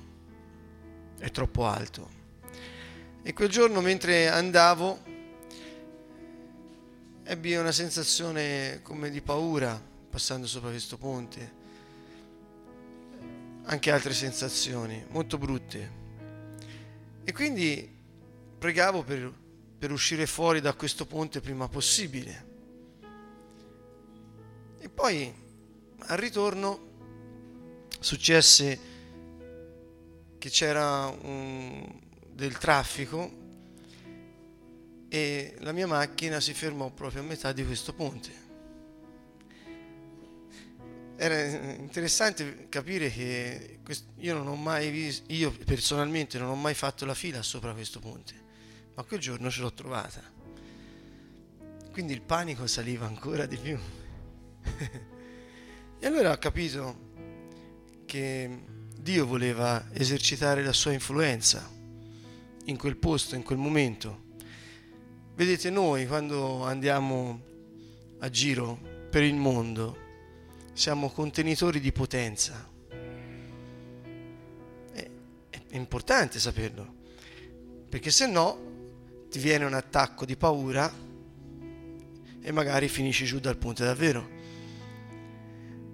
è 1.19 1.31
troppo 1.31 1.67
alto. 1.67 2.19
E 3.23 3.33
quel 3.33 3.49
giorno 3.49 3.81
mentre 3.81 4.29
andavo 4.29 5.09
ebbi 7.25 7.55
una 7.55 7.73
sensazione 7.73 8.81
come 8.83 9.11
di 9.11 9.23
paura 9.23 9.81
passando 10.11 10.47
sopra 10.47 10.71
questo 10.71 10.99
ponte, 10.99 11.59
anche 13.71 13.93
altre 13.93 14.13
sensazioni 14.13 15.05
molto 15.11 15.39
brutte. 15.39 15.99
E 17.23 17.33
quindi 17.33 17.89
pregavo 18.59 19.05
per, 19.05 19.33
per 19.79 19.93
uscire 19.93 20.27
fuori 20.27 20.61
da 20.61 20.75
questo 20.75 21.07
ponte 21.07 21.41
prima 21.41 21.69
possibile. 21.69 22.49
E 24.81 24.89
poi 24.89 25.33
al 25.99 26.19
ritorno 26.19 26.89
successe 28.01 28.79
che 30.39 30.51
c'era 30.51 31.07
un, 31.07 31.87
del 32.33 32.59
traffico 32.59 33.39
e 35.09 35.55
la 35.59 35.71
mia 35.71 35.87
macchina 35.87 36.41
si 36.41 36.55
fermò 36.55 36.91
proprio 36.91 37.23
a 37.23 37.25
metà 37.25 37.53
di 37.53 37.65
questo 37.65 37.93
ponte. 37.93 38.50
Era 41.23 41.39
interessante 41.75 42.67
capire 42.71 43.11
che 43.11 43.81
io 44.21 44.35
non 44.35 44.47
ho 44.47 44.55
mai 44.55 44.91
visto, 44.91 45.31
io 45.31 45.53
personalmente 45.67 46.39
non 46.39 46.49
ho 46.49 46.55
mai 46.55 46.73
fatto 46.73 47.05
la 47.05 47.13
fila 47.13 47.43
sopra 47.43 47.75
questo 47.75 48.01
ponte, 48.01 48.33
ma 48.95 49.03
quel 49.03 49.21
giorno 49.21 49.51
ce 49.51 49.61
l'ho 49.61 49.71
trovata. 49.75 50.23
Quindi 51.93 52.15
il 52.15 52.23
panico 52.23 52.67
saliva 52.67 53.05
ancora 53.05 53.45
di 53.45 53.59
più. 53.59 53.79
e 56.01 56.07
allora 56.07 56.33
ho 56.33 56.39
capito 56.39 57.11
che 58.07 58.59
Dio 58.99 59.27
voleva 59.27 59.89
esercitare 59.93 60.65
la 60.65 60.73
sua 60.73 60.93
influenza 60.93 61.71
in 62.65 62.79
quel 62.79 62.97
posto, 62.97 63.35
in 63.35 63.43
quel 63.43 63.59
momento. 63.59 64.23
Vedete, 65.35 65.69
noi 65.69 66.07
quando 66.07 66.65
andiamo 66.65 67.43
a 68.21 68.31
giro 68.31 68.79
per 69.11 69.23
il 69.23 69.35
mondo 69.35 70.09
siamo 70.73 71.11
contenitori 71.11 71.81
di 71.81 71.93
potenza. 71.93 72.69
È, 74.93 75.09
importante 75.73 76.39
saperlo, 76.39 76.95
perché 77.89 78.11
se 78.11 78.27
no 78.27 78.69
ti 79.31 79.39
viene 79.39 79.65
un 79.65 79.75
attacco 79.75 80.25
di 80.25 80.37
paura 80.37 80.93
e 82.43 82.53
magari 82.53 82.89
finisci 82.89 83.25
giù 83.25 83.39
dal 83.39 83.57
ponte 83.57 83.85
davvero. 83.85 84.29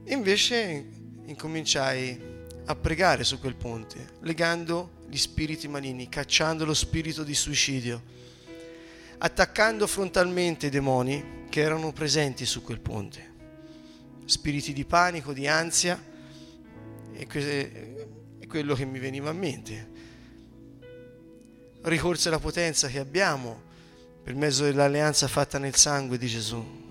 Invece 0.06 0.86
incominciai 1.24 2.34
a 2.66 2.74
pregare 2.74 3.24
su 3.24 3.38
quel 3.38 3.56
ponte, 3.56 4.14
legando 4.20 5.04
gli 5.08 5.16
spiriti 5.16 5.68
maligni, 5.68 6.08
cacciando 6.08 6.64
lo 6.64 6.74
spirito 6.74 7.22
di 7.22 7.34
suicidio, 7.34 8.02
attaccando 9.18 9.86
frontalmente 9.86 10.66
i 10.66 10.70
demoni 10.70 11.44
che 11.48 11.60
erano 11.60 11.92
presenti 11.92 12.44
su 12.44 12.62
quel 12.62 12.80
ponte, 12.80 13.34
spiriti 14.26 14.74
di 14.74 14.84
panico, 14.84 15.32
di 15.32 15.46
ansia, 15.46 15.98
e 17.12 17.26
è 18.38 18.46
quello 18.46 18.74
che 18.74 18.84
mi 18.84 18.98
veniva 18.98 19.30
a 19.30 19.32
mente. 19.32 19.88
Ricorse 21.82 22.28
alla 22.28 22.38
potenza 22.38 22.88
che 22.88 22.98
abbiamo 22.98 23.62
per 24.22 24.34
mezzo 24.34 24.64
dell'alleanza 24.64 25.28
fatta 25.28 25.58
nel 25.58 25.76
sangue 25.76 26.18
di 26.18 26.26
Gesù. 26.26 26.84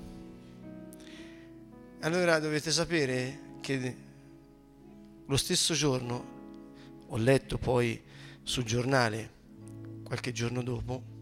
Allora 2.00 2.40
dovete 2.40 2.72
sapere 2.72 3.40
che 3.62 3.96
lo 5.26 5.38
stesso 5.38 5.74
giorno, 5.74 6.34
ho 7.08 7.18
letto 7.18 7.58
poi 7.58 8.02
sul 8.42 8.64
giornale, 8.64 9.30
qualche 10.04 10.32
giorno 10.32 10.64
dopo, 10.64 11.15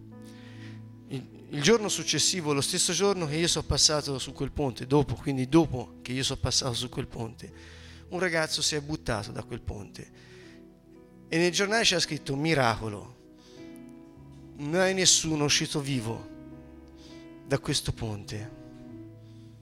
il, 1.53 1.61
giorno 1.61 1.87
successivo, 1.87 2.53
lo 2.53 2.61
stesso 2.61 2.93
giorno 2.93 3.27
che 3.27 3.35
io 3.35 3.47
sono 3.47 3.65
passato 3.65 4.17
su 4.17 4.33
quel 4.33 4.51
ponte, 4.51 4.87
dopo, 4.87 5.13
quindi 5.15 5.47
dopo 5.47 5.99
che 6.01 6.11
io 6.11 6.23
sono 6.23 6.39
passato 6.39 6.73
su 6.73 6.89
quel 6.89 7.07
ponte, 7.07 7.51
un 8.09 8.19
ragazzo 8.19 8.61
si 8.61 8.75
è 8.75 8.81
buttato 8.81 9.31
da 9.31 9.43
quel 9.43 9.61
ponte. 9.61 10.11
E 11.27 11.37
nel 11.37 11.51
giornale 11.51 11.83
c'era 11.83 11.99
scritto 11.99 12.35
miracolo, 12.35 13.15
non 14.57 14.81
è 14.81 14.93
nessuno 14.93 15.45
uscito 15.45 15.79
vivo 15.79 16.27
da 17.45 17.59
questo 17.59 17.91
ponte, 17.91 18.51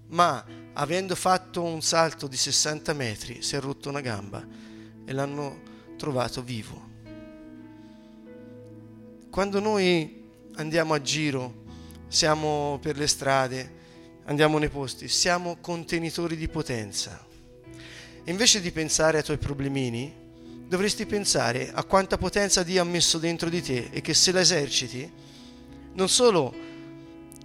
ma 0.08 0.46
avendo 0.74 1.16
fatto 1.16 1.62
un 1.62 1.82
salto 1.82 2.28
di 2.28 2.38
60 2.38 2.94
metri, 2.94 3.42
si 3.42 3.56
è 3.56 3.60
rotto 3.60 3.90
una 3.90 4.02
gamba 4.02 4.46
e 5.06 5.12
l'hanno 5.12 5.62
trovato 5.98 6.42
vivo. 6.42 6.90
Quando 9.30 9.60
noi 9.60 10.20
andiamo 10.56 10.94
a 10.94 11.02
giro, 11.02 11.61
siamo 12.12 12.78
per 12.82 12.98
le 12.98 13.08
strade, 13.08 13.72
andiamo 14.26 14.58
nei 14.58 14.68
posti, 14.68 15.08
siamo 15.08 15.60
contenitori 15.62 16.36
di 16.36 16.50
potenza. 16.50 17.26
Invece 18.26 18.60
di 18.60 18.70
pensare 18.72 19.20
ai 19.20 19.24
tuoi 19.24 19.38
problemini, 19.38 20.14
dovresti 20.68 21.06
pensare 21.06 21.72
a 21.72 21.86
quanta 21.86 22.18
potenza 22.18 22.64
Dio 22.64 22.82
ha 22.82 22.86
messo 22.86 23.18
dentro 23.18 23.48
di 23.48 23.62
te 23.62 23.88
e 23.92 24.02
che 24.02 24.14
se 24.14 24.34
la 24.34 24.42
eserciti, 24.42 25.10
non 25.94 26.10
solo 26.10 26.54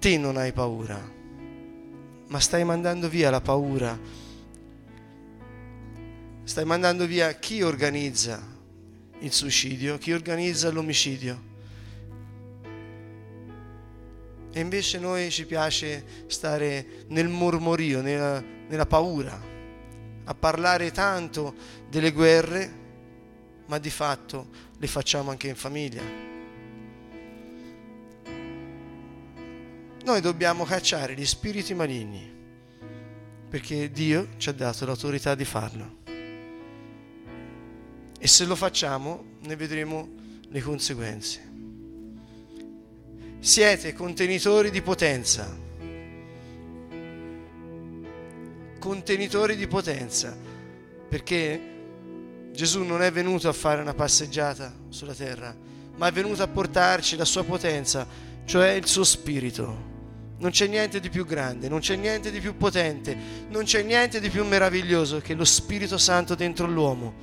te 0.01 0.19
non 0.19 0.37
hai 0.37 0.51
paura, 0.53 1.01
ma 2.27 2.41
stai 2.41 2.65
mandando 2.65 3.09
via 3.09 3.31
la 3.31 3.41
paura, 3.41 3.97
stai 6.43 6.65
mandando 6.65 7.07
via 7.07 7.33
chi 7.35 7.63
organizza 7.63 8.45
il 9.21 9.33
suicidio, 9.33 9.97
chi 9.97 10.13
organizza 10.13 10.73
l'omicidio. 10.73 11.46
E 14.57 14.61
invece 14.61 14.99
noi 14.99 15.31
ci 15.31 15.45
piace 15.45 16.25
stare 16.29 17.05
nel 17.09 17.29
mormorio, 17.29 18.01
nella, 18.01 18.41
nella 18.41 18.87
paura, 18.87 19.39
a 20.25 20.35
parlare 20.35 20.91
tanto 20.93 21.55
delle 21.91 22.11
guerre, 22.11 22.73
ma 23.67 23.77
di 23.77 23.91
fatto 23.91 24.49
le 24.79 24.87
facciamo 24.87 25.29
anche 25.29 25.49
in 25.49 25.57
famiglia. 25.57 26.01
Noi 30.05 30.21
dobbiamo 30.23 30.65
cacciare 30.65 31.13
gli 31.15 31.27
spiriti 31.27 31.75
maligni 31.75 32.35
perché 33.51 33.91
Dio 33.91 34.29
ci 34.39 34.49
ha 34.49 34.53
dato 34.53 34.87
l'autorità 34.87 35.35
di 35.35 35.45
farlo. 35.45 35.97
E 38.19 38.27
se 38.27 38.47
lo 38.47 38.57
facciamo 38.57 39.23
ne 39.41 39.55
vedremo 39.55 40.09
le 40.49 40.63
conseguenze. 40.63 41.56
Siete 43.47 43.93
contenitori 43.93 44.73
di 44.73 44.83
potenza. 44.83 45.57
Contenitori 48.81 49.55
di 49.55 49.69
potenza. 49.69 50.37
Perché 51.09 51.61
Gesù 52.51 52.83
non 52.83 53.03
è 53.03 53.13
venuto 53.13 53.49
a 53.49 53.53
fare 53.53 53.81
una 53.81 53.95
passeggiata 53.95 54.75
sulla 54.89 55.15
terra, 55.15 55.55
ma 55.95 56.09
è 56.09 56.11
venuto 56.11 56.43
a 56.43 56.49
portarci 56.49 57.15
la 57.15 57.25
sua 57.25 57.45
potenza, 57.45 58.05
cioè 58.47 58.71
il 58.71 58.87
suo 58.87 59.05
spirito. 59.05 59.77
Non 60.39 60.51
c'è 60.51 60.67
niente 60.67 60.99
di 60.99 61.09
più 61.09 61.25
grande, 61.25 61.69
non 61.69 61.79
c'è 61.79 61.95
niente 61.95 62.33
di 62.33 62.41
più 62.41 62.57
potente, 62.57 63.17
non 63.49 63.63
c'è 63.63 63.85
niente 63.85 64.19
di 64.19 64.29
più 64.29 64.45
meraviglioso 64.45 65.21
che 65.21 65.35
lo 65.35 65.45
Spirito 65.45 65.99
Santo 65.99 66.35
dentro 66.35 66.67
l'uomo. 66.67 67.15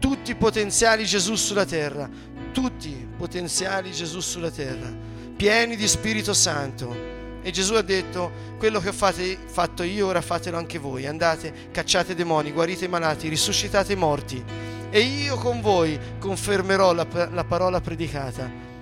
Tutti 0.00 0.32
i 0.32 0.34
potenziali 0.34 1.04
Gesù 1.04 1.36
sulla 1.36 1.64
terra, 1.64 2.10
tutti 2.54 3.06
potenziali 3.16 3.90
Gesù 3.90 4.20
sulla 4.20 4.50
terra, 4.50 4.88
pieni 5.36 5.74
di 5.74 5.88
Spirito 5.88 6.32
Santo. 6.32 7.12
E 7.42 7.50
Gesù 7.50 7.74
ha 7.74 7.82
detto, 7.82 8.30
quello 8.56 8.78
che 8.80 8.88
ho 8.88 8.92
fate, 8.92 9.36
fatto 9.44 9.82
io, 9.82 10.06
ora 10.06 10.22
fatelo 10.22 10.56
anche 10.56 10.78
voi. 10.78 11.04
Andate, 11.04 11.68
cacciate 11.72 12.14
demoni, 12.14 12.52
guarite 12.52 12.86
i 12.86 12.88
malati, 12.88 13.28
risuscitate 13.28 13.92
i 13.92 13.96
morti. 13.96 14.42
E 14.88 15.00
io 15.00 15.36
con 15.36 15.60
voi 15.60 15.98
confermerò 16.18 16.94
la, 16.94 17.06
la 17.32 17.44
parola 17.44 17.80
predicata 17.80 18.72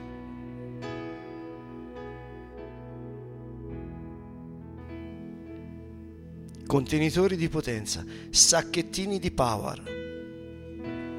contenitori 6.66 7.37
di 7.37 7.49
potenza, 7.51 8.03
sacchettini 8.31 9.18
di 9.18 9.31
power, 9.31 9.83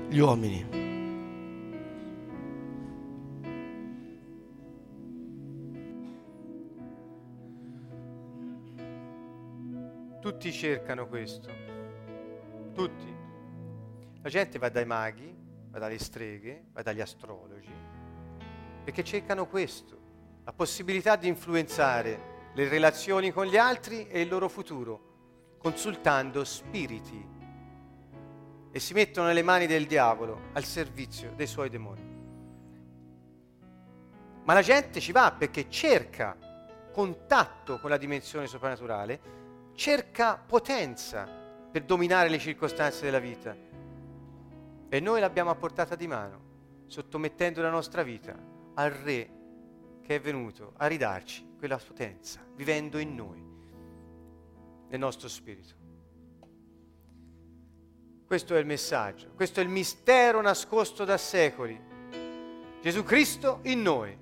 gli 0.09 0.17
uomini. 0.17 0.82
Tutti 10.23 10.53
cercano 10.53 11.05
questo, 11.09 11.49
tutti. 12.73 13.13
La 14.21 14.29
gente 14.29 14.57
va 14.57 14.69
dai 14.69 14.85
maghi, 14.85 15.35
va 15.67 15.79
dalle 15.79 15.99
streghe, 15.99 16.67
va 16.71 16.81
dagli 16.81 17.01
astrologi, 17.01 17.69
perché 18.85 19.03
cercano 19.03 19.47
questo, 19.47 19.99
la 20.45 20.53
possibilità 20.53 21.17
di 21.17 21.27
influenzare 21.27 22.51
le 22.53 22.69
relazioni 22.69 23.31
con 23.31 23.47
gli 23.47 23.57
altri 23.57 24.07
e 24.07 24.21
il 24.21 24.29
loro 24.29 24.47
futuro 24.47 25.57
consultando 25.57 26.45
spiriti 26.45 27.27
e 28.71 28.79
si 28.79 28.93
mettono 28.93 29.27
nelle 29.27 29.43
mani 29.43 29.67
del 29.67 29.85
diavolo 29.85 30.51
al 30.53 30.63
servizio 30.63 31.33
dei 31.35 31.47
suoi 31.47 31.69
demoni. 31.69 32.01
Ma 34.45 34.53
la 34.53 34.61
gente 34.61 35.01
ci 35.01 35.11
va 35.11 35.35
perché 35.37 35.69
cerca 35.69 36.37
contatto 36.93 37.77
con 37.81 37.89
la 37.89 37.97
dimensione 37.97 38.47
soprannaturale, 38.47 39.41
cerca 39.75 40.37
potenza 40.37 41.41
per 41.71 41.83
dominare 41.83 42.29
le 42.29 42.39
circostanze 42.39 43.03
della 43.03 43.19
vita. 43.19 43.55
E 44.89 44.99
noi 44.99 45.19
l'abbiamo 45.19 45.49
a 45.49 45.55
portata 45.55 45.95
di 45.95 46.07
mano, 46.07 46.41
sottomettendo 46.85 47.61
la 47.61 47.69
nostra 47.69 48.03
vita 48.03 48.35
al 48.75 48.91
Re 48.91 49.41
che 50.03 50.15
è 50.15 50.19
venuto 50.19 50.73
a 50.77 50.87
ridarci 50.87 51.55
quella 51.57 51.77
potenza, 51.77 52.45
vivendo 52.55 52.99
in 52.99 53.15
noi 53.15 53.41
nel 54.89 54.99
nostro 54.99 55.27
spirito. 55.27 55.81
Questo 58.27 58.55
è 58.55 58.59
il 58.59 58.65
messaggio, 58.65 59.29
questo 59.35 59.59
è 59.59 59.63
il 59.63 59.69
mistero 59.69 60.41
nascosto 60.41 61.05
da 61.05 61.17
secoli. 61.17 61.79
Gesù 62.81 63.03
Cristo 63.03 63.59
in 63.63 63.81
noi, 63.81 64.15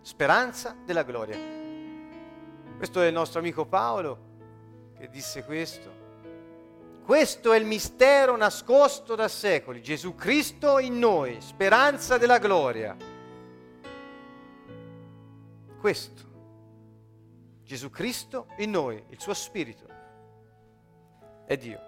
speranza 0.00 0.76
della 0.84 1.02
gloria. 1.02 1.38
Questo 2.76 3.02
è 3.02 3.06
il 3.06 3.12
nostro 3.12 3.40
amico 3.40 3.66
Paolo 3.66 4.27
che 4.98 5.08
disse 5.08 5.44
questo. 5.44 6.06
Questo 7.04 7.52
è 7.52 7.58
il 7.58 7.64
mistero 7.64 8.36
nascosto 8.36 9.14
da 9.14 9.28
secoli, 9.28 9.82
Gesù 9.82 10.14
Cristo 10.14 10.78
in 10.78 10.98
noi, 10.98 11.40
speranza 11.40 12.18
della 12.18 12.38
gloria. 12.38 12.94
Questo, 15.80 16.22
Gesù 17.62 17.88
Cristo 17.88 18.48
in 18.58 18.70
noi, 18.70 19.02
il 19.08 19.20
suo 19.20 19.32
Spirito 19.32 19.86
è 21.46 21.56
Dio. 21.56 21.87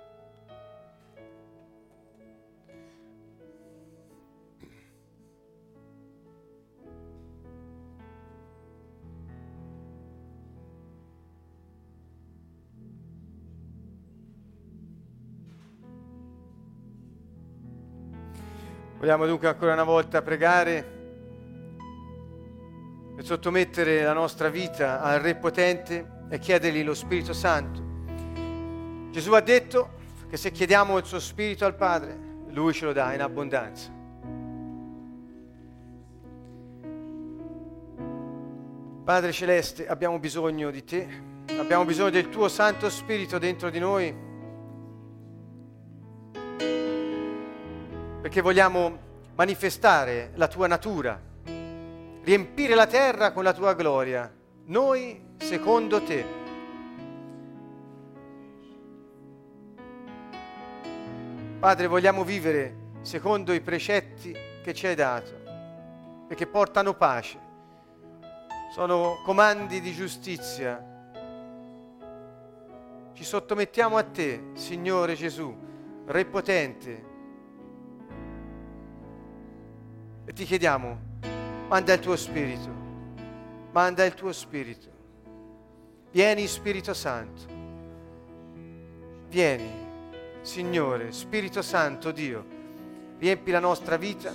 Vogliamo 19.01 19.25
dunque 19.25 19.49
ancora 19.49 19.73
una 19.73 19.83
volta 19.83 20.21
pregare 20.21 20.99
e 23.17 23.23
sottomettere 23.23 24.03
la 24.03 24.13
nostra 24.13 24.51
vita 24.51 25.01
al 25.01 25.21
Re 25.21 25.37
potente 25.37 26.27
e 26.29 26.39
chiedergli 26.39 26.85
lo 26.85 26.93
Spirito 26.93 27.33
Santo. 27.33 27.81
Gesù 29.11 29.33
ha 29.33 29.41
detto 29.41 29.93
che 30.29 30.37
se 30.37 30.51
chiediamo 30.51 30.99
il 30.99 31.07
suo 31.07 31.19
Spirito 31.19 31.65
al 31.65 31.77
Padre, 31.77 32.15
Lui 32.49 32.75
ce 32.75 32.85
lo 32.85 32.93
dà 32.93 33.15
in 33.15 33.23
abbondanza. 33.23 33.91
Padre 39.03 39.33
Celeste, 39.33 39.89
abbiamo 39.89 40.19
bisogno 40.19 40.71
di 40.71 40.85
te, 40.85 41.09
abbiamo 41.59 41.87
bisogno 41.87 42.11
del 42.11 42.29
tuo 42.29 42.49
Santo 42.49 42.91
Spirito 42.91 43.39
dentro 43.39 43.71
di 43.71 43.79
noi, 43.79 44.15
perché 48.31 48.43
vogliamo 48.43 48.97
manifestare 49.35 50.31
la 50.37 50.47
tua 50.47 50.69
natura 50.69 51.21
riempire 52.23 52.77
la 52.77 52.87
terra 52.87 53.33
con 53.33 53.43
la 53.43 53.53
tua 53.53 53.75
gloria, 53.75 54.33
noi 54.67 55.35
secondo 55.37 56.01
te. 56.01 56.25
Padre, 61.59 61.89
vogliamo 61.89 62.23
vivere 62.23 62.77
secondo 63.01 63.53
i 63.53 63.61
precetti 63.61 64.33
che 64.63 64.75
ci 64.75 64.87
hai 64.87 64.95
dato, 64.95 65.33
perché 66.29 66.47
portano 66.47 66.95
pace, 66.95 67.37
sono 68.73 69.21
comandi 69.25 69.81
di 69.81 69.93
giustizia. 69.93 70.81
Ci 73.13 73.25
sottomettiamo 73.25 73.97
a 73.97 74.05
te, 74.05 74.51
Signore 74.53 75.17
Gesù, 75.17 75.67
Re 76.07 76.25
potente, 76.27 77.10
e 80.31 80.33
ti 80.33 80.45
chiediamo 80.45 81.09
Manda 81.67 81.93
il 81.93 81.99
tuo 82.01 82.17
spirito, 82.17 82.69
manda 83.71 84.05
il 84.05 84.15
tuo 84.15 84.33
spirito. 84.33 84.89
Vieni 86.11 86.49
Spirito 86.49 86.95
Santo, 86.95 87.43
vieni 89.29 89.71
Signore, 90.43 91.13
Spirito 91.13 91.63
Santo 91.63 92.11
Dio, 92.11 92.45
riempi 93.19 93.53
la 93.53 93.61
nostra 93.61 93.97
vita, 93.97 94.33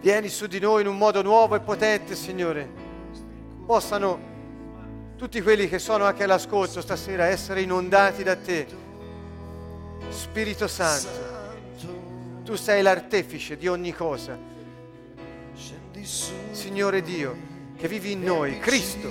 vieni 0.00 0.28
su 0.28 0.46
di 0.46 0.60
noi 0.60 0.82
in 0.82 0.86
un 0.86 0.96
modo 0.96 1.22
nuovo 1.22 1.56
e 1.56 1.60
potente 1.60 2.14
Signore, 2.14 2.70
possano 3.66 4.20
tutti 5.16 5.42
quelli 5.42 5.68
che 5.68 5.80
sono 5.80 6.04
anche 6.04 6.22
all'ascolto 6.22 6.80
stasera 6.80 7.26
essere 7.26 7.62
inondati 7.62 8.22
da 8.22 8.36
te. 8.36 8.66
Spirito 10.08 10.68
Santo, 10.68 11.31
tu 12.44 12.54
sei 12.56 12.82
l'artefice 12.82 13.56
di 13.56 13.68
ogni 13.68 13.92
cosa 13.92 14.50
Signore 16.50 17.00
Dio, 17.00 17.36
che 17.76 17.86
vivi 17.86 18.10
in 18.10 18.24
noi, 18.24 18.58
Cristo, 18.58 19.08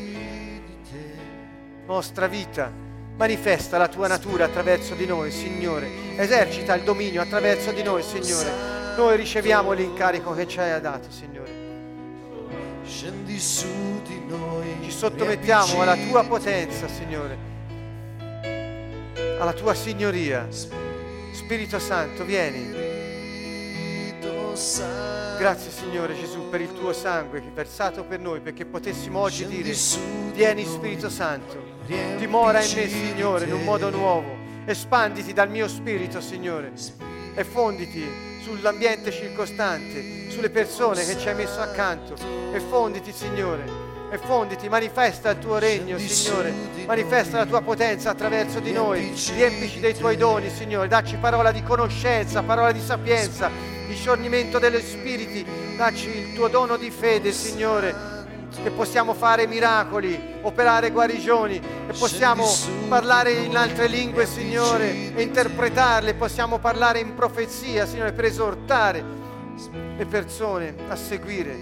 nostra 1.86 2.28
vita, 2.28 2.70
manifesta 3.16 3.78
la 3.78 3.88
tua 3.88 4.08
natura 4.08 4.46
attraverso 4.46 4.94
di 4.96 5.06
noi, 5.06 5.32
Signore. 5.32 5.88
Esercita 6.18 6.74
il 6.74 6.84
dominio 6.84 7.22
attraverso 7.22 7.72
di 7.72 7.82
noi, 7.82 8.04
Signore. 8.04 8.96
Noi 8.98 9.16
riceviamo 9.16 9.72
l'incarico 9.72 10.34
che 10.34 10.48
ci 10.48 10.60
hai 10.60 10.82
dato, 10.82 11.10
Signore. 11.10 11.52
Scendi 12.86 13.40
su 13.40 14.02
di 14.06 14.22
noi. 14.28 14.76
Ci 14.84 14.92
sottomettiamo 14.92 15.82
alla 15.82 15.96
tua 15.96 16.26
potenza, 16.26 16.90
Signore. 16.90 17.38
Alla 19.40 19.54
tua 19.54 19.74
signoria. 19.74 20.46
Spirito 21.32 21.80
Santo, 21.80 22.26
vieni. 22.26 23.01
Grazie 25.38 25.72
Signore 25.72 26.14
Gesù 26.14 26.50
per 26.50 26.60
il 26.60 26.74
tuo 26.74 26.92
sangue 26.92 27.42
versato 27.54 28.04
per 28.04 28.20
noi 28.20 28.42
perché 28.42 28.66
potessimo 28.66 29.20
oggi 29.20 29.46
dire 29.48 29.74
vieni 30.34 30.66
Spirito 30.66 31.10
Santo, 31.10 31.58
dimora 32.18 32.62
in 32.62 32.72
me 32.76 32.88
Signore 32.88 33.46
in 33.46 33.54
un 33.54 33.64
modo 33.64 33.90
nuovo, 33.90 34.36
espanditi 34.66 35.32
dal 35.32 35.50
mio 35.50 35.68
spirito 35.68 36.20
Signore 36.20 36.74
e 37.34 37.44
fonditi 37.46 38.04
sull'ambiente 38.42 39.12
circostante, 39.12 40.30
sulle 40.30 40.50
persone 40.50 41.06
che 41.06 41.18
ci 41.18 41.30
hai 41.30 41.36
messo 41.36 41.62
accanto. 41.62 42.16
E 42.54 42.60
fonditi 42.60 43.14
Signore 43.14 43.90
e 44.12 44.18
fonditi, 44.18 44.68
manifesta 44.68 45.30
il 45.30 45.40
tuo 45.40 45.58
regno, 45.58 45.98
Signore, 45.98 46.54
manifesta 46.86 47.38
la 47.38 47.46
tua 47.46 47.62
potenza 47.62 48.10
attraverso 48.10 48.60
di 48.60 48.74
noi, 48.74 49.14
riempici 49.34 49.80
dei 49.80 49.96
tuoi 49.96 50.18
doni, 50.18 50.50
Signore, 50.50 50.90
dacci 50.90 51.16
parola 51.16 51.54
di 51.54 51.64
conoscenza, 51.64 52.44
parola 52.44 52.74
di 52.74 52.82
sapienza, 52.82 53.50
discernimento 53.88 54.60
degli 54.60 54.80
spiriti, 54.80 55.46
dacci 55.76 56.10
il 56.10 56.34
tuo 56.34 56.48
dono 56.48 56.78
di 56.78 56.90
fede, 56.90 57.32
Signore, 57.32 58.20
che 58.64 58.70
possiamo 58.72 59.14
fare 59.14 59.48
miracoli, 59.48 60.20
operare 60.42 60.92
guarigioni, 60.92 61.60
che 61.60 61.94
possiamo 61.98 62.46
parlare 62.88 63.32
in 63.32 63.56
altre 63.56 63.88
lingue, 63.88 64.26
Signore, 64.26 65.14
e 65.16 65.22
interpretarle, 65.22 66.14
possiamo 66.16 66.60
parlare 66.60 67.00
in 67.00 67.14
profezia, 67.16 67.86
Signore, 67.86 68.12
per 68.12 68.26
esortare 68.26 69.04
le 69.98 70.06
persone 70.06 70.76
a 70.88 70.96
seguire 70.96 71.54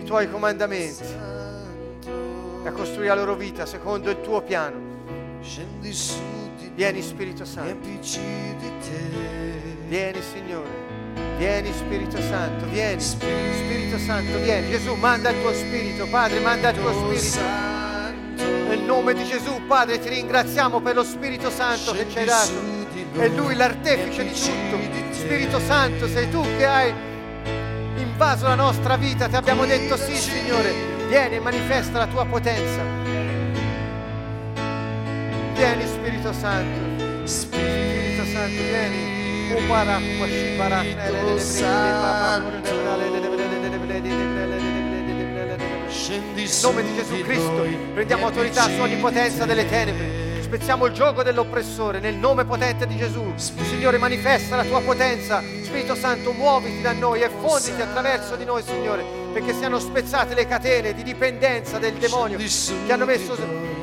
i 0.00 0.04
tuoi 0.04 0.30
comandamenti, 0.30 1.04
a 2.64 2.72
costruire 2.72 3.08
la 3.08 3.14
loro 3.14 3.34
vita 3.36 3.66
secondo 3.66 4.10
il 4.10 4.20
tuo 4.20 4.42
piano. 4.42 4.88
Vieni 6.74 7.02
Spirito 7.02 7.44
Santo. 7.44 7.88
Vieni 9.88 10.20
Signore. 10.22 10.89
Vieni 11.36 11.72
Spirito 11.72 12.20
Santo, 12.20 12.66
vieni 12.66 13.00
Spirito 13.00 13.98
Santo, 13.98 14.38
vieni. 14.40 14.70
Gesù, 14.70 14.94
manda 14.94 15.30
il 15.30 15.40
tuo 15.40 15.54
Spirito, 15.54 16.06
Padre, 16.06 16.38
manda 16.40 16.68
il 16.68 16.78
tuo 16.78 16.92
Spirito. 16.92 17.38
Nel 18.68 18.80
nome 18.80 19.14
di 19.14 19.24
Gesù, 19.24 19.64
Padre, 19.66 19.98
ti 19.98 20.08
ringraziamo 20.10 20.80
per 20.80 20.94
lo 20.94 21.02
Spirito 21.02 21.50
Santo 21.50 21.92
che 21.92 22.06
ci 22.10 22.18
hai 22.18 22.24
dato. 22.26 22.52
È 23.18 23.28
Lui 23.28 23.54
l'artefice 23.56 24.22
di 24.22 24.32
tutto. 24.32 24.78
Spirito 25.12 25.58
Santo, 25.60 26.08
sei 26.08 26.30
tu 26.30 26.42
che 26.56 26.66
hai 26.66 26.92
invaso 27.96 28.46
la 28.46 28.54
nostra 28.54 28.96
vita. 28.96 29.28
Ti 29.28 29.36
abbiamo 29.36 29.64
detto 29.64 29.96
sì, 29.96 30.14
Signore. 30.16 30.72
Vieni 31.08 31.36
e 31.36 31.40
manifesta 31.40 31.98
la 31.98 32.06
tua 32.06 32.24
potenza. 32.26 32.82
Vieni 35.54 35.86
Spirito 35.86 36.32
Santo. 36.32 37.26
Spirito 37.26 38.24
Santo, 38.24 38.62
vieni. 38.62 39.19
In 39.50 39.66
nome 46.62 46.82
di 46.82 46.94
Gesù 46.94 47.22
Cristo 47.22 47.66
prendiamo 47.94 48.26
autorità 48.26 48.62
su 48.68 48.80
ogni 48.80 48.96
potenza 48.96 49.44
delle 49.46 49.68
tenebre 49.68 50.28
spezziamo 50.50 50.86
il 50.86 50.92
gioco 50.92 51.22
dell'oppressore 51.22 52.00
nel 52.00 52.16
nome 52.16 52.44
potente 52.44 52.84
di 52.84 52.96
Gesù. 52.96 53.32
Signore, 53.36 53.98
manifesta 53.98 54.56
la 54.56 54.64
tua 54.64 54.80
potenza. 54.80 55.40
Spirito 55.62 55.94
Santo, 55.94 56.32
muoviti 56.32 56.82
da 56.82 56.90
noi 56.90 57.22
e 57.22 57.28
fonditi 57.28 57.80
attraverso 57.80 58.34
di 58.34 58.44
noi, 58.44 58.60
Signore, 58.64 59.19
perché 59.32 59.54
siano 59.54 59.78
spezzate 59.78 60.34
le 60.34 60.46
catene 60.46 60.92
di 60.92 61.02
dipendenza 61.02 61.78
del 61.78 61.94
demonio 61.94 62.38
che 62.38 62.92
hanno 62.92 63.04
messo 63.04 63.36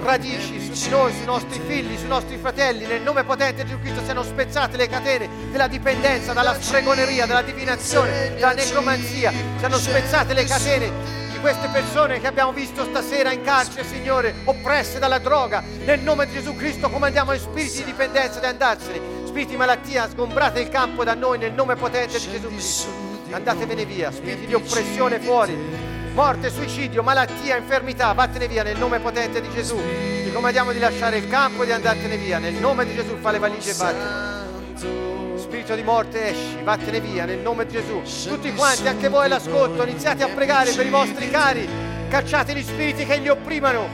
radici 0.03 0.59
su 0.59 0.83
di 0.83 0.89
noi, 0.89 1.13
sui 1.13 1.25
nostri 1.25 1.59
figli, 1.65 1.97
sui 1.97 2.07
nostri 2.07 2.37
fratelli. 2.37 2.85
Nel 2.85 3.01
nome 3.01 3.23
potente 3.23 3.63
di 3.63 3.69
Gesù 3.69 3.81
Cristo 3.81 4.03
siano 4.03 4.23
spezzate 4.23 4.77
le 4.77 4.87
catene 4.87 5.29
della 5.51 5.67
dipendenza, 5.67 6.33
dalla 6.33 6.59
stregoneria, 6.59 7.25
dalla 7.25 7.41
divinazione, 7.41 8.35
dalla 8.35 8.53
necromanzia. 8.53 9.33
Siano 9.57 9.77
spezzate 9.77 10.33
le 10.33 10.45
catene 10.45 10.91
di 11.31 11.39
queste 11.39 11.67
persone 11.69 12.19
che 12.19 12.27
abbiamo 12.27 12.51
visto 12.51 12.83
stasera 12.85 13.31
in 13.31 13.41
carcere, 13.41 13.85
Signore, 13.85 14.33
oppresse 14.45 14.99
dalla 14.99 15.19
droga. 15.19 15.63
Nel 15.85 15.99
nome 15.99 16.25
di 16.25 16.33
Gesù 16.33 16.55
Cristo 16.55 16.89
comandiamo 16.89 17.33
i 17.33 17.39
spiriti 17.39 17.77
di 17.77 17.85
dipendenza 17.85 18.39
di 18.39 18.45
andarsene. 18.45 18.99
Spiriti 19.25 19.51
di 19.51 19.57
malattia, 19.57 20.09
sgombrate 20.09 20.61
il 20.61 20.69
campo 20.69 21.03
da 21.03 21.13
noi 21.13 21.37
nel 21.37 21.53
nome 21.53 21.75
potente 21.75 22.17
di 22.19 22.31
Gesù 22.31 22.47
Cristo. 22.47 23.06
Andatevene 23.31 23.85
via, 23.85 24.11
spiriti 24.11 24.45
di 24.45 24.53
oppressione 24.53 25.19
fuori 25.19 25.95
morte, 26.17 26.49
suicidio, 26.49 27.03
malattia, 27.03 27.57
infermità, 27.57 28.11
vattene 28.13 28.47
via 28.47 28.63
nel 28.63 28.75
nome 28.75 28.97
potente 28.97 29.39
di 29.39 29.51
Gesù. 29.51 29.77
Ti 30.23 30.31
comandiamo 30.31 30.71
di 30.71 30.79
lasciare 30.79 31.17
il 31.17 31.27
campo 31.27 31.61
e 31.61 31.67
di 31.67 31.71
andartene 31.73 32.17
via. 32.17 32.39
Nel 32.39 32.55
nome 32.55 32.87
di 32.87 32.95
Gesù 32.95 33.17
fa 33.17 33.29
le 33.29 33.37
valigie 33.37 33.69
e 33.69 33.73
vattene. 33.75 35.37
Spirito 35.37 35.75
di 35.75 35.83
morte 35.83 36.29
esci, 36.29 36.57
vattene 36.63 36.99
via 36.99 37.25
nel 37.25 37.37
nome 37.37 37.67
di 37.67 37.73
Gesù. 37.73 38.01
Tutti 38.27 38.51
quanti, 38.53 38.87
anche 38.87 39.09
voi 39.09 39.25
all'ascolto, 39.25 39.83
iniziate 39.83 40.23
a 40.23 40.27
pregare 40.29 40.71
per 40.71 40.87
i 40.87 40.89
vostri 40.89 41.29
cari. 41.29 41.69
Cacciate 42.09 42.55
gli 42.55 42.63
spiriti 42.63 43.05
che 43.05 43.17
li 43.17 43.29
opprimano. 43.29 43.87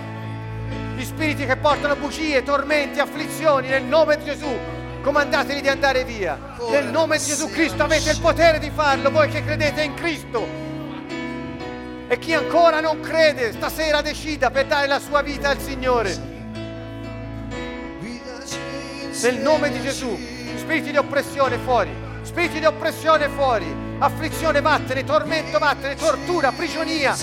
Gli 0.95 1.03
spiriti 1.03 1.45
che 1.45 1.57
portano 1.57 1.97
bugie, 1.97 2.41
tormenti, 2.41 2.99
afflizioni 2.99 3.67
nel 3.67 3.83
nome 3.83 4.15
di 4.15 4.23
Gesù. 4.23 4.81
Comandateli 5.03 5.59
di 5.59 5.67
andare 5.67 6.05
via. 6.05 6.55
Nel 6.71 6.85
nome 6.85 7.17
di 7.17 7.25
Gesù 7.25 7.49
Cristo 7.49 7.83
avete 7.83 8.11
il 8.11 8.21
potere 8.21 8.57
di 8.57 8.71
farlo, 8.73 9.11
voi 9.11 9.27
che 9.27 9.43
credete 9.43 9.83
in 9.83 9.95
Cristo. 9.95 10.47
E 12.07 12.17
chi 12.19 12.33
ancora 12.33 12.79
non 12.79 13.01
crede, 13.01 13.51
stasera 13.51 13.99
decida 13.99 14.49
per 14.49 14.65
dare 14.65 14.87
la 14.87 14.99
sua 14.99 15.21
vita 15.21 15.49
al 15.49 15.59
Signore. 15.59 16.15
Nel 19.21 19.39
nome 19.41 19.71
di 19.71 19.81
Gesù, 19.81 20.17
spiriti 20.55 20.91
di 20.91 20.97
oppressione 20.97 21.57
fuori, 21.57 21.93
spiriti 22.21 22.59
di 22.59 22.65
oppressione 22.65 23.27
fuori, 23.27 23.82
afflizione 24.03 24.59
vattene, 24.59 25.05
tormento 25.05 25.59
vattene, 25.59 25.95
tortura, 25.95 26.51
prigionia. 26.51 27.15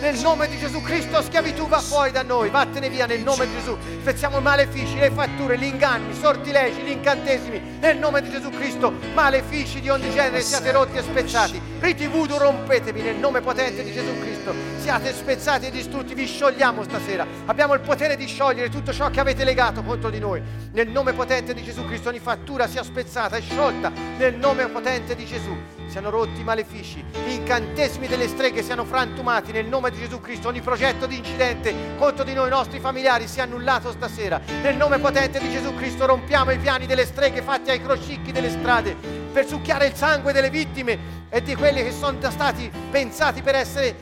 Nel 0.00 0.18
nome 0.20 0.48
di 0.48 0.56
Gesù 0.58 0.80
Cristo 0.80 1.20
schiavitù 1.22 1.66
va 1.66 1.80
fuori 1.80 2.12
da 2.12 2.22
noi, 2.22 2.50
vattene 2.50 2.88
via 2.88 3.06
nel 3.06 3.20
nome 3.20 3.46
di 3.46 3.54
Gesù. 3.54 3.76
Spezziamo 4.00 4.38
i 4.38 4.42
malefici, 4.42 4.96
le 4.96 5.10
fatture, 5.10 5.58
gli 5.58 5.64
inganni, 5.64 6.12
i 6.12 6.16
sortilegi, 6.16 6.82
gli 6.82 6.90
incantesimi. 6.90 7.78
Nel 7.80 7.98
nome 7.98 8.22
di 8.22 8.30
Gesù 8.30 8.48
Cristo, 8.50 8.92
malefici 9.12 9.80
di 9.80 9.88
ogni 9.88 10.10
genere 10.10 10.40
siate 10.40 10.70
rotti 10.70 10.98
e 10.98 11.02
spezzati. 11.02 11.69
Voodoo 12.10 12.38
rompetevi 12.38 13.00
nel 13.02 13.16
nome 13.16 13.40
potente 13.40 13.82
di 13.82 13.92
Gesù 13.92 14.18
Cristo. 14.20 14.52
Siate 14.78 15.12
spezzati 15.12 15.66
e 15.66 15.70
distrutti, 15.70 16.14
vi 16.14 16.26
sciogliamo 16.26 16.82
stasera. 16.82 17.26
Abbiamo 17.46 17.74
il 17.74 17.80
potere 17.80 18.16
di 18.16 18.26
sciogliere 18.26 18.68
tutto 18.68 18.92
ciò 18.92 19.10
che 19.10 19.20
avete 19.20 19.44
legato 19.44 19.82
contro 19.82 20.10
di 20.10 20.18
noi. 20.18 20.42
Nel 20.72 20.88
nome 20.88 21.14
potente 21.14 21.54
di 21.54 21.62
Gesù 21.62 21.84
Cristo 21.86 22.10
ogni 22.10 22.18
fattura 22.18 22.66
sia 22.68 22.82
spezzata 22.82 23.36
e 23.36 23.40
sciolta 23.40 23.90
nel 24.18 24.36
nome 24.36 24.66
potente 24.66 25.14
di 25.14 25.24
Gesù 25.24 25.56
siano 25.86 26.10
rotti 26.10 26.40
i 26.40 26.44
malefici, 26.44 27.04
gli 27.26 27.32
incantesimi 27.32 28.06
delle 28.06 28.28
streghe 28.28 28.62
siano 28.62 28.84
frantumati 28.84 29.50
nel 29.50 29.66
nome 29.66 29.90
di 29.90 29.98
Gesù 29.98 30.20
Cristo, 30.20 30.46
ogni 30.46 30.60
progetto 30.60 31.06
di 31.06 31.16
incidente 31.16 31.74
contro 31.98 32.22
di 32.22 32.32
noi, 32.32 32.46
i 32.46 32.50
nostri 32.50 32.78
familiari, 32.78 33.26
sia 33.26 33.42
annullato 33.42 33.90
stasera. 33.90 34.40
Nel 34.62 34.76
nome 34.76 35.00
potente 35.00 35.40
di 35.40 35.50
Gesù 35.50 35.74
Cristo 35.74 36.06
rompiamo 36.06 36.52
i 36.52 36.58
piani 36.58 36.86
delle 36.86 37.04
streghe 37.04 37.42
fatti 37.42 37.70
ai 37.70 37.82
crocicchi 37.82 38.30
delle 38.30 38.50
strade 38.50 39.19
per 39.32 39.46
succhiare 39.46 39.86
il 39.86 39.94
sangue 39.94 40.32
delle 40.32 40.50
vittime 40.50 40.98
e 41.28 41.42
di 41.42 41.54
quelli 41.54 41.82
che 41.82 41.92
sono 41.92 42.18
stati 42.30 42.70
pensati 42.90 43.42
per 43.42 43.54
essere 43.54 43.94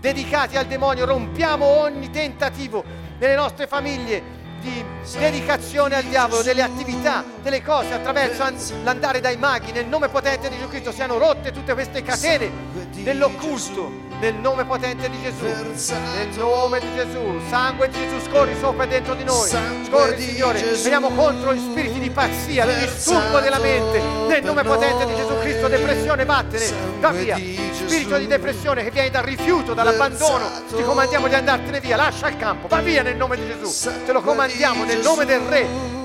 dedicati 0.00 0.56
al 0.56 0.66
demonio. 0.66 1.04
Rompiamo 1.04 1.64
ogni 1.64 2.10
tentativo 2.10 2.84
nelle 3.18 3.34
nostre 3.34 3.66
famiglie 3.66 4.36
di 4.60 4.84
dedicazione 5.18 5.94
al 5.94 6.04
diavolo, 6.04 6.42
delle 6.42 6.62
attività, 6.62 7.24
delle 7.42 7.62
cose 7.62 7.94
attraverso 7.94 8.44
l'andare 8.82 9.20
dai 9.20 9.36
maghi, 9.36 9.70
nel 9.70 9.86
nome 9.86 10.08
potente 10.08 10.48
di 10.48 10.56
Gesù 10.56 10.68
Cristo 10.68 10.92
siano 10.92 11.16
rotte 11.18 11.52
tutte 11.52 11.74
queste 11.74 12.02
catene 12.02 12.50
dell'occulto 13.02 14.07
nel 14.20 14.34
nome 14.34 14.64
potente 14.64 15.08
di 15.08 15.20
Gesù, 15.22 15.44
nel 15.44 16.28
nome 16.36 16.80
di 16.80 16.94
Gesù, 16.94 17.40
sangue 17.48 17.88
di 17.88 17.98
Gesù 17.98 18.28
scorri 18.28 18.56
sopra 18.58 18.84
e 18.84 18.88
dentro 18.88 19.14
di 19.14 19.24
noi, 19.24 19.48
scorri 19.86 20.20
Signore, 20.20 20.60
veniamo 20.60 21.10
contro 21.10 21.54
gli 21.54 21.60
spiriti 21.60 22.00
di 22.00 22.10
pazzia, 22.10 22.66
di 22.66 22.74
disturbo 22.80 23.38
della 23.40 23.58
mente, 23.58 24.00
nel 24.28 24.42
nome 24.42 24.64
potente 24.64 25.06
di 25.06 25.14
Gesù 25.14 25.38
Cristo, 25.38 25.68
depressione 25.68 26.24
vattene, 26.24 26.72
va 26.98 27.10
via, 27.10 27.36
spirito 27.36 28.18
di 28.18 28.26
depressione 28.26 28.82
che 28.82 28.90
viene 28.90 29.10
dal 29.10 29.22
rifiuto, 29.22 29.72
dall'abbandono, 29.72 30.50
ti 30.74 30.82
comandiamo 30.82 31.28
di 31.28 31.34
andartene 31.34 31.80
via, 31.80 31.96
lascia 31.96 32.28
il 32.28 32.36
campo, 32.36 32.66
va 32.66 32.80
via 32.80 33.02
nel 33.02 33.16
nome 33.16 33.36
di 33.36 33.46
Gesù, 33.46 33.88
te 34.04 34.12
lo 34.12 34.20
comandiamo 34.20 34.84
nel 34.84 35.00
nome 35.00 35.24
del 35.24 35.40
Re, 35.40 35.96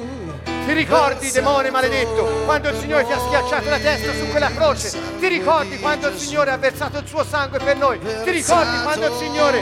ti 0.65 0.73
ricordi, 0.73 1.29
demone 1.31 1.69
maledetto, 1.69 2.23
quando 2.45 2.69
il 2.69 2.79
Signore 2.79 3.05
ti 3.05 3.11
ha 3.11 3.19
schiacciato 3.19 3.69
la 3.69 3.79
testa 3.79 4.13
su 4.13 4.27
quella 4.29 4.49
croce? 4.49 4.91
Ti 5.19 5.27
ricordi 5.27 5.77
quando 5.79 6.07
il 6.07 6.17
Signore 6.17 6.51
ha 6.51 6.57
versato 6.57 6.99
il 6.99 7.07
suo 7.07 7.23
sangue 7.23 7.59
per 7.59 7.75
noi? 7.77 7.99
Ti 7.99 8.31
ricordi 8.31 8.81
quando 8.81 9.07
il 9.07 9.13
Signore 9.17 9.61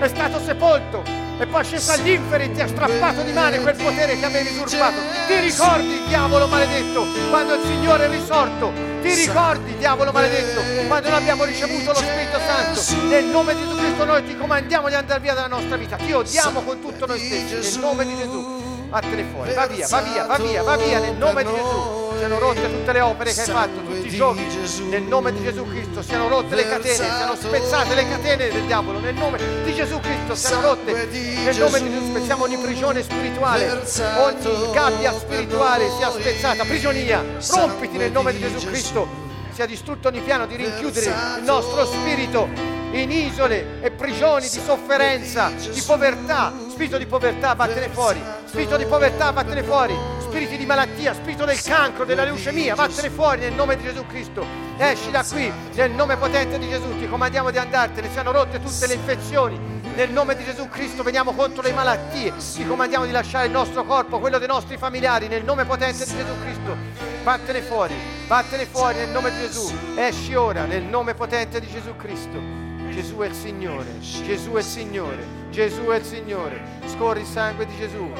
è 0.00 0.08
stato 0.08 0.40
sepolto 0.44 1.02
e 1.38 1.46
poi 1.46 1.64
sceso 1.64 1.92
agli 1.92 2.10
inferi 2.10 2.44
e 2.44 2.52
ti 2.52 2.60
ha 2.60 2.68
strappato 2.68 3.22
di 3.22 3.32
mano 3.32 3.60
quel 3.62 3.76
potere 3.76 4.18
che 4.18 4.24
avevi 4.24 4.48
usurpato? 4.50 5.00
Ti 5.26 5.40
ricordi, 5.40 6.02
diavolo 6.08 6.46
maledetto, 6.48 7.06
quando 7.30 7.54
il 7.54 7.60
Signore 7.64 8.06
è 8.06 8.10
risorto? 8.10 8.72
Ti 9.00 9.14
ricordi, 9.14 9.76
diavolo 9.78 10.12
maledetto, 10.12 10.60
quando 10.86 11.08
noi 11.08 11.18
abbiamo 11.18 11.44
ricevuto 11.44 11.92
lo 11.92 11.98
Spirito 11.98 12.38
Santo? 12.38 13.06
Nel 13.06 13.24
nome 13.24 13.54
di 13.54 13.60
Gesù 13.60 13.76
Cristo 13.76 14.04
noi 14.04 14.24
ti 14.24 14.36
comandiamo 14.36 14.88
di 14.88 14.94
andare 14.94 15.20
via 15.20 15.32
dalla 15.32 15.46
nostra 15.46 15.76
vita. 15.76 15.96
Ti 15.96 16.12
odiamo 16.12 16.60
con 16.62 16.80
tutto 16.80 17.06
noi 17.06 17.18
stessi, 17.18 17.54
nel 17.54 17.78
nome 17.78 18.04
di 18.04 18.16
Gesù 18.16 18.49
vattene 18.90 19.24
fuori, 19.32 19.54
va 19.54 19.66
via, 19.66 19.86
va 19.86 20.00
via, 20.00 20.26
va 20.26 20.36
via, 20.36 20.62
va 20.62 20.76
via 20.76 20.98
nel 20.98 21.14
nome 21.14 21.44
di 21.44 21.50
Gesù. 21.50 22.08
Siano 22.18 22.38
rotte 22.38 22.70
tutte 22.70 22.92
le 22.92 23.00
opere 23.00 23.32
che 23.32 23.40
hai 23.40 23.46
fatto, 23.46 23.80
tutti 23.80 24.06
i 24.06 24.10
giochi, 24.10 24.44
nel 24.90 25.02
nome 25.02 25.32
di 25.32 25.42
Gesù 25.42 25.66
Cristo, 25.66 26.02
siano 26.02 26.28
rotte 26.28 26.54
le 26.54 26.68
catene, 26.68 26.94
siano 26.94 27.34
spezzate 27.34 27.94
le 27.94 28.08
catene 28.08 28.50
del 28.50 28.62
diavolo, 28.64 28.98
nel 28.98 29.14
nome 29.14 29.38
di 29.64 29.72
Gesù 29.72 29.98
Cristo, 30.00 30.34
siano 30.34 30.60
rotte, 30.60 30.92
nel 30.92 31.56
nome 31.56 31.80
di 31.80 31.90
Gesù, 31.90 32.10
spezziamo 32.10 32.44
ogni 32.44 32.58
prigione 32.58 33.02
spirituale, 33.02 33.70
ogni 34.18 34.70
gabbia 34.72 35.12
spirituale 35.12 35.88
sia 35.96 36.10
spezzata, 36.10 36.64
prigionia, 36.64 37.24
rompiti 37.52 37.96
nel 37.96 38.12
nome 38.12 38.32
di 38.32 38.40
Gesù 38.40 38.66
Cristo, 38.66 39.08
sia 39.52 39.64
distrutto 39.64 40.08
ogni 40.08 40.20
piano 40.20 40.46
di 40.46 40.56
rinchiudere 40.56 41.06
il 41.06 41.42
nostro 41.44 41.86
spirito 41.86 42.79
in 42.92 43.10
isole 43.10 43.80
e 43.82 43.90
prigioni 43.90 44.48
di 44.48 44.58
sofferenza, 44.58 45.50
di 45.50 45.80
povertà, 45.86 46.52
spirito 46.68 46.98
di 46.98 47.06
povertà, 47.06 47.54
vattene 47.54 47.88
fuori, 47.88 48.20
spirito 48.44 48.76
di 48.76 48.84
povertà, 48.84 49.30
vattene 49.30 49.62
fuori, 49.62 49.94
spiriti 50.20 50.56
di 50.56 50.66
malattia, 50.66 51.14
spirito 51.14 51.44
del 51.44 51.60
cancro, 51.62 52.04
della 52.04 52.24
leucemia, 52.24 52.74
vattene 52.74 53.10
fuori 53.10 53.40
nel 53.40 53.52
nome 53.52 53.76
di 53.76 53.84
Gesù 53.84 54.04
Cristo. 54.06 54.44
Esci 54.76 55.10
da 55.10 55.24
qui 55.24 55.52
nel 55.74 55.92
nome 55.92 56.16
potente 56.16 56.58
di 56.58 56.68
Gesù, 56.68 56.98
ti 56.98 57.08
comandiamo 57.08 57.50
di 57.50 57.58
andartene, 57.58 58.10
siano 58.10 58.32
rotte 58.32 58.60
tutte 58.60 58.86
le 58.86 58.94
infezioni. 58.94 59.78
Nel 59.94 60.10
nome 60.10 60.36
di 60.36 60.44
Gesù 60.44 60.68
Cristo 60.68 61.02
veniamo 61.02 61.32
contro 61.32 61.62
le 61.62 61.72
malattie, 61.72 62.32
ti 62.54 62.66
comandiamo 62.66 63.04
di 63.04 63.12
lasciare 63.12 63.46
il 63.46 63.52
nostro 63.52 63.84
corpo, 63.84 64.18
quello 64.18 64.38
dei 64.38 64.48
nostri 64.48 64.76
familiari, 64.78 65.28
nel 65.28 65.44
nome 65.44 65.64
potente 65.64 66.04
di 66.04 66.16
Gesù 66.16 66.32
Cristo. 66.42 66.76
Vattene 67.22 67.60
fuori, 67.60 67.94
vattene 68.26 68.66
fuori 68.66 68.96
nel 68.96 69.10
nome 69.10 69.30
di 69.30 69.38
Gesù. 69.38 69.70
Esci 69.96 70.34
ora 70.34 70.64
nel 70.64 70.82
nome 70.82 71.14
potente 71.14 71.60
di 71.60 71.68
Gesù 71.70 71.94
Cristo. 71.96 72.69
Gesù 72.90 73.18
è 73.18 73.26
il 73.26 73.34
Signore, 73.34 73.86
Gesù 74.00 74.50
è 74.52 74.58
il 74.58 74.64
Signore, 74.64 75.24
Gesù 75.50 75.82
è 75.84 75.96
il 75.96 76.04
Signore. 76.04 76.60
Scorri 76.86 77.20
il 77.20 77.26
sangue 77.26 77.64
di 77.66 77.76
Gesù, 77.76 78.10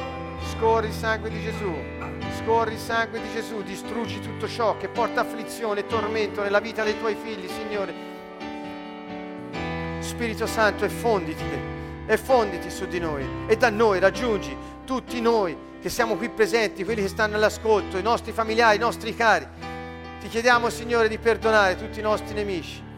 scorri 0.53 0.87
il 0.87 0.93
sangue 0.93 1.29
di 1.29 1.41
Gesù, 1.41 1.73
scorri 2.39 2.73
il 2.73 2.79
sangue 2.79 3.21
di 3.21 3.27
Gesù, 3.33 3.61
distruggi 3.63 4.19
tutto 4.21 4.47
ciò 4.47 4.77
che 4.77 4.87
porta 4.87 5.21
afflizione 5.21 5.81
e 5.81 5.87
tormento 5.87 6.41
nella 6.41 6.59
vita 6.59 6.83
dei 6.83 6.97
tuoi 6.97 7.15
figli, 7.21 7.47
Signore. 7.47 7.93
Spirito 9.99 10.47
Santo, 10.47 10.85
effonditi, 10.85 11.43
effonditi 12.07 12.69
su 12.69 12.87
di 12.87 12.99
noi 12.99 13.25
e 13.47 13.57
da 13.57 13.69
noi 13.69 13.99
raggiungi 13.99 14.55
tutti 14.85 15.19
noi 15.19 15.55
che 15.81 15.89
siamo 15.89 16.15
qui 16.15 16.29
presenti, 16.29 16.83
quelli 16.83 17.01
che 17.01 17.07
stanno 17.07 17.35
all'ascolto, 17.35 17.97
i 17.97 18.03
nostri 18.03 18.31
familiari, 18.31 18.77
i 18.77 18.79
nostri 18.79 19.13
cari. 19.13 19.47
Ti 20.19 20.27
chiediamo, 20.27 20.69
Signore, 20.69 21.07
di 21.07 21.17
perdonare 21.17 21.75
tutti 21.75 21.99
i 21.99 22.03
nostri 22.03 22.33
nemici 22.33 22.89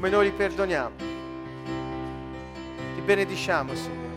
come 0.00 0.12
noi 0.12 0.24
li 0.24 0.32
perdoniamo. 0.32 0.96
Ti 2.94 3.00
benediciamo, 3.04 3.74
Signore. 3.74 4.08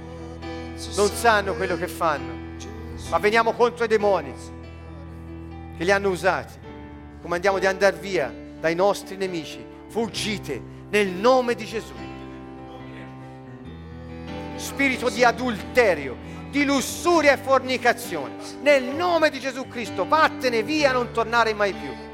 Non 0.96 1.10
sanno 1.10 1.56
quello 1.56 1.76
che 1.76 1.90
fanno, 1.90 2.56
ma 3.10 3.18
veniamo 3.18 3.52
contro 3.52 3.84
i 3.84 3.90
demoni 3.90 4.34
che 5.78 5.84
li 5.84 5.92
hanno 5.92 6.08
usati. 6.08 6.54
Comandiamo 7.22 7.60
di 7.60 7.66
andare 7.66 7.98
via 7.98 8.34
dai 8.62 8.76
nostri 8.76 9.18
nemici. 9.18 9.62
Fuggite 9.90 10.62
nel 10.90 11.10
nome 11.10 11.54
di 11.54 11.66
Gesù. 11.66 11.94
Spirito 14.56 15.10
di 15.10 15.26
adulterio, 15.26 16.16
di 16.50 16.64
lussuria 16.64 17.34
e 17.34 17.38
fornicazione. 17.38 18.36
Nel 18.62 18.86
nome 18.86 19.30
di 19.30 19.42
Gesù 19.42 19.68
Cristo, 19.68 20.08
vattene 20.08 20.64
via, 20.64 20.94
non 20.94 21.12
tornare 21.12 21.54
mai 21.54 21.74
più 21.74 22.12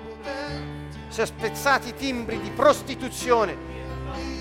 si 1.10 1.22
è 1.22 1.26
spezzati 1.26 1.90
i 1.90 1.94
timbri 1.95 2.40
di 2.40 2.52
prostituzione, 2.52 3.56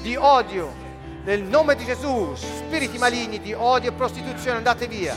di 0.03 0.15
odio. 0.17 0.87
Nel 1.25 1.43
nome 1.43 1.75
di 1.75 1.85
Gesù, 1.85 2.35
spiriti 2.35 2.97
maligni 2.97 3.41
di 3.41 3.53
odio 3.53 3.91
e 3.91 3.93
prostituzione, 3.93 4.59
andate 4.59 4.87
via. 4.87 5.17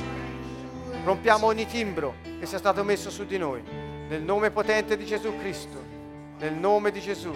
Rompiamo 1.04 1.46
ogni 1.48 1.66
timbro 1.68 2.16
che 2.40 2.46
sia 2.46 2.58
stato 2.58 2.84
messo 2.84 3.10
su 3.10 3.26
di 3.26 3.38
noi. 3.38 3.62
Nel 4.10 4.22
nome 4.22 4.52
potente 4.52 4.98
di 4.98 5.06
Gesù 5.06 5.38
Cristo, 5.38 5.82
nel 6.40 6.54
nome 6.54 6.92
di 6.92 7.00
Gesù, 7.00 7.34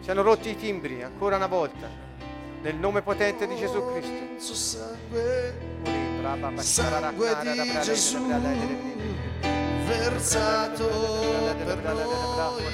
siano 0.00 0.22
rotti 0.22 0.50
i 0.50 0.56
timbri 0.56 1.02
ancora 1.02 1.36
una 1.36 1.46
volta. 1.46 1.88
Nel 2.62 2.74
nome 2.74 3.02
potente 3.02 3.46
di 3.46 3.54
Gesù 3.56 3.92
Cristo. 3.92 4.40
Sangue 6.56 7.36
di 7.42 7.78
Gesù 7.82 8.26
versato 9.98 10.88
per 11.64 11.82
noi. 11.82 12.64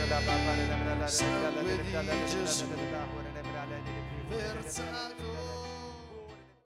Sangue 1.06 1.64
di 1.64 2.24
Gesù. 2.26 2.64
Versato 4.28 5.31